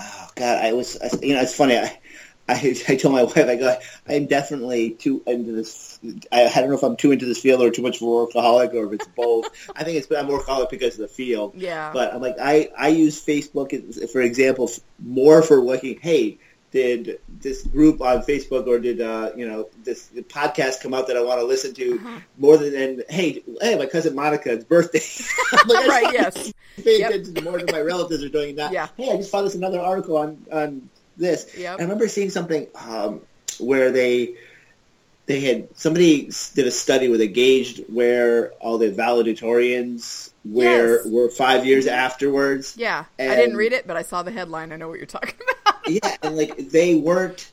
Oh 0.00 0.28
God, 0.36 0.64
I 0.64 0.72
was. 0.72 0.96
I, 0.96 1.10
you 1.20 1.34
know, 1.34 1.42
it's 1.42 1.54
funny. 1.54 1.76
I, 1.76 1.98
I, 2.48 2.74
I 2.88 2.96
told 2.96 3.14
my 3.14 3.22
wife, 3.24 3.36
I 3.36 3.56
go, 3.56 3.76
I'm 4.08 4.26
definitely 4.26 4.92
too 4.92 5.22
into 5.26 5.52
this. 5.52 5.98
I, 6.32 6.46
I 6.46 6.54
don't 6.54 6.70
know 6.70 6.76
if 6.76 6.82
I'm 6.82 6.96
too 6.96 7.12
into 7.12 7.26
this 7.26 7.40
field 7.40 7.60
or 7.60 7.70
too 7.70 7.82
much 7.82 7.96
of 7.96 8.02
a 8.02 8.06
workaholic 8.06 8.72
or 8.74 8.86
if 8.86 8.92
it's 8.92 9.08
both. 9.08 9.46
I 9.76 9.84
think 9.84 9.98
it's 9.98 10.10
I'm 10.10 10.28
workaholic 10.28 10.70
because 10.70 10.94
of 10.94 11.00
the 11.00 11.08
field. 11.08 11.54
Yeah. 11.56 11.92
But 11.92 12.14
I'm 12.14 12.22
like, 12.22 12.36
I, 12.40 12.70
I 12.78 12.88
use 12.88 13.24
Facebook, 13.24 14.10
for 14.10 14.20
example, 14.22 14.70
more 14.98 15.42
for 15.42 15.56
looking, 15.56 15.98
hey, 16.00 16.38
did 16.70 17.20
this 17.40 17.62
group 17.66 18.00
on 18.00 18.22
Facebook 18.22 18.66
or 18.66 18.78
did 18.78 19.00
uh, 19.00 19.30
you 19.36 19.46
know 19.48 19.68
this 19.84 20.10
podcast 20.28 20.82
come 20.82 20.94
out 20.94 21.06
that 21.06 21.16
I 21.16 21.22
want 21.22 21.40
to 21.40 21.46
listen 21.46 21.74
to 21.74 21.94
uh-huh. 21.94 22.20
more 22.38 22.56
than 22.56 22.74
and 22.74 23.04
hey 23.08 23.42
hey 23.60 23.78
my 23.78 23.86
cousin 23.86 24.14
Monica's 24.14 24.64
birthday 24.64 25.00
like, 25.66 25.88
right 25.88 26.12
yes 26.12 26.52
pay 26.82 26.98
yep. 27.00 27.10
attention 27.10 27.34
to 27.34 27.42
more 27.42 27.58
than 27.58 27.68
my 27.72 27.80
relatives 27.80 28.22
are 28.22 28.28
doing 28.28 28.56
that 28.56 28.72
yeah 28.72 28.88
hey 28.96 29.10
I 29.10 29.16
just 29.16 29.30
found 29.30 29.46
this 29.46 29.54
another 29.54 29.80
article 29.80 30.16
on 30.18 30.44
on 30.52 30.88
this 31.16 31.56
yep. 31.56 31.78
I 31.78 31.82
remember 31.82 32.06
seeing 32.08 32.30
something 32.30 32.66
um, 32.86 33.20
where 33.58 33.90
they 33.90 34.36
they 35.26 35.40
had 35.40 35.68
somebody 35.76 36.30
did 36.54 36.66
a 36.66 36.70
study 36.70 37.08
where 37.08 37.18
they 37.18 37.28
gauged 37.28 37.80
where 37.88 38.52
all 38.54 38.78
the 38.78 38.90
valedictorians 38.90 40.30
where 40.44 40.96
yes. 40.96 41.06
were 41.06 41.28
five 41.28 41.66
years 41.66 41.86
afterwards. 41.86 42.74
Yeah, 42.78 43.04
I 43.18 43.36
didn't 43.36 43.56
read 43.56 43.72
it, 43.74 43.86
but 43.86 43.96
I 43.96 44.02
saw 44.02 44.22
the 44.22 44.30
headline. 44.30 44.72
I 44.72 44.76
know 44.76 44.88
what 44.88 44.98
you're 44.98 45.06
talking 45.06 45.34
about. 45.50 45.57
Yeah, 45.88 46.16
and 46.22 46.36
like 46.36 46.56
they 46.56 46.94
weren't 46.94 47.50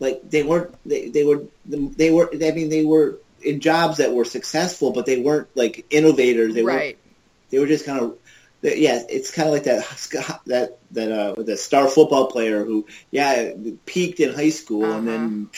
like 0.00 0.28
they 0.28 0.42
weren't 0.42 0.74
they, 0.86 1.08
they 1.08 1.24
were 1.24 1.42
they 1.66 2.10
were 2.10 2.30
I 2.32 2.52
mean 2.52 2.68
they 2.68 2.84
were 2.84 3.18
in 3.42 3.60
jobs 3.60 3.98
that 3.98 4.12
were 4.12 4.24
successful, 4.24 4.92
but 4.92 5.06
they 5.06 5.20
weren't 5.20 5.48
like 5.54 5.86
innovators. 5.90 6.54
They 6.54 6.62
right. 6.62 6.96
were 6.96 7.10
they 7.50 7.58
were 7.58 7.66
just 7.66 7.86
kind 7.86 8.00
of 8.00 8.18
yeah, 8.62 9.02
it's 9.08 9.30
kind 9.30 9.48
of 9.48 9.54
like 9.54 9.64
that 9.64 10.42
that 10.46 10.78
that 10.92 11.12
uh 11.12 11.42
the 11.42 11.56
star 11.56 11.88
football 11.88 12.30
player 12.30 12.64
who 12.64 12.86
yeah 13.10 13.52
peaked 13.86 14.20
in 14.20 14.34
high 14.34 14.50
school 14.50 14.84
uh-huh. 14.84 14.98
and 14.98 15.08
then 15.08 15.50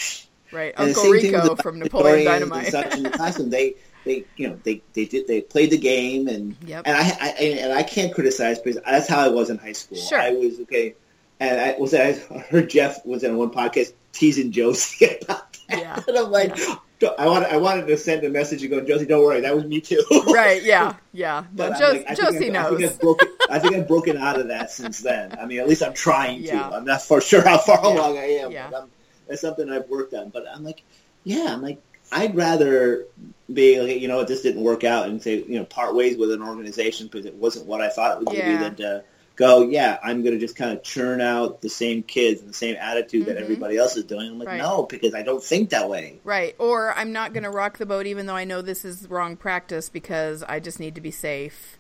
right 0.53 0.75
Uncle 0.77 1.11
Rico 1.11 1.55
from 1.57 1.79
Napoleon 1.79 2.25
Dynamite. 2.25 2.65
And 2.65 2.73
such 2.73 2.95
in 2.97 3.03
the 3.05 3.11
classroom, 3.11 3.51
they 3.51 3.75
they 4.05 4.25
you 4.37 4.49
know 4.49 4.59
they 4.63 4.83
they 4.93 5.05
did 5.05 5.27
they 5.27 5.41
played 5.41 5.71
the 5.71 5.79
game 5.79 6.29
and 6.29 6.57
yep. 6.65 6.83
and 6.87 6.97
I, 6.97 7.17
I 7.21 7.29
and 7.43 7.73
I 7.73 7.83
can't 7.83 8.15
criticize 8.15 8.59
because 8.59 8.81
that's 8.85 9.09
how 9.09 9.21
I 9.21 9.29
was 9.29 9.51
in 9.51 9.59
high 9.59 9.73
school. 9.73 9.99
Sure. 9.99 10.21
I 10.21 10.31
was 10.31 10.61
okay, 10.61 10.95
and 11.41 11.61
I 11.61 11.77
was 11.79 11.95
I 11.95 12.13
heard 12.13 12.71
Jeff 12.71 13.05
was 13.05 13.25
in 13.25 13.37
one 13.37 13.51
podcast 13.51 13.93
teasing 14.13 14.53
Josie 14.53 15.07
about 15.23 15.53
that, 15.69 15.79
yeah. 15.79 16.03
and 16.07 16.17
I'm 16.17 16.31
like. 16.31 16.57
Yeah. 16.57 16.77
I 17.19 17.27
wanted, 17.29 17.51
I 17.51 17.57
wanted 17.57 17.87
to 17.87 17.97
send 17.97 18.25
a 18.25 18.29
message 18.29 18.61
and 18.61 18.71
go, 18.71 18.83
Josie, 18.83 19.07
don't 19.07 19.25
worry, 19.25 19.41
that 19.41 19.57
was 19.57 19.65
me 19.65 19.81
too. 19.81 20.05
right, 20.35 20.63
yeah, 20.63 20.97
yeah. 21.15 21.45
No, 21.55 21.73
jo- 21.79 21.93
like, 21.93 22.15
Josie 22.15 22.51
knows. 22.51 22.75
I 22.75 22.77
think, 22.77 22.93
I've 22.93 23.01
broken, 23.01 23.29
I 23.49 23.59
think 23.59 23.75
I've 23.75 23.89
broken 23.89 24.17
out 24.19 24.39
of 24.39 24.49
that 24.49 24.71
since 24.71 25.01
then. 25.01 25.35
I 25.41 25.47
mean, 25.47 25.61
at 25.61 25.67
least 25.67 25.83
I'm 25.83 25.95
trying 25.95 26.43
yeah. 26.43 26.69
to. 26.69 26.77
I'm 26.77 26.85
not 26.85 27.01
for 27.01 27.23
sure 27.23 27.41
how 27.41 27.57
far 27.57 27.81
yeah. 27.83 27.91
along 27.91 28.19
I 28.19 28.25
am, 28.25 28.53
yeah. 28.53 28.69
but 28.71 28.83
I'm, 28.83 28.91
that's 29.27 29.41
something 29.41 29.71
I've 29.71 29.89
worked 29.89 30.13
on. 30.13 30.29
But 30.29 30.45
I'm 30.53 30.63
like, 30.63 30.83
yeah, 31.25 31.47
I'm 31.49 31.63
like, 31.63 31.81
I'd 32.13 32.37
rather 32.37 33.07
be 33.53 33.81
like, 33.81 33.99
you 33.99 34.09
know, 34.09 34.23
this 34.25 34.43
didn't 34.43 34.63
work 34.63 34.85
out 34.85 35.09
and 35.09 35.23
say, 35.23 35.43
you 35.43 35.59
know, 35.59 35.65
part 35.65 35.95
ways 35.95 36.19
with 36.19 36.33
an 36.33 36.43
organization 36.43 37.07
because 37.07 37.25
it 37.25 37.35
wasn't 37.35 37.65
what 37.65 37.81
I 37.81 37.89
thought 37.89 38.21
it 38.21 38.27
would 38.27 38.37
yeah. 38.37 38.59
be. 38.59 38.63
Than 38.63 38.75
to 38.77 39.05
go, 39.41 39.63
yeah, 39.63 39.99
I'm 40.03 40.23
going 40.23 40.35
to 40.35 40.39
just 40.39 40.55
kind 40.55 40.71
of 40.77 40.83
churn 40.83 41.23
out 41.23 41.63
the 41.63 41.71
same 41.71 42.03
kids 42.03 42.43
and 42.43 42.51
the 42.51 42.55
same 42.55 42.77
attitude 42.77 43.23
mm-hmm. 43.23 43.35
that 43.35 43.43
everybody 43.43 43.79
else 43.79 43.97
is 43.97 44.05
doing. 44.05 44.29
I'm 44.29 44.39
like, 44.39 44.49
right. 44.49 44.59
no, 44.59 44.83
because 44.83 45.15
I 45.15 45.23
don't 45.23 45.43
think 45.43 45.71
that 45.71 45.89
way. 45.89 46.21
Right. 46.25 46.55
Or 46.59 46.93
I'm 46.93 47.13
not 47.13 47.33
going 47.33 47.45
to 47.45 47.51
rock 47.51 47.79
the 47.79 47.87
boat 47.87 48.07
even 48.07 48.27
though 48.27 48.37
I 48.37 48.45
know 48.45 48.61
this 48.61 48.85
is 48.85 49.09
wrong 49.09 49.37
practice 49.37 49.89
because 49.89 50.43
I 50.43 50.61
just 50.61 50.79
need 50.79 50.95
to 50.97 51.01
be 51.01 51.11
safe. 51.11 51.79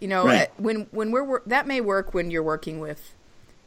You 0.00 0.08
know, 0.08 0.24
right. 0.24 0.48
when 0.58 0.88
when 0.90 1.12
we're 1.12 1.42
that 1.46 1.68
may 1.68 1.80
work 1.80 2.12
when 2.12 2.32
you're 2.32 2.42
working 2.42 2.80
with 2.80 3.14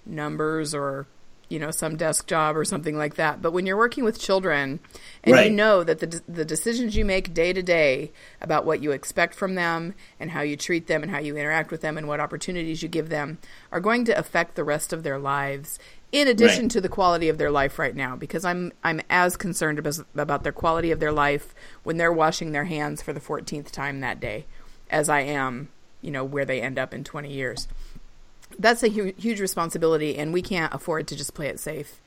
numbers 0.06 0.76
or 0.76 1.08
you 1.50 1.60
know 1.60 1.72
some 1.72 1.96
desk 1.96 2.28
job 2.28 2.58
or 2.58 2.66
something 2.66 2.98
like 2.98 3.16
that 3.16 3.42
but 3.42 3.52
when 3.52 3.66
you're 3.66 3.78
working 3.78 4.04
with 4.04 4.20
children 4.20 4.80
and 5.24 5.34
right. 5.34 5.50
you 5.50 5.56
know 5.56 5.84
that 5.84 6.00
the 6.00 6.22
the 6.28 6.46
decisions 6.46 6.96
you 6.96 7.06
make 7.06 7.34
day 7.34 7.54
to 7.54 7.62
day 7.62 8.12
about 8.42 8.66
what 8.66 8.82
you 8.82 8.92
expect 8.92 9.36
from 9.36 9.56
them 9.56 9.94
and 10.20 10.32
how 10.32 10.42
you 10.42 10.58
treat 10.58 10.88
them 10.88 11.04
and 11.04 11.12
how 11.12 11.20
you 11.20 11.36
interact 11.38 11.72
with 11.72 11.82
them 11.82 11.98
and 11.98 12.08
what 12.08 12.20
opportunities 12.20 12.82
you 12.82 12.90
give 12.90 13.10
them 13.10 13.38
are 13.72 13.80
going 13.80 14.06
to 14.06 14.18
affect 14.18 14.56
the 14.56 14.64
rest 14.64 14.92
of 14.92 15.04
their 15.04 15.20
lives 15.20 15.80
in 16.12 16.28
addition 16.28 16.64
right. 16.64 16.72
to 16.72 16.82
the 16.82 16.90
quality 16.90 17.30
of 17.30 17.38
their 17.38 17.52
life 17.52 17.78
right 17.78 17.96
now 17.96 18.16
because 18.16 18.46
I'm 18.46 18.72
I'm 18.84 19.02
as 19.10 19.38
concerned 19.38 19.80
about, 19.80 20.00
about 20.16 20.44
their 20.44 20.52
quality 20.52 20.92
of 20.92 21.00
their 21.00 21.12
life 21.12 21.54
when 21.84 21.98
they're 21.98 22.14
washing 22.14 22.52
their 22.52 22.66
hands 22.66 23.02
for 23.02 23.14
the 23.14 23.20
14th 23.20 23.72
time 23.72 24.00
that 24.00 24.20
day 24.20 24.46
as 24.90 25.10
I 25.10 25.22
am 25.22 25.70
you 26.02 26.12
know 26.12 26.24
where 26.24 26.46
they 26.46 26.62
end 26.62 26.80
up 26.80 26.94
in 26.94 27.04
20 27.04 27.32
years 27.32 27.68
that's 28.60 28.84
a 28.84 28.90
hu- 28.90 29.14
huge 29.18 29.40
responsibility, 29.40 30.18
and 30.18 30.34
we 30.34 30.42
can't 30.42 30.74
afford 30.74 31.08
to 31.08 31.16
just 31.16 31.34
play 31.34 31.48
it 31.48 31.60
safe 31.60 32.02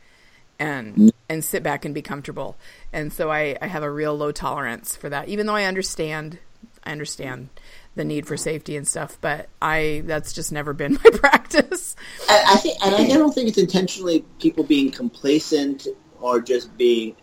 and 0.58 1.12
and 1.28 1.44
sit 1.44 1.62
back 1.62 1.84
and 1.84 1.94
be 1.94 2.02
comfortable. 2.02 2.56
And 2.92 3.12
so 3.12 3.30
I, 3.30 3.56
I 3.60 3.66
have 3.66 3.82
a 3.82 3.90
real 3.90 4.16
low 4.16 4.32
tolerance 4.32 4.96
for 4.96 5.08
that, 5.08 5.28
even 5.28 5.46
though 5.46 5.54
I 5.54 5.64
understand 5.64 6.38
I 6.84 6.92
understand 6.92 7.48
the 7.94 8.04
need 8.04 8.26
for 8.26 8.36
safety 8.36 8.76
and 8.76 8.86
stuff, 8.86 9.18
but 9.20 9.48
I 9.60 10.02
that's 10.06 10.32
just 10.32 10.52
never 10.52 10.72
been 10.72 10.94
my 11.04 11.10
practice. 11.18 11.96
I, 12.28 12.44
I 12.48 12.56
think, 12.56 12.84
and 12.84 12.94
I 12.94 13.06
don't 13.06 13.32
think 13.32 13.48
it's 13.48 13.58
intentionally 13.58 14.24
people 14.38 14.64
being 14.64 14.90
complacent 14.90 15.86
or 16.20 16.40
just 16.40 16.76
being. 16.76 17.14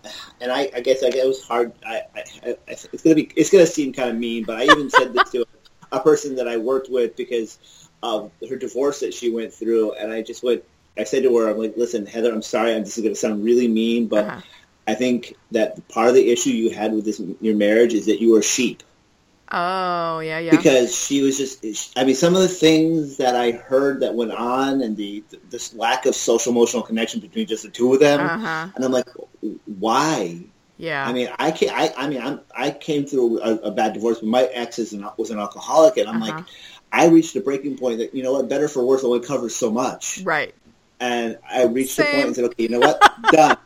And 0.42 0.52
I, 0.52 0.70
I 0.76 0.82
guess 0.82 1.04
I 1.04 1.08
it 1.08 1.28
was 1.28 1.44
hard. 1.44 1.74
I, 1.86 2.02
I, 2.16 2.56
it's 2.68 3.04
gonna 3.04 3.16
be 3.16 3.32
it's 3.36 3.50
gonna 3.50 3.66
seem 3.66 3.94
kind 3.94 4.10
of 4.10 4.18
mean, 4.18 4.44
but 4.44 4.58
I 4.58 4.64
even 4.64 4.90
said 4.90 5.14
this 5.14 5.30
to 5.32 5.46
a 5.92 6.00
person 6.00 6.36
that 6.36 6.48
I 6.48 6.58
worked 6.58 6.90
with 6.90 7.16
because 7.16 7.85
of 8.04 8.32
her 8.50 8.56
divorce 8.56 9.00
that 9.02 9.14
she 9.14 9.32
went 9.32 9.54
through, 9.54 9.94
and 9.94 10.12
I 10.12 10.22
just 10.22 10.44
went. 10.44 10.64
I 10.98 11.04
said 11.04 11.24
to 11.24 11.38
her, 11.38 11.50
"I'm 11.50 11.58
like, 11.58 11.76
listen, 11.78 12.06
Heather, 12.06 12.32
I'm 12.32 12.42
sorry. 12.42 12.74
I'm, 12.74 12.84
this 12.84 12.98
is 12.98 13.04
going 13.04 13.14
to 13.14 13.20
sound 13.20 13.44
really 13.44 13.68
mean, 13.68 14.08
but 14.08 14.26
uh-huh. 14.26 14.42
I 14.88 14.96
think 14.96 15.36
that 15.52 15.88
part 15.90 16.10
of 16.10 16.16
the 16.16 16.32
issue 16.32 16.52
you 16.52 16.70
had 16.70 16.94
with 16.94 17.06
this 17.06 17.22
your 17.42 17.56
marriage 17.56 17.94
is 17.94 18.06
that 18.06 18.22
you 18.22 18.32
were 18.32 18.42
sheep." 18.42 18.84
Oh 19.52 20.20
yeah, 20.20 20.40
yeah. 20.40 20.52
Because 20.52 20.96
she 20.96 21.22
was 21.22 21.38
just. 21.38 21.98
I 21.98 22.04
mean, 22.04 22.16
some 22.16 22.36
of 22.36 22.42
the 22.42 22.48
things 22.48 23.18
that 23.18 23.36
I 23.36 23.52
heard 23.52 24.00
that 24.00 24.16
went 24.16 24.32
on, 24.32 24.82
and 24.82 24.98
the 24.98 25.24
this 25.50 25.74
lack 25.76 26.06
of 26.06 26.16
social 26.16 26.52
emotional 26.52 26.82
connection 26.82 27.20
between 27.20 27.46
just 27.46 27.64
the 27.64 27.70
two 27.70 27.94
of 27.94 28.00
them, 28.00 28.20
uh-huh. 28.20 28.70
and 28.76 28.84
I'm 28.84 28.92
like, 28.92 29.08
why? 29.66 30.42
Yeah. 30.78 31.08
I 31.08 31.14
mean, 31.14 31.30
I 31.40 31.52
can 31.52 31.70
I, 31.70 31.94
I 31.96 32.10
mean, 32.10 32.22
I'm, 32.22 32.42
I 32.56 32.72
came 32.72 33.06
through 33.06 33.40
a, 33.42 33.56
a 33.56 33.72
bad 33.72 33.94
divorce, 33.94 34.20
but 34.20 34.28
my 34.28 34.44
ex 34.44 34.80
is 34.80 34.94
an, 34.94 35.08
was 35.18 35.30
an 35.30 35.40
alcoholic, 35.40 35.98
and 35.98 36.10
I'm 36.10 36.22
uh-huh. 36.22 36.38
like, 36.38 36.46
I 36.96 37.08
reached 37.08 37.36
a 37.36 37.42
breaking 37.42 37.78
point 37.78 37.98
that 37.98 38.16
you 38.16 38.24
know 38.24 38.34
what, 38.34 38.48
better 38.48 38.70
for 38.70 38.84
worse, 38.86 39.04
only 39.04 39.20
covers 39.20 39.54
so 39.54 39.70
much. 39.70 40.22
Right. 40.24 40.56
And 41.02 41.38
I 41.48 41.66
reached 41.66 41.96
Same. 41.96 42.06
the 42.06 42.12
point 42.14 42.28
and 42.28 42.36
said, 42.36 42.46
okay, 42.46 42.64
you 42.64 42.70
know 42.70 42.80
what, 42.80 43.02
done. 43.32 43.58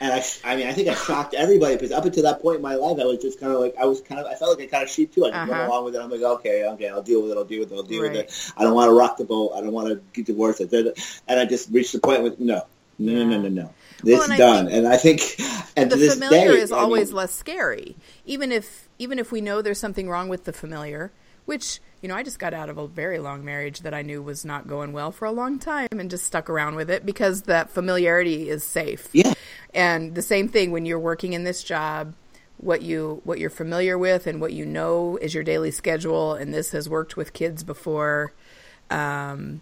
And 0.00 0.12
I, 0.12 0.24
I 0.44 0.56
mean, 0.56 0.66
I 0.66 0.72
think 0.72 0.88
I 0.88 0.94
shocked 0.94 1.34
everybody 1.34 1.74
because 1.74 1.92
up 1.92 2.04
until 2.04 2.24
that 2.24 2.42
point 2.42 2.56
in 2.56 2.62
my 2.62 2.74
life, 2.74 2.98
I 3.00 3.04
was 3.04 3.18
just 3.18 3.38
kind 3.38 3.52
of 3.52 3.60
like, 3.60 3.76
I 3.80 3.84
was 3.84 4.00
kind 4.00 4.20
of, 4.20 4.26
I 4.26 4.34
felt 4.34 4.58
like 4.58 4.66
I 4.66 4.70
kind 4.70 4.82
of 4.82 4.90
sheep 4.90 5.14
too. 5.14 5.26
I 5.26 5.28
just 5.28 5.38
uh-huh. 5.38 5.50
went 5.50 5.62
along 5.62 5.84
with 5.84 5.94
it. 5.94 6.00
I'm 6.00 6.10
like, 6.10 6.20
okay, 6.20 6.68
okay, 6.70 6.88
I'll 6.88 7.02
deal 7.02 7.22
with 7.22 7.32
it. 7.32 7.36
I'll 7.36 7.44
deal 7.44 7.60
with 7.60 7.72
it. 7.72 7.76
I'll 7.76 7.82
deal 7.84 8.02
right. 8.02 8.12
with 8.12 8.20
it. 8.20 8.52
I 8.56 8.64
don't 8.64 8.74
want 8.74 8.88
to 8.88 8.94
rock 8.94 9.16
the 9.16 9.24
boat. 9.24 9.52
I 9.54 9.60
don't 9.60 9.72
want 9.72 9.88
to 9.88 10.00
get 10.12 10.26
divorced. 10.26 10.60
And 10.60 10.94
I 11.28 11.44
just 11.44 11.70
reached 11.70 11.92
the 11.92 12.00
point 12.00 12.24
with 12.24 12.40
no, 12.40 12.66
no, 12.98 13.12
yeah. 13.12 13.24
no, 13.24 13.30
no, 13.30 13.42
no, 13.42 13.48
no. 13.48 13.74
This 14.02 14.18
well, 14.18 14.30
and 14.30 14.38
done. 14.38 14.68
I 14.68 14.70
and 14.70 14.88
I 14.88 14.96
think, 14.96 15.40
and 15.76 15.90
the 15.90 15.96
familiar 15.96 16.52
day, 16.52 16.60
is 16.60 16.70
I 16.70 16.78
always 16.78 17.08
mean, 17.08 17.16
less 17.16 17.34
scary, 17.34 17.96
even 18.24 18.52
if 18.52 18.88
even 19.00 19.18
if 19.18 19.32
we 19.32 19.40
know 19.40 19.60
there's 19.62 19.80
something 19.80 20.08
wrong 20.08 20.28
with 20.28 20.44
the 20.44 20.52
familiar, 20.52 21.10
which 21.44 21.80
you 22.00 22.08
know, 22.08 22.14
I 22.14 22.22
just 22.22 22.38
got 22.38 22.54
out 22.54 22.70
of 22.70 22.78
a 22.78 22.86
very 22.86 23.18
long 23.18 23.44
marriage 23.44 23.80
that 23.80 23.92
I 23.92 24.02
knew 24.02 24.22
was 24.22 24.44
not 24.44 24.68
going 24.68 24.92
well 24.92 25.10
for 25.10 25.24
a 25.24 25.32
long 25.32 25.58
time 25.58 25.88
and 25.90 26.10
just 26.10 26.24
stuck 26.24 26.48
around 26.48 26.76
with 26.76 26.90
it 26.90 27.04
because 27.04 27.42
that 27.42 27.70
familiarity 27.70 28.48
is 28.48 28.62
safe. 28.62 29.08
Yeah. 29.12 29.34
And 29.74 30.14
the 30.14 30.22
same 30.22 30.48
thing 30.48 30.70
when 30.70 30.86
you're 30.86 30.98
working 30.98 31.32
in 31.32 31.44
this 31.44 31.62
job, 31.64 32.14
what 32.58 32.82
you 32.82 33.20
what 33.24 33.38
you're 33.38 33.50
familiar 33.50 33.96
with 33.96 34.26
and 34.26 34.40
what 34.40 34.52
you 34.52 34.64
know 34.64 35.16
is 35.16 35.34
your 35.34 35.44
daily 35.44 35.70
schedule. 35.70 36.34
And 36.34 36.54
this 36.54 36.70
has 36.70 36.88
worked 36.88 37.16
with 37.16 37.32
kids 37.32 37.64
before. 37.64 38.32
Um, 38.90 39.60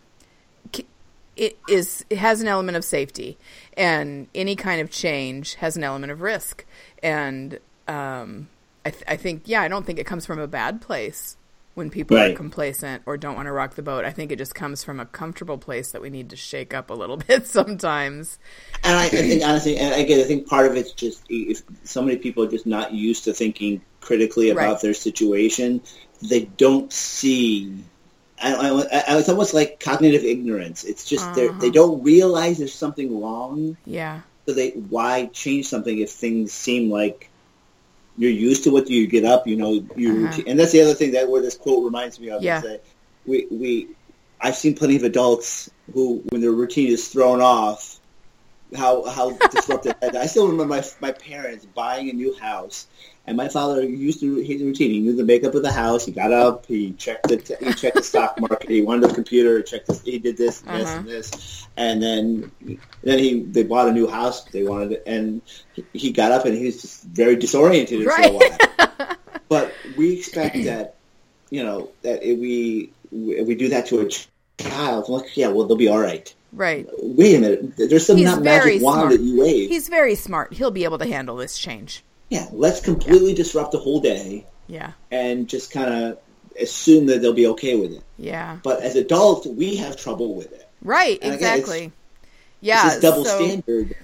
it 1.36 1.58
is 1.68 2.04
it 2.08 2.18
has 2.18 2.40
an 2.40 2.48
element 2.48 2.76
of 2.76 2.84
safety. 2.84 3.38
And 3.76 4.28
any 4.34 4.56
kind 4.56 4.80
of 4.80 4.90
change 4.90 5.54
has 5.56 5.76
an 5.76 5.84
element 5.84 6.12
of 6.12 6.20
risk. 6.20 6.64
And 7.02 7.58
um, 7.88 8.48
I, 8.84 8.90
th- 8.90 9.04
I 9.08 9.16
think 9.16 9.42
yeah 9.46 9.62
I 9.62 9.68
don't 9.68 9.86
think 9.86 9.98
it 9.98 10.06
comes 10.06 10.26
from 10.26 10.38
a 10.38 10.46
bad 10.46 10.80
place 10.80 11.35
when 11.76 11.90
people 11.90 12.16
Right. 12.16 12.32
are 12.32 12.36
complacent 12.36 13.02
or 13.04 13.18
don't 13.18 13.36
want 13.36 13.46
to 13.46 13.52
rock 13.52 13.74
the 13.74 13.82
boat. 13.82 14.06
I 14.06 14.10
think 14.10 14.32
it 14.32 14.36
just 14.36 14.54
comes 14.54 14.82
from 14.82 14.98
a 14.98 15.04
comfortable 15.04 15.58
place 15.58 15.92
that 15.92 16.00
we 16.00 16.08
need 16.08 16.30
to 16.30 16.36
shake 16.36 16.72
up 16.72 16.88
a 16.90 16.94
little 16.94 17.16
bit 17.28 17.46
sometimes. 17.46 18.38
And 18.82 18.96
I, 18.96 19.04
I 19.04 19.08
think 19.08 19.44
honestly, 19.44 19.76
and 19.76 19.94
again, 19.94 20.20
I 20.20 20.24
think 20.24 20.48
part 20.48 20.66
of 20.66 20.74
it's 20.76 20.92
just 20.92 21.22
if 21.28 21.62
so 21.84 22.00
many 22.02 22.16
people 22.16 22.44
are 22.44 22.50
just 22.50 22.66
not 22.66 22.92
used 22.94 23.24
to 23.24 23.34
thinking 23.34 23.82
critically 24.00 24.50
about 24.50 24.72
Right. 24.72 24.80
their 24.80 24.94
situation, 24.94 25.82
they 26.22 26.46
don't 26.46 26.90
see. 26.90 27.74
I, 28.42 28.54
I, 28.54 28.68
I, 28.70 29.18
it's 29.18 29.28
almost 29.28 29.52
like 29.52 29.78
cognitive 29.78 30.24
ignorance. 30.24 30.84
It's 30.84 31.04
just 31.04 31.36
Uh-huh. 31.36 31.52
they 31.60 31.70
don't 31.70 32.02
realize 32.02 32.56
there's 32.56 32.74
something 32.74 33.20
wrong. 33.20 33.76
Yeah. 33.84 34.22
So 34.46 34.54
they 34.54 34.70
why 34.70 35.26
change 35.26 35.66
something 35.68 35.98
if 35.98 36.10
things 36.10 36.52
seem 36.54 36.90
like 36.90 37.28
you're 38.18 38.30
used 38.30 38.64
to 38.64 38.70
what 38.70 38.88
you 38.88 39.06
get 39.06 39.24
up, 39.24 39.46
you 39.46 39.56
know, 39.56 39.84
you 39.96 40.26
Uh-huh. 40.26 40.42
and 40.46 40.58
that's 40.58 40.72
the 40.72 40.80
other 40.82 40.94
thing 40.94 41.12
that 41.12 41.28
where 41.28 41.42
this 41.42 41.56
quote 41.56 41.84
reminds 41.84 42.18
me 42.18 42.30
of 42.30 42.42
Yeah. 42.42 42.58
is 42.58 42.62
that 42.64 42.84
we 43.26 43.46
we 43.50 43.88
I've 44.40 44.56
seen 44.56 44.74
plenty 44.74 44.96
of 44.96 45.02
adults 45.02 45.70
who 45.92 46.22
when 46.30 46.40
their 46.40 46.52
routine 46.52 46.88
is 46.88 47.08
thrown 47.08 47.40
off 47.40 48.00
how 48.74 49.04
how 49.04 49.30
disruptive. 49.50 49.94
I 50.02 50.26
still 50.26 50.48
remember 50.48 50.74
my 50.74 50.84
my 51.00 51.12
parents 51.12 51.64
buying 51.66 52.10
a 52.10 52.12
new 52.12 52.36
house, 52.36 52.86
and 53.26 53.36
my 53.36 53.48
father 53.48 53.82
used 53.82 54.20
to 54.20 54.36
his 54.36 54.62
routine. 54.62 54.90
He 54.90 55.00
knew 55.00 55.14
the 55.14 55.24
makeup 55.24 55.54
of 55.54 55.62
the 55.62 55.72
house. 55.72 56.04
He 56.04 56.12
got 56.12 56.32
up, 56.32 56.66
he 56.66 56.92
checked 56.92 57.28
the 57.28 57.56
he 57.60 57.72
checked 57.74 57.96
the 57.96 58.02
stock 58.02 58.40
market. 58.40 58.70
He 58.70 58.82
went 58.82 59.02
to 59.02 59.08
the 59.08 59.14
computer, 59.14 59.62
checked 59.62 59.88
this, 59.88 60.02
he 60.02 60.18
did 60.18 60.36
this, 60.36 60.62
and 60.66 60.80
this, 60.80 60.88
uh-huh. 60.88 60.98
and 60.98 61.08
this, 61.08 61.66
and 61.76 62.02
then 62.02 62.52
then 63.02 63.18
he 63.18 63.42
they 63.42 63.62
bought 63.62 63.88
a 63.88 63.92
new 63.92 64.06
house. 64.06 64.44
They 64.44 64.64
wanted 64.64 64.92
it, 64.92 65.02
and 65.06 65.42
he 65.92 66.12
got 66.12 66.32
up 66.32 66.44
and 66.44 66.56
he 66.56 66.66
was 66.66 66.80
just 66.80 67.04
very 67.04 67.36
disoriented 67.36 68.04
right. 68.04 68.26
for 68.26 68.30
a 68.30 68.96
while. 68.98 69.16
but 69.48 69.72
we 69.96 70.18
expect 70.18 70.56
that 70.64 70.96
you 71.50 71.62
know 71.62 71.90
that 72.02 72.22
if 72.22 72.38
we 72.38 72.92
if 73.12 73.46
we 73.46 73.54
do 73.54 73.68
that 73.68 73.86
to 73.86 74.00
a 74.00 74.08
child, 74.62 75.08
like 75.08 75.36
yeah, 75.36 75.48
well 75.48 75.66
they'll 75.66 75.76
be 75.76 75.88
all 75.88 76.00
right. 76.00 76.34
Right. 76.56 76.88
Wait 77.02 77.36
a 77.36 77.38
minute. 77.38 77.76
There's 77.76 78.06
some 78.06 78.20
not 78.22 78.42
magic 78.42 78.82
wand 78.82 79.00
smart. 79.00 79.10
that 79.10 79.20
you 79.20 79.40
wave. 79.40 79.68
He's 79.68 79.88
very 79.88 80.14
smart. 80.14 80.54
He'll 80.54 80.70
be 80.70 80.84
able 80.84 80.98
to 80.98 81.06
handle 81.06 81.36
this 81.36 81.58
change. 81.58 82.02
Yeah. 82.30 82.46
Let's 82.50 82.80
completely 82.80 83.30
yeah. 83.30 83.36
disrupt 83.36 83.72
the 83.72 83.78
whole 83.78 84.00
day. 84.00 84.46
Yeah. 84.66 84.92
And 85.10 85.48
just 85.48 85.70
kind 85.70 85.92
of 85.92 86.18
assume 86.58 87.06
that 87.06 87.20
they'll 87.20 87.34
be 87.34 87.46
okay 87.48 87.76
with 87.76 87.92
it. 87.92 88.02
Yeah. 88.16 88.58
But 88.62 88.80
as 88.80 88.96
adults, 88.96 89.46
we 89.46 89.76
have 89.76 89.98
trouble 89.98 90.34
with 90.34 90.50
it. 90.52 90.66
Right. 90.80 91.18
And 91.20 91.34
exactly. 91.34 91.78
Again, 91.78 91.92
yeah. 92.62 92.86
It's 92.86 93.00
double 93.00 93.26
so, 93.26 93.36
standard. 93.38 93.94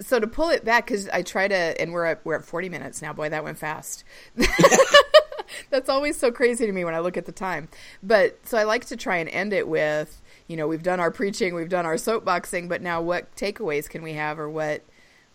So 0.00 0.18
to 0.18 0.26
pull 0.26 0.48
it 0.48 0.64
back, 0.64 0.86
because 0.86 1.10
I 1.10 1.20
try 1.20 1.46
to, 1.46 1.54
and 1.54 1.92
we're 1.92 2.06
at 2.06 2.24
we're 2.24 2.36
at 2.36 2.44
forty 2.44 2.68
minutes 2.68 3.02
now. 3.02 3.12
Boy, 3.12 3.28
that 3.28 3.44
went 3.44 3.58
fast. 3.58 4.04
That's 5.70 5.88
always 5.88 6.18
so 6.18 6.30
crazy 6.30 6.66
to 6.66 6.72
me 6.72 6.84
when 6.84 6.94
I 6.94 7.00
look 7.00 7.16
at 7.16 7.26
the 7.26 7.32
time. 7.32 7.68
But 8.02 8.38
so 8.46 8.56
I 8.56 8.62
like 8.62 8.86
to 8.86 8.96
try 8.96 9.16
and 9.18 9.28
end 9.28 9.52
it 9.52 9.68
with 9.68 10.22
you 10.48 10.56
know, 10.56 10.66
we've 10.66 10.82
done 10.82 10.98
our 10.98 11.10
preaching, 11.10 11.54
we've 11.54 11.68
done 11.68 11.86
our 11.86 11.94
soapboxing, 11.94 12.68
but 12.68 12.82
now 12.82 13.00
what 13.00 13.34
takeaways 13.36 13.88
can 13.88 14.02
we 14.02 14.14
have 14.14 14.38
or 14.38 14.48
what 14.48 14.82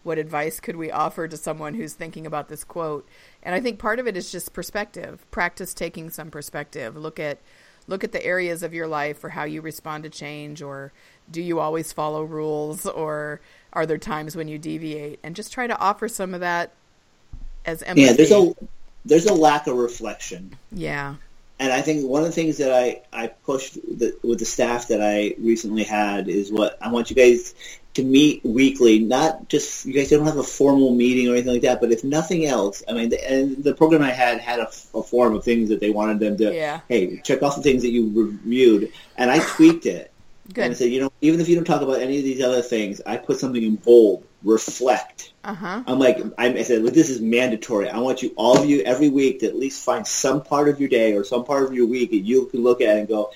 what 0.01 0.18
advice 0.18 0.59
could 0.59 0.76
we 0.76 0.91
offer 0.91 1.30
to 1.30 1.38
someone 1.38 1.76
who's 1.76 1.93
thinking 1.93 2.26
about 2.26 2.49
this 2.49 2.66
quote? 2.66 3.07
And 3.41 3.55
I 3.55 3.61
think 3.61 3.80
part 3.80 3.99
of 3.99 4.07
it 4.07 4.18
is 4.18 4.34
just 4.34 4.51
perspective. 4.51 5.26
Practice 5.32 5.74
taking 5.74 6.09
some 6.09 6.30
perspective. 6.30 6.97
Look 6.97 7.22
at 7.22 7.38
look 7.88 8.03
at 8.03 8.11
the 8.11 8.26
areas 8.26 8.64
of 8.64 8.74
your 8.74 8.88
life 8.88 9.24
or 9.24 9.30
how 9.30 9.43
you 9.43 9.61
respond 9.61 10.03
to 10.03 10.09
change 10.09 10.61
or 10.61 10.91
do 11.32 11.41
you 11.41 11.59
always 11.59 11.93
follow 11.93 12.24
rules 12.24 12.86
or 12.86 13.39
are 13.74 13.86
there 13.86 13.97
times 13.97 14.36
when 14.36 14.47
you 14.47 14.57
deviate 14.57 15.20
and 15.22 15.36
just 15.36 15.53
try 15.53 15.68
to 15.68 15.78
offer 15.80 16.07
some 16.07 16.34
of 16.34 16.39
that 16.39 16.72
as 17.66 17.82
empathy. 17.84 18.01
Yeah, 18.01 18.14
there's 18.14 18.32
a 18.32 18.53
there's 19.05 19.26
a 19.26 19.34
lack 19.34 19.68
of 19.68 19.76
reflection. 19.76 20.55
Yeah 20.72 21.16
and 21.60 21.72
I 21.72 21.82
think 21.82 22.08
one 22.08 22.22
of 22.22 22.28
the 22.28 22.34
things 22.34 22.58
that 22.58 22.74
I, 22.74 23.01
I 23.14 23.28
pushed 23.28 23.76
the, 23.76 24.18
with 24.24 24.39
the 24.39 24.45
staff 24.45 24.88
that 24.88 25.01
I 25.01 25.36
recently 25.39 25.84
had 25.84 26.28
is 26.28 26.51
what 26.51 26.78
I 26.82 26.91
want 26.91 27.10
you 27.10 27.16
guys 27.16 27.54
to 27.93 28.04
meet 28.04 28.43
weekly, 28.43 28.99
not 28.99 29.49
just 29.49 29.86
you 29.86 29.93
guys 29.93 30.10
don't 30.10 30.26
have 30.26 30.38
a 30.38 30.43
formal 30.43 30.95
meeting 30.95 31.28
or 31.28 31.34
anything 31.34 31.54
like 31.54 31.62
that, 31.62 31.80
but 31.80 31.91
if 31.91 32.04
nothing 32.04 32.45
else, 32.45 32.82
I 32.88 32.93
mean, 32.93 33.10
the, 33.10 33.32
and 33.32 33.64
the 33.64 33.76
program 33.76 34.01
I 34.01 34.12
had 34.12 34.39
had 34.39 34.60
a, 34.60 34.70
a 34.95 35.04
form 35.04 35.36
of 35.36 35.43
things 35.43 35.70
that 35.70 35.80
they 35.80 35.91
wanted 35.91 36.20
them 36.20 36.38
to, 36.38 36.54
yeah. 36.54 36.82
hey, 36.89 37.18
check 37.18 37.43
off 37.43 37.56
the 37.56 37.62
things 37.62 37.84
that 37.84 37.91
you 37.91 38.12
reviewed, 38.14 38.91
and 39.16 39.30
I 39.30 39.39
tweaked 39.39 39.86
it. 39.86 40.12
Good. 40.52 40.66
And 40.66 40.72
I 40.72 40.76
said, 40.76 40.91
you 40.91 41.00
know, 41.00 41.12
even 41.22 41.39
if 41.39 41.48
you 41.48 41.56
don't 41.56 41.64
talk 41.64 41.82
about 41.82 42.02
any 42.02 42.18
of 42.18 42.24
these 42.24 42.41
other 42.41 42.62
things, 42.62 43.00
I 43.06 43.16
put 43.18 43.39
something 43.39 43.64
in 43.64 43.78
bold, 43.78 44.26
reflect. 44.44 45.32
Uh-huh. 45.46 45.84
I'm 45.88 46.00
like, 46.00 46.18
I'm, 46.38 46.58
I 46.58 46.64
said, 46.64 46.84
this 46.84 47.10
is 47.10 47.22
mandatory. 47.22 47.89
I 47.89 48.00
want 48.00 48.22
you, 48.22 48.34
all 48.36 48.58
of 48.58 48.70
you, 48.70 48.82
every 48.82 49.10
week 49.10 49.39
to 49.39 49.48
at 49.48 49.56
least 49.56 49.84
find 49.86 50.06
some 50.06 50.44
part 50.44 50.68
of 50.68 50.82
your 50.82 50.89
day 50.89 51.16
or 51.16 51.24
some 51.24 51.46
part 51.46 51.64
of 51.64 51.74
your 51.74 51.88
week 51.88 52.12
that 52.12 52.18
you 52.18 52.48
can 52.48 52.62
look 52.62 52.82
at 52.82 52.98
and 52.98 53.08
go, 53.08 53.32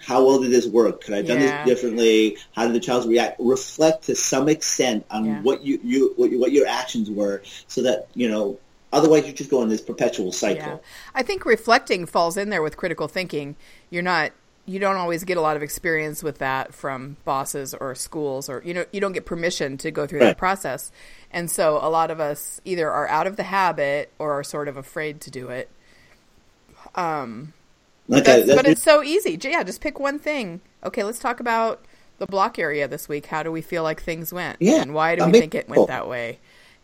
how 0.00 0.24
well 0.24 0.40
did 0.40 0.50
this 0.50 0.66
work? 0.66 1.02
Could 1.02 1.12
I 1.12 1.16
have 1.18 1.26
done 1.26 1.40
yeah. 1.40 1.64
this 1.64 1.74
differently? 1.74 2.38
How 2.54 2.64
did 2.64 2.72
the 2.72 2.80
child 2.80 3.06
react? 3.06 3.36
Reflect 3.38 4.04
to 4.04 4.14
some 4.14 4.48
extent 4.48 5.04
on 5.10 5.24
yeah. 5.26 5.42
what 5.42 5.62
you, 5.62 5.78
you 5.84 6.14
what, 6.16 6.30
you, 6.30 6.40
what 6.40 6.52
your 6.52 6.66
actions 6.66 7.10
were, 7.10 7.42
so 7.66 7.82
that 7.82 8.08
you 8.14 8.28
know. 8.30 8.58
Otherwise, 8.90 9.26
you 9.26 9.34
just 9.34 9.50
go 9.50 9.62
in 9.62 9.68
this 9.68 9.82
perpetual 9.82 10.32
cycle. 10.32 10.66
Yeah. 10.66 10.78
I 11.14 11.22
think 11.22 11.44
reflecting 11.44 12.06
falls 12.06 12.38
in 12.38 12.48
there 12.48 12.62
with 12.62 12.78
critical 12.78 13.06
thinking. 13.06 13.54
You're 13.90 14.02
not 14.02 14.32
you 14.68 14.78
don't 14.78 14.96
always 14.96 15.24
get 15.24 15.38
a 15.38 15.40
lot 15.40 15.56
of 15.56 15.62
experience 15.62 16.22
with 16.22 16.38
that 16.38 16.74
from 16.74 17.16
bosses 17.24 17.72
or 17.72 17.94
schools 17.94 18.50
or 18.50 18.62
you 18.66 18.74
know 18.74 18.84
you 18.92 19.00
don't 19.00 19.12
get 19.12 19.24
permission 19.24 19.78
to 19.78 19.90
go 19.90 20.06
through 20.06 20.20
right. 20.20 20.26
that 20.26 20.38
process. 20.38 20.92
And 21.30 21.50
so 21.50 21.78
a 21.80 21.88
lot 21.88 22.10
of 22.10 22.20
us 22.20 22.60
either 22.64 22.90
are 22.90 23.08
out 23.08 23.26
of 23.26 23.36
the 23.36 23.44
habit 23.44 24.12
or 24.18 24.32
are 24.32 24.44
sort 24.44 24.68
of 24.68 24.76
afraid 24.76 25.22
to 25.22 25.30
do 25.30 25.48
it. 25.48 25.70
Um 26.94 27.54
but, 28.08 28.24
but 28.24 28.66
it's 28.66 28.82
so 28.82 29.02
easy. 29.02 29.38
Yeah 29.42 29.62
just 29.62 29.80
pick 29.80 29.98
one 29.98 30.18
thing. 30.18 30.60
Okay 30.84 31.02
let's 31.02 31.18
talk 31.18 31.40
about 31.40 31.86
the 32.18 32.26
block 32.26 32.58
area 32.58 32.86
this 32.86 33.08
week. 33.08 33.26
How 33.26 33.42
do 33.42 33.50
we 33.50 33.62
feel 33.62 33.82
like 33.82 34.02
things 34.02 34.34
went? 34.34 34.58
Yeah 34.60 34.82
and 34.82 34.92
why 34.92 35.16
do 35.16 35.24
we 35.24 35.32
think 35.32 35.54
it 35.54 35.68
went 35.68 35.88
that 35.88 36.06
way? 36.06 36.40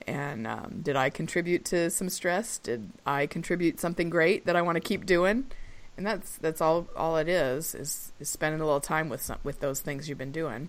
And 0.07 0.47
um, 0.47 0.81
did 0.83 0.97
i 0.97 1.11
contribute 1.11 1.67
to 1.67 1.91
some 1.91 2.09
stress? 2.09 2.57
Did 2.57 2.89
i 3.05 3.27
contribute 3.27 3.79
something 3.79 4.09
great 4.09 4.47
that 4.47 4.57
i 4.57 4.63
want 4.63 4.77
to 4.77 4.81
keep 4.81 5.05
doing 5.05 5.51
and 5.97 6.07
that's 6.07 6.37
that's 6.39 6.61
all 6.61 6.87
all 6.97 7.17
it 7.17 7.29
is 7.29 7.75
is, 7.75 8.13
is 8.21 8.29
spending 8.29 8.61
a 8.61 8.65
little 8.65 8.81
time 8.81 9.09
with 9.09 9.23
some, 9.23 9.39
with 9.45 9.61
those 9.61 9.81
things 9.81 10.09
you've 10.09 10.19
been 10.19 10.33
doing. 10.33 10.69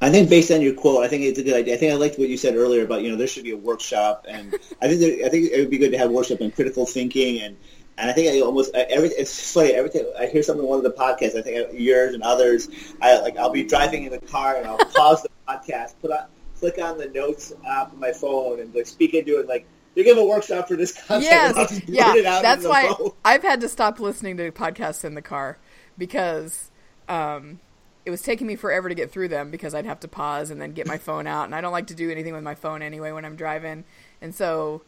I 0.00 0.10
think 0.10 0.28
based 0.28 0.50
on 0.50 0.60
your 0.60 0.74
quote, 0.74 1.04
I 1.04 1.08
think 1.08 1.22
it's 1.22 1.38
a 1.38 1.44
good 1.44 1.54
idea. 1.54 1.74
I 1.74 1.76
think 1.76 1.92
I 1.92 1.96
liked 1.96 2.18
what 2.18 2.28
you 2.28 2.36
said 2.36 2.56
earlier 2.56 2.84
about 2.84 3.02
you 3.02 3.10
know 3.10 3.16
there 3.16 3.26
should 3.26 3.44
be 3.44 3.52
a 3.52 3.56
workshop, 3.56 4.26
and 4.28 4.54
I 4.80 4.88
think 4.88 5.00
there, 5.00 5.26
I 5.26 5.28
think 5.28 5.52
it 5.52 5.60
would 5.60 5.70
be 5.70 5.78
good 5.78 5.92
to 5.92 5.98
have 5.98 6.10
a 6.10 6.12
workshop 6.12 6.40
on 6.40 6.50
critical 6.50 6.86
thinking 6.86 7.40
and. 7.42 7.56
And 7.98 8.08
I 8.08 8.14
think 8.14 8.34
I 8.34 8.40
almost 8.40 8.74
every 8.74 9.10
it's 9.10 9.52
funny 9.52 9.72
every 9.72 9.90
time 9.90 10.06
I 10.18 10.24
hear 10.24 10.42
something 10.42 10.64
on 10.64 10.68
one 10.68 10.78
of 10.78 10.82
the 10.82 10.98
podcasts. 10.98 11.36
I 11.36 11.42
think 11.42 11.78
yours 11.78 12.14
and 12.14 12.22
others. 12.22 12.70
I 13.02 13.20
like 13.20 13.36
I'll 13.36 13.50
be 13.50 13.64
driving 13.64 14.04
in 14.04 14.10
the 14.10 14.18
car 14.18 14.56
and 14.56 14.66
I'll 14.66 14.78
pause 14.78 15.22
the 15.22 15.28
podcast, 15.48 15.92
put 16.00 16.10
on 16.10 16.24
click 16.62 16.78
on 16.78 16.96
the 16.96 17.08
notes 17.08 17.52
app 17.66 17.92
on 17.92 18.00
my 18.00 18.12
phone 18.12 18.60
and 18.60 18.74
like 18.74 18.86
speak 18.86 19.12
into 19.12 19.38
it 19.40 19.46
like 19.46 19.66
you 19.94 20.04
give 20.04 20.18
a 20.18 20.24
workshop 20.24 20.68
for 20.68 20.76
this 20.76 20.92
concept. 20.92 21.72
Yes, 21.86 22.14
yeah, 22.16 22.40
that's 22.40 22.64
why 22.64 22.94
I've 23.24 23.42
had 23.42 23.60
to 23.60 23.68
stop 23.68 24.00
listening 24.00 24.36
to 24.38 24.50
podcasts 24.50 25.04
in 25.04 25.14
the 25.14 25.22
car 25.22 25.58
because 25.98 26.70
um, 27.08 27.60
it 28.04 28.10
was 28.10 28.22
taking 28.22 28.46
me 28.46 28.56
forever 28.56 28.88
to 28.88 28.94
get 28.94 29.10
through 29.10 29.28
them 29.28 29.50
because 29.50 29.74
I'd 29.74 29.86
have 29.86 30.00
to 30.00 30.08
pause 30.08 30.50
and 30.50 30.60
then 30.60 30.72
get 30.72 30.86
my 30.86 30.98
phone 30.98 31.26
out, 31.26 31.44
and 31.44 31.54
I 31.54 31.60
don't 31.60 31.72
like 31.72 31.88
to 31.88 31.94
do 31.94 32.10
anything 32.10 32.32
with 32.32 32.42
my 32.42 32.54
phone 32.54 32.82
anyway 32.82 33.12
when 33.12 33.24
I'm 33.24 33.36
driving, 33.36 33.84
and 34.20 34.34
so 34.34 34.82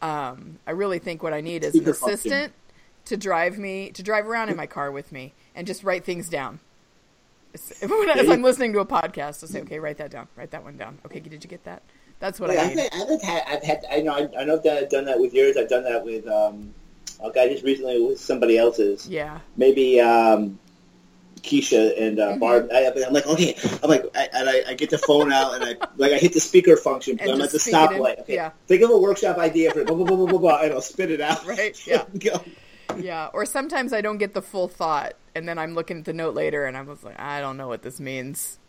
um, 0.00 0.58
I 0.66 0.72
really 0.72 0.98
think 0.98 1.22
what 1.22 1.32
I 1.32 1.40
need 1.40 1.64
is 1.64 1.74
an 1.74 1.88
assistant 1.88 2.52
to 3.04 3.16
drive 3.16 3.58
me 3.58 3.90
to 3.90 4.02
drive 4.02 4.26
around 4.26 4.48
in 4.48 4.56
my 4.56 4.66
car 4.66 4.90
with 4.90 5.12
me 5.12 5.34
and 5.54 5.66
just 5.66 5.82
write 5.84 6.04
things 6.04 6.28
down. 6.28 6.60
If, 7.54 8.30
I'm 8.30 8.42
listening 8.42 8.72
to 8.72 8.78
a 8.78 8.86
podcast, 8.86 9.40
to 9.40 9.46
say, 9.46 9.60
okay, 9.60 9.78
write 9.78 9.98
that 9.98 10.10
down, 10.10 10.26
write 10.36 10.52
that 10.52 10.64
one 10.64 10.78
down. 10.78 10.98
Okay, 11.04 11.20
did 11.20 11.44
you 11.44 11.50
get 11.50 11.64
that? 11.64 11.82
That's 12.22 12.38
what 12.38 12.56
I. 12.56 12.68
Mean. 12.68 12.78
I've, 12.92 13.10
I've, 13.10 13.20
had, 13.22 13.42
I've 13.48 13.62
had, 13.64 13.84
I 13.90 14.00
know, 14.00 14.30
I 14.38 14.44
know 14.44 14.56
that 14.56 14.78
I've 14.78 14.88
done 14.88 15.06
that 15.06 15.18
with 15.18 15.34
yours. 15.34 15.56
I've 15.56 15.68
done 15.68 15.82
that 15.82 16.04
with, 16.04 16.24
um, 16.28 16.72
okay, 17.20 17.52
just 17.52 17.64
recently 17.64 18.00
with 18.00 18.20
somebody 18.20 18.56
else's. 18.56 19.08
Yeah. 19.08 19.40
Maybe 19.56 20.00
um, 20.00 20.56
Keisha 21.40 22.00
and 22.00 22.20
uh, 22.20 22.28
mm-hmm. 22.28 22.38
Barb. 22.38 22.68
I, 22.72 22.82
am 22.82 23.12
like, 23.12 23.26
okay, 23.26 23.56
I'm 23.82 23.90
like, 23.90 24.04
I, 24.14 24.28
and 24.34 24.48
I, 24.48 24.62
I, 24.68 24.74
get 24.74 24.90
the 24.90 24.98
phone 24.98 25.32
out 25.32 25.54
and 25.54 25.64
I 25.64 25.86
like 25.96 26.12
I 26.12 26.18
hit 26.18 26.32
the 26.32 26.38
speaker 26.38 26.76
function. 26.76 27.16
But 27.16 27.28
I'm 27.28 27.40
at 27.40 27.50
the 27.50 27.58
stoplight. 27.58 28.20
Okay, 28.20 28.34
yeah. 28.34 28.52
think 28.68 28.82
of 28.82 28.90
a 28.90 28.98
workshop 28.98 29.38
idea 29.38 29.72
for 29.72 29.82
blah 29.82 29.96
blah 29.96 30.06
blah 30.06 30.16
blah 30.16 30.26
blah, 30.26 30.38
blah 30.38 30.60
and 30.62 30.72
I'll 30.72 30.80
spit 30.80 31.10
it 31.10 31.20
out. 31.20 31.44
Right. 31.44 31.76
Yeah. 31.88 32.04
yeah. 32.98 33.30
Or 33.34 33.44
sometimes 33.46 33.92
I 33.92 34.00
don't 34.00 34.18
get 34.18 34.32
the 34.32 34.42
full 34.42 34.68
thought, 34.68 35.14
and 35.34 35.48
then 35.48 35.58
I'm 35.58 35.74
looking 35.74 35.98
at 35.98 36.04
the 36.04 36.12
note 36.12 36.36
later, 36.36 36.66
and 36.66 36.76
I 36.76 36.82
was 36.82 37.02
like, 37.02 37.18
I 37.18 37.40
don't 37.40 37.56
know 37.56 37.66
what 37.66 37.82
this 37.82 37.98
means 37.98 38.60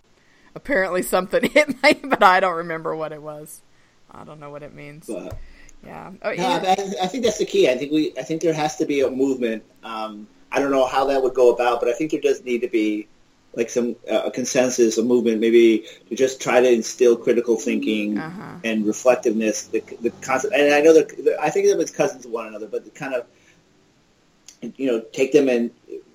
apparently 0.55 1.01
something 1.01 1.43
hit 1.51 1.81
me, 1.83 1.93
but 2.03 2.23
I 2.23 2.39
don't 2.39 2.55
remember 2.57 2.95
what 2.95 3.11
it 3.11 3.21
was. 3.21 3.61
I 4.11 4.23
don't 4.23 4.39
know 4.39 4.49
what 4.49 4.63
it 4.63 4.73
means. 4.73 5.07
But, 5.07 5.37
yeah. 5.85 6.11
Oh, 6.21 6.33
no, 6.33 6.45
I, 6.45 6.71
I, 7.01 7.07
think 7.07 7.23
that's 7.25 7.39
the 7.39 7.45
key. 7.45 7.69
I 7.69 7.77
think 7.77 7.91
we. 7.91 8.13
I 8.17 8.23
think 8.23 8.41
there 8.41 8.53
has 8.53 8.77
to 8.77 8.85
be 8.85 9.01
a 9.01 9.09
movement. 9.09 9.63
Um, 9.83 10.27
I 10.51 10.59
don't 10.59 10.71
know 10.71 10.85
how 10.85 11.05
that 11.07 11.21
would 11.21 11.33
go 11.33 11.53
about, 11.53 11.79
but 11.79 11.89
I 11.89 11.93
think 11.93 12.11
there 12.11 12.21
does 12.21 12.43
need 12.43 12.61
to 12.61 12.69
be 12.69 13.07
like 13.55 13.69
some 13.69 13.95
uh, 14.09 14.23
a 14.25 14.31
consensus, 14.31 14.97
a 14.97 15.03
movement, 15.03 15.41
maybe 15.41 15.85
to 16.09 16.15
just 16.15 16.41
try 16.41 16.61
to 16.61 16.71
instill 16.71 17.17
critical 17.17 17.57
thinking 17.57 18.17
uh-huh. 18.17 18.59
and 18.63 18.85
reflectiveness. 18.85 19.67
The, 19.67 19.83
the 20.01 20.11
concept, 20.21 20.53
and 20.53 20.73
I 20.73 20.81
know 20.81 20.93
that 20.93 21.37
I 21.41 21.49
think 21.49 21.65
of 21.65 21.71
them 21.71 21.81
as 21.81 21.91
cousins 21.91 22.25
of 22.25 22.31
one 22.31 22.47
another, 22.47 22.67
but 22.67 22.85
to 22.85 22.91
kind 22.91 23.13
of 23.13 23.25
you 24.77 24.87
know 24.87 25.01
take 25.11 25.33
them 25.33 25.49
and 25.49 25.71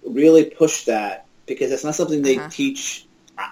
really 0.06 0.44
push 0.44 0.84
that 0.84 1.26
because 1.46 1.70
that's 1.70 1.84
not 1.84 1.94
something 1.94 2.22
they 2.22 2.38
uh-huh. 2.38 2.48
teach 2.50 3.06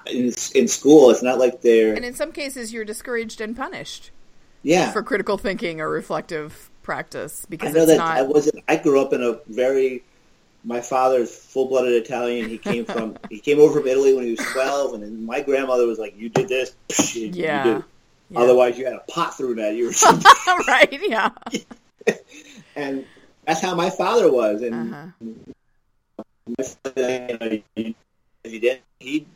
in, 0.06 0.32
in 0.54 0.68
school. 0.68 1.10
It's 1.10 1.22
not 1.22 1.38
like 1.38 1.60
they're. 1.62 1.94
And 1.94 2.04
in 2.04 2.14
some 2.14 2.32
cases, 2.32 2.72
you're 2.72 2.84
discouraged 2.84 3.40
and 3.40 3.56
punished. 3.56 4.10
Yeah. 4.62 4.90
For 4.90 5.02
critical 5.02 5.38
thinking 5.38 5.80
or 5.80 5.88
reflective 5.88 6.70
practice 6.82 7.46
because 7.48 7.74
I 7.74 7.78
know 7.78 7.86
that 7.86 7.98
not... 7.98 8.16
I 8.16 8.22
wasn't. 8.22 8.64
I 8.68 8.76
grew 8.76 9.00
up 9.00 9.12
in 9.12 9.22
a 9.22 9.38
very. 9.46 10.02
My 10.64 10.80
father's 10.80 11.32
full-blooded 11.32 11.92
Italian. 11.92 12.48
He 12.48 12.58
came 12.58 12.84
from. 12.84 13.16
he 13.30 13.38
came 13.38 13.60
over 13.60 13.80
from 13.80 13.88
Italy 13.88 14.14
when 14.14 14.24
he 14.24 14.30
was 14.30 14.40
twelve, 14.40 14.94
and 14.94 15.02
then 15.02 15.24
my 15.24 15.40
grandmother 15.40 15.86
was 15.86 15.98
like, 15.98 16.16
"You 16.16 16.28
did 16.28 16.48
this." 16.48 16.74
yeah. 17.14 17.62
Did. 17.62 17.84
yeah. 18.30 18.38
Otherwise, 18.38 18.78
you 18.78 18.86
had 18.86 18.94
a 18.94 19.04
pot 19.10 19.36
thrown 19.36 19.58
at 19.58 19.74
you 19.74 19.92
something. 19.92 20.32
right. 20.66 21.00
Yeah. 21.06 21.30
and 22.76 23.04
that's 23.46 23.60
how 23.60 23.74
my 23.74 23.90
father 23.90 24.32
was, 24.32 24.62
and. 24.62 24.94
Uh-huh. 24.94 25.06
My 26.58 26.64
father, 26.64 27.26
you 27.28 27.38
know, 27.38 27.62
he, 27.74 27.96
he 28.44 28.58
did. 28.58 28.80
He. 29.00 29.26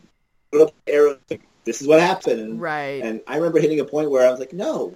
This 0.53 1.80
is 1.80 1.86
what 1.86 2.01
happened. 2.01 2.40
And, 2.40 2.61
right. 2.61 3.03
And 3.03 3.20
I 3.26 3.36
remember 3.36 3.61
hitting 3.61 3.80
a 3.80 3.84
point 3.84 4.11
where 4.11 4.26
I 4.26 4.30
was 4.30 4.40
like, 4.40 4.53
no. 4.53 4.94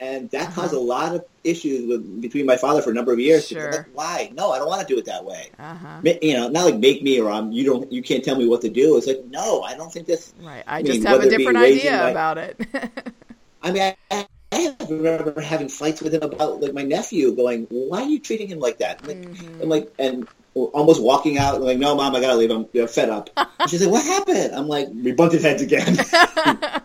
And 0.00 0.30
that 0.30 0.48
uh-huh. 0.48 0.60
caused 0.62 0.74
a 0.74 0.78
lot 0.78 1.14
of 1.14 1.24
issues 1.42 1.88
with 1.88 2.22
between 2.22 2.46
my 2.46 2.56
father 2.56 2.82
for 2.82 2.90
a 2.90 2.94
number 2.94 3.12
of 3.12 3.18
years. 3.18 3.48
Sure. 3.48 3.72
Like, 3.72 3.86
Why? 3.94 4.32
No, 4.32 4.52
I 4.52 4.58
don't 4.58 4.68
want 4.68 4.80
to 4.80 4.86
do 4.86 4.96
it 4.96 5.06
that 5.06 5.24
way. 5.24 5.50
Uh-huh. 5.58 6.00
You 6.22 6.34
know, 6.34 6.48
not 6.48 6.66
like 6.66 6.76
make 6.76 7.02
me 7.02 7.20
or 7.20 7.30
I'm, 7.30 7.50
you 7.50 7.64
don't, 7.64 7.90
you 7.92 8.00
can't 8.00 8.24
tell 8.24 8.36
me 8.36 8.46
what 8.46 8.60
to 8.60 8.68
do. 8.68 8.96
It's 8.96 9.08
like, 9.08 9.24
no, 9.24 9.62
I 9.62 9.76
don't 9.76 9.92
think 9.92 10.06
this. 10.06 10.32
Right. 10.40 10.62
I, 10.68 10.78
I 10.78 10.82
just 10.82 11.00
mean, 11.00 11.06
have 11.08 11.22
a 11.22 11.28
different 11.28 11.58
idea 11.58 11.90
my, 11.90 12.10
about 12.10 12.38
it. 12.38 12.60
I 13.62 13.72
mean, 13.72 13.82
I, 13.82 14.26
I 14.52 14.76
remember 14.88 15.40
having 15.40 15.68
fights 15.68 16.00
with 16.00 16.14
him 16.14 16.22
about 16.22 16.60
like 16.60 16.72
my 16.72 16.82
nephew, 16.82 17.34
going, 17.34 17.66
"Why 17.70 18.02
are 18.02 18.08
you 18.08 18.18
treating 18.18 18.48
him 18.48 18.60
like 18.60 18.78
that?" 18.78 19.06
Like, 19.06 19.18
mm-hmm. 19.18 19.62
I'm 19.62 19.68
like, 19.68 19.92
and 19.98 20.26
almost 20.66 21.02
walking 21.02 21.38
out, 21.38 21.60
like, 21.60 21.78
"No, 21.78 21.94
mom, 21.94 22.14
I 22.14 22.20
gotta 22.20 22.36
leave. 22.36 22.50
I'm 22.50 22.66
you 22.72 22.82
know, 22.82 22.86
fed 22.86 23.08
up." 23.08 23.30
And 23.36 23.70
she's 23.70 23.80
like, 23.82 23.90
"What 23.90 24.04
happened?" 24.04 24.54
I'm 24.54 24.68
like, 24.68 24.88
"We 24.92 25.12
bunted 25.12 25.42
heads 25.42 25.62
again." 25.62 25.98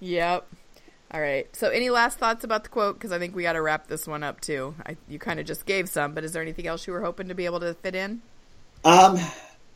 yep. 0.00 0.46
All 1.12 1.20
right. 1.20 1.54
So, 1.54 1.68
any 1.68 1.90
last 1.90 2.18
thoughts 2.18 2.42
about 2.42 2.64
the 2.64 2.70
quote? 2.70 2.96
Because 2.96 3.12
I 3.12 3.18
think 3.18 3.36
we 3.36 3.42
got 3.44 3.52
to 3.52 3.62
wrap 3.62 3.86
this 3.86 4.06
one 4.06 4.22
up 4.22 4.40
too. 4.40 4.74
I, 4.84 4.96
you 5.08 5.18
kind 5.18 5.38
of 5.38 5.46
just 5.46 5.64
gave 5.64 5.88
some, 5.88 6.12
but 6.12 6.24
is 6.24 6.32
there 6.32 6.42
anything 6.42 6.66
else 6.66 6.86
you 6.86 6.92
were 6.92 7.02
hoping 7.02 7.28
to 7.28 7.34
be 7.34 7.44
able 7.44 7.60
to 7.60 7.74
fit 7.74 7.94
in? 7.94 8.20
Um, 8.84 9.18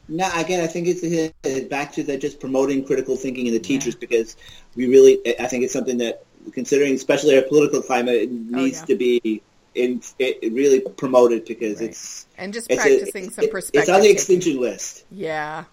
no. 0.09 0.29
Again, 0.35 0.63
I 0.63 0.67
think 0.67 0.89
it's 0.89 1.69
back 1.69 1.93
to 1.93 2.03
the 2.03 2.17
just 2.17 2.41
promoting 2.41 2.85
critical 2.85 3.17
thinking 3.17 3.47
in 3.47 3.53
the 3.53 3.61
teachers 3.61 3.95
yeah. 3.95 4.01
because 4.01 4.37
we 4.75 4.89
really, 4.89 5.21
I 5.39 5.47
think 5.47 5.65
it's 5.65 5.73
something 5.73 5.99
that 5.99 6.25
considering 6.53 6.95
especially 6.95 7.37
our 7.37 7.43
political 7.43 7.83
climate, 7.83 8.15
it 8.15 8.29
oh, 8.31 8.57
needs 8.57 8.79
oh, 8.79 8.81
yeah. 8.81 8.87
to 8.87 8.97
be 8.97 9.43
in, 9.79 10.03
it 10.19 10.53
really 10.53 10.81
promoted 10.81 11.45
because 11.45 11.81
right. 11.81 11.91
it's 11.91 12.27
and 12.37 12.53
just 12.53 12.69
practicing 12.69 13.29
a, 13.29 13.31
some 13.31 13.49
perspective. 13.49 13.83
It's 13.83 13.91
on 13.91 14.01
the 14.01 14.11
extinction 14.11 14.61
list. 14.61 15.05
Yeah, 15.11 15.65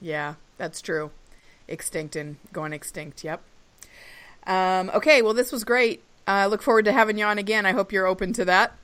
yeah, 0.00 0.34
that's 0.58 0.80
true. 0.80 1.10
Extinct 1.68 2.16
and 2.16 2.36
going 2.52 2.72
extinct. 2.72 3.24
Yep. 3.24 3.42
Um, 4.46 4.90
okay, 4.94 5.22
well, 5.22 5.34
this 5.34 5.52
was 5.52 5.64
great. 5.64 6.02
I 6.26 6.44
uh, 6.44 6.46
look 6.46 6.62
forward 6.62 6.84
to 6.84 6.92
having 6.92 7.18
you 7.18 7.24
on 7.24 7.38
again. 7.38 7.66
I 7.66 7.72
hope 7.72 7.92
you're 7.92 8.06
open 8.06 8.32
to 8.34 8.44
that. 8.44 8.76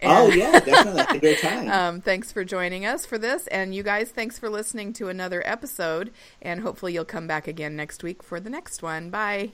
And, 0.00 0.12
oh 0.12 0.28
yeah, 0.28 0.60
definitely. 0.60 1.16
a 1.16 1.20
great 1.20 1.40
time. 1.40 1.68
um, 1.70 2.00
thanks 2.00 2.30
for 2.30 2.44
joining 2.44 2.84
us 2.84 3.06
for 3.06 3.18
this, 3.18 3.46
and 3.48 3.74
you 3.74 3.82
guys, 3.82 4.10
thanks 4.10 4.38
for 4.38 4.48
listening 4.48 4.92
to 4.94 5.08
another 5.08 5.42
episode. 5.46 6.12
And 6.42 6.60
hopefully, 6.60 6.92
you'll 6.92 7.04
come 7.04 7.26
back 7.26 7.48
again 7.48 7.76
next 7.76 8.02
week 8.02 8.22
for 8.22 8.40
the 8.40 8.50
next 8.50 8.82
one. 8.82 9.10
Bye. 9.10 9.52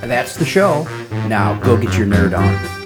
That's 0.00 0.36
the 0.36 0.44
show. 0.44 0.84
Now 1.28 1.58
go 1.60 1.76
get 1.76 1.96
your 1.96 2.06
nerd 2.06 2.36
on. 2.36 2.85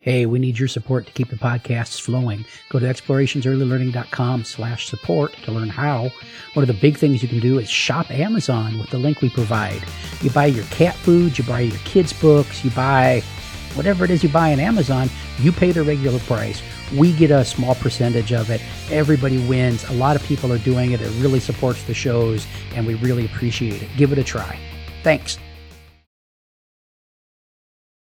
Hey, 0.00 0.26
we 0.26 0.38
need 0.38 0.60
your 0.60 0.68
support 0.68 1.06
to 1.06 1.12
keep 1.12 1.28
the 1.28 1.36
podcasts 1.36 2.00
flowing. 2.00 2.44
Go 2.68 2.78
to 2.78 2.86
explorationsearlylearning.com 2.86 4.44
slash 4.44 4.86
support 4.86 5.32
to 5.42 5.50
learn 5.50 5.68
how. 5.68 6.12
One 6.54 6.62
of 6.62 6.68
the 6.68 6.80
big 6.80 6.96
things 6.96 7.20
you 7.20 7.28
can 7.28 7.40
do 7.40 7.58
is 7.58 7.68
shop 7.68 8.08
Amazon 8.08 8.78
with 8.78 8.90
the 8.90 8.98
link 8.98 9.20
we 9.20 9.28
provide. 9.28 9.82
You 10.22 10.30
buy 10.30 10.46
your 10.46 10.64
cat 10.66 10.94
food, 10.94 11.36
you 11.36 11.42
buy 11.42 11.60
your 11.60 11.78
kids' 11.78 12.12
books, 12.12 12.64
you 12.64 12.70
buy 12.70 13.24
whatever 13.74 14.04
it 14.04 14.12
is 14.12 14.22
you 14.22 14.28
buy 14.28 14.52
on 14.52 14.60
Amazon, 14.60 15.10
you 15.40 15.50
pay 15.50 15.72
the 15.72 15.82
regular 15.82 16.20
price. 16.20 16.62
We 16.96 17.12
get 17.12 17.32
a 17.32 17.44
small 17.44 17.74
percentage 17.74 18.32
of 18.32 18.50
it. 18.50 18.62
Everybody 18.92 19.44
wins. 19.48 19.82
A 19.90 19.94
lot 19.94 20.14
of 20.14 20.22
people 20.22 20.52
are 20.52 20.58
doing 20.58 20.92
it. 20.92 21.00
It 21.00 21.10
really 21.20 21.40
supports 21.40 21.82
the 21.82 21.94
shows, 21.94 22.46
and 22.76 22.86
we 22.86 22.94
really 22.94 23.24
appreciate 23.24 23.82
it. 23.82 23.88
Give 23.96 24.12
it 24.12 24.18
a 24.18 24.24
try. 24.24 24.60
Thanks. 25.02 25.38